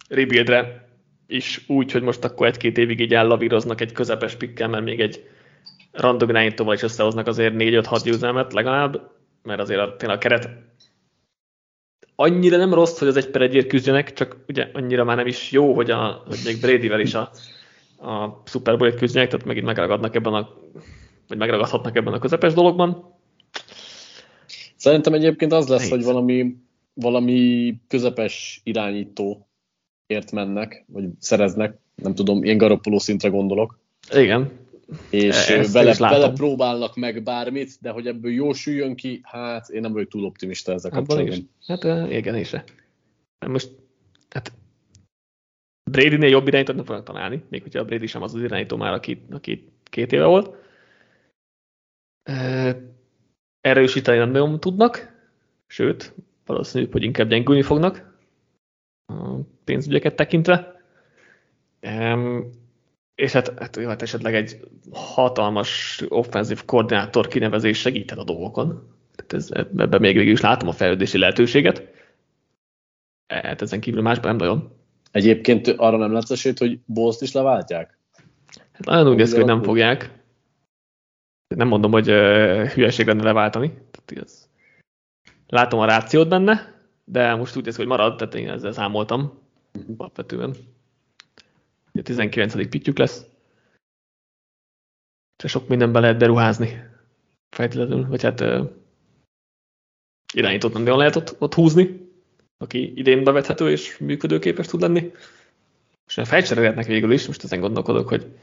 [0.08, 0.88] Rebuildre
[1.26, 5.28] is úgy, hogy most akkor egy-két évig így ellavíroznak egy közepes pikkel, mert még egy
[5.92, 9.10] random irányítóval is összehoznak azért 4-5-6 győzelmet legalább,
[9.42, 10.48] mert azért a, tényleg a keret
[12.16, 15.50] annyira nem rossz, hogy az egy per egyért küzdjenek, csak ugye annyira már nem is
[15.50, 17.30] jó, hogy, a, hogy még Bradyvel is a,
[18.10, 20.48] a Super Bowl-ét küzdjenek, tehát megint megragadnak ebben a,
[21.28, 23.14] vagy megragadhatnak ebben a közepes dologban.
[24.76, 25.90] Szerintem egyébként az lesz, Nehéz.
[25.90, 26.56] hogy valami,
[27.00, 29.48] valami közepes irányító
[30.06, 33.78] ért mennek, vagy szereznek, nem tudom, ilyen Garoppolo szintre gondolok.
[34.10, 34.50] Igen,
[35.10, 39.80] és Ezt vele, vele próbálnak meg bármit, de hogy ebből jó süljön ki, hát én
[39.80, 41.50] nem vagyok túl optimista ezzel hát kapcsolatban.
[41.66, 42.50] Hát igen, is.
[43.46, 43.70] Most,
[44.28, 44.52] hát
[45.90, 48.92] Brady-nél jobb irányítót nem fognak találni, még hogyha a Brady sem az az irányító már,
[48.92, 50.54] aki, aki két éve volt.
[53.60, 55.14] Erősíteni nem nagyon tudnak,
[55.66, 56.14] sőt,
[56.46, 58.14] valószínűleg, hogy inkább gyengülni fognak
[59.06, 60.74] a pénzügyeket tekintve
[63.14, 64.60] és hát, hát, hát esetleg egy
[64.92, 68.94] hatalmas offenzív koordinátor kinevezés segíthet a dolgokon.
[69.14, 71.82] Tehát ez, ebben még végül is látom a fejlődési lehetőséget.
[73.26, 74.72] Hát ezen kívül másban nem nagyon.
[75.10, 77.98] Egyébként arra nem lesz esélyt, hogy Bolszt is leváltják?
[78.72, 80.10] Hát nagyon úgy néz ki, hogy nem fogják.
[81.54, 83.68] Nem mondom, hogy uh, hülyeség lenne leváltani.
[83.68, 84.45] Tehát ez...
[85.46, 86.74] Látom a rációt benne,
[87.04, 89.40] de most úgy néz hogy marad, tehát én ezzel számoltam
[89.74, 89.94] uh-huh.
[89.98, 90.54] alapvetően.
[92.02, 92.68] 19.
[92.68, 93.24] pittyük lesz.
[95.44, 96.82] És sok mindenbe lehet beruházni.
[97.56, 98.70] Fejteletlenül, vagy hát uh,
[100.34, 102.10] irányítót nem nagyon lehet ott, ott húzni,
[102.58, 105.12] aki idén bevethető és működőképes tud lenni.
[106.04, 108.36] Most a felcserélhetnek végül is, most ezen gondolkodok, hogy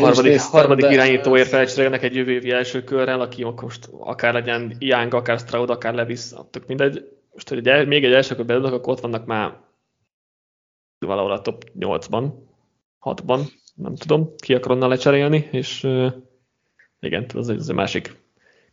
[0.00, 0.92] harmadik, néztem, harmadik de...
[0.92, 5.94] irányítóért felcserélnek egy jövő évi első körrel, aki most akár legyen Young, akár Stroud, akár
[5.94, 7.08] Levis, tök mindegy.
[7.32, 9.56] Most, hogy egy, még egy első körbe akkor ott vannak már
[10.98, 12.32] valahol a top 8-ban,
[13.00, 13.40] 6-ban,
[13.74, 16.12] nem tudom, ki akar onnan lecserélni, és uh,
[17.00, 18.16] igen, az egy, az egy másik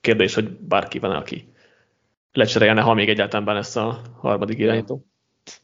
[0.01, 1.53] kérdés, hogy bárki van, aki
[2.31, 5.05] lecserélne, ha még egyáltalán lesz a harmadik irányító.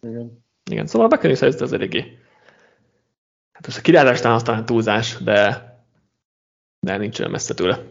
[0.01, 0.43] Igen.
[0.71, 2.17] Igen, szóval a Beckery szerint ez eléggé.
[3.61, 5.69] Hát most a királyástán aztán túlzás, de,
[6.79, 7.83] de nincs olyan messze tőle.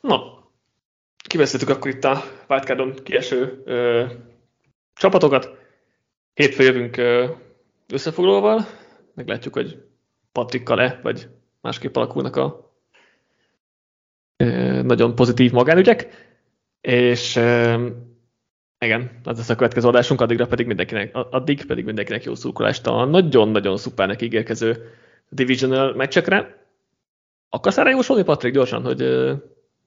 [0.00, 0.44] Na,
[1.16, 4.06] kivesztettük akkor itt a Wildcardon kieső ö,
[4.94, 5.56] csapatokat.
[6.34, 6.96] Hétfő jövünk
[7.92, 8.66] összefoglalóval,
[9.14, 9.84] meglátjuk, hogy
[10.32, 11.28] Patrikkal-e, vagy
[11.60, 12.72] másképp alakulnak a
[14.82, 16.08] nagyon pozitív magánügyek,
[16.80, 17.36] és
[18.80, 23.04] igen, az lesz a következő adásunk, addigra pedig mindenkinek, addig pedig mindenkinek jó szurkolást a
[23.04, 24.92] nagyon-nagyon szupernek ígérkező
[25.28, 26.66] divisional meccsekre.
[27.48, 28.98] Akarsz erre jósolni, Patrik, gyorsan, hogy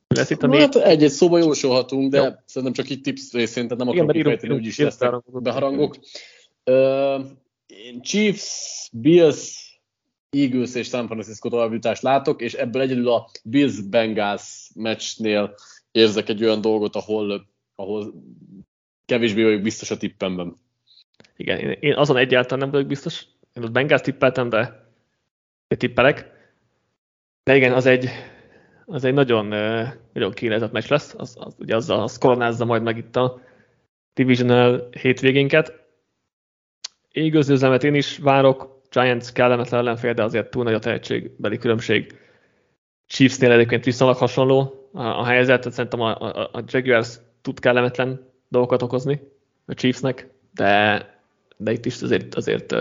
[0.07, 0.59] lesz itt a négy...
[0.59, 2.30] Hát egy-egy szóba jósolhatunk, de jó.
[2.45, 5.97] szerintem csak itt tips részén, tehát nem akarok kifejteni, úgyis lesznek beharangok.
[6.65, 7.22] Uh,
[8.01, 9.72] Chiefs, Bills,
[10.30, 15.55] Eagles és San Francisco továbbjutást látok, és ebből egyedül a Bills-Bengals meccsnél
[15.91, 18.13] érzek egy olyan dolgot, ahol, ahol
[19.11, 20.55] kevésbé vagyok biztos a tippemben.
[21.35, 23.25] Igen, én azon egyáltalán nem vagyok biztos.
[23.53, 24.85] Én ott Bengals tippeltem, de
[25.67, 26.31] tippelek.
[27.43, 28.09] De igen, az egy,
[28.85, 29.45] az egy nagyon,
[30.13, 31.13] nagyon kiélezett meccs lesz.
[31.17, 33.41] Az, az, ugye azzal az koronázza majd meg itt a
[34.13, 35.73] divisional hétvégénket.
[37.11, 42.19] Égőzőzemet én is várok, Giants kellemetlen ellenfél, de azért túl nagy a tehetségbeli különbség.
[43.07, 48.82] Chiefsnél egyébként viszonylag hasonló a, a helyzet, szerintem a, a, a Jaguars tud kellemetlen dolgokat
[48.82, 49.22] okozni
[49.65, 51.06] a Chiefsnek, de,
[51.57, 52.76] de itt is azért, azért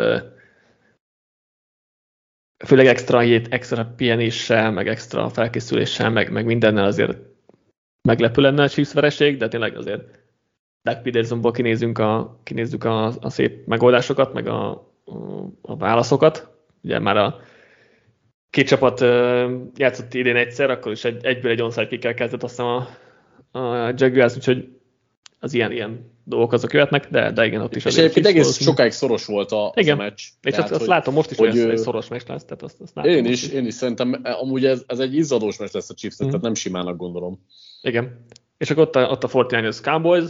[2.64, 7.18] főleg extra hét, extra pihenéssel, meg extra felkészüléssel, meg, meg mindennel azért
[8.08, 10.18] meglepő lenne a Chiefs vereség, de tényleg azért
[10.82, 16.48] Doug Petersonból kinézünk a, kinézzük a, a szép megoldásokat, meg a, a, a válaszokat.
[16.82, 17.40] Ugye már a
[18.50, 19.00] két csapat
[19.76, 22.88] játszott idén egyszer, akkor is egy, egyből egy onside kickkel kezdett aztán a,
[23.58, 24.79] a Jaguars, úgyhogy
[25.42, 27.84] az ilyen, ilyen dolgok azok jöhetnek, de, de igen, ott is.
[27.84, 28.70] És egyébként egész valószínű.
[28.70, 29.98] sokáig szoros volt a, igen.
[29.98, 30.20] a meccs.
[30.42, 32.44] És tehát, azt, azt látom most is, hogy, hogy ez egy szoros meccs lesz.
[32.44, 35.14] Tehát azt, azt látom én, is, is, én is szerintem, e, amúgy ez, ez egy
[35.14, 36.26] izzadós meccs lesz a chiefs mm.
[36.26, 37.46] tehát nem simának gondolom.
[37.82, 38.24] Igen.
[38.58, 40.28] És akkor ott a, ott a 49ers Cowboys,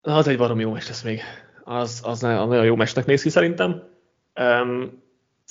[0.00, 1.20] az egy valami jó meccs lesz még.
[1.64, 3.82] Az, az nagyon jó meccsnek néz ki szerintem.
[4.40, 5.02] Um,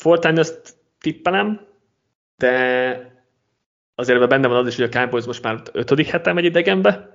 [0.03, 0.52] 49
[0.99, 1.68] tippelem,
[2.38, 3.11] de
[3.95, 7.12] azért benne van az is, hogy a Cowboys most már ötödik hete megy idegenbe,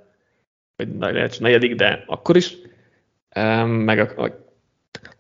[0.79, 2.57] vagy lehet negyedik, de akkor is.
[3.65, 4.47] Meg a, a,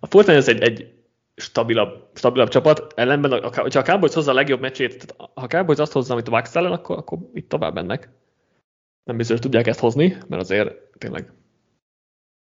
[0.00, 0.92] a Fortnite az egy, egy
[1.36, 5.46] stabilabb, stabilabb csapat, ellenben, a, ha a Cowboys hozza a legjobb meccsét, tehát ha a
[5.46, 8.08] Cowboys azt hozza, amit a Vax ellen, akkor, akkor itt tovább mennek.
[9.04, 11.32] Nem biztos, hogy tudják ezt hozni, mert azért tényleg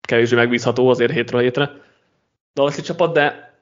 [0.01, 1.71] kevésbé megbízható azért hétről hétre.
[2.53, 3.53] Dallas csapat, de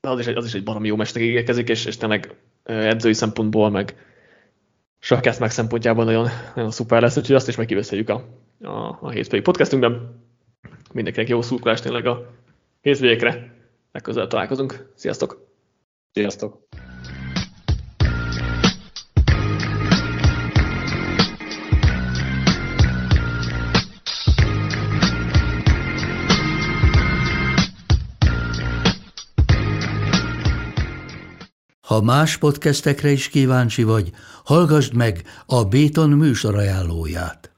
[0.00, 2.34] az is egy, az is egy baromi jó mestek ígérkezik, és, és tényleg
[2.64, 4.06] edzői szempontból, meg
[4.98, 8.24] sakkász meg szempontjából nagyon, nagyon szuper lesz, úgyhogy azt is megkibeszéljük a,
[8.60, 10.22] a, a hétfői podcastünkben.
[10.92, 12.30] Mindenkinek jó szurkolást tényleg a
[12.80, 13.56] hétvégekre.
[13.92, 14.92] Legközelebb találkozunk.
[14.94, 15.46] Sziasztok!
[16.12, 16.66] Sziasztok!
[31.86, 34.10] Ha más podcastekre is kíváncsi vagy,
[34.44, 37.57] hallgassd meg a Béton műsor ajánlóját.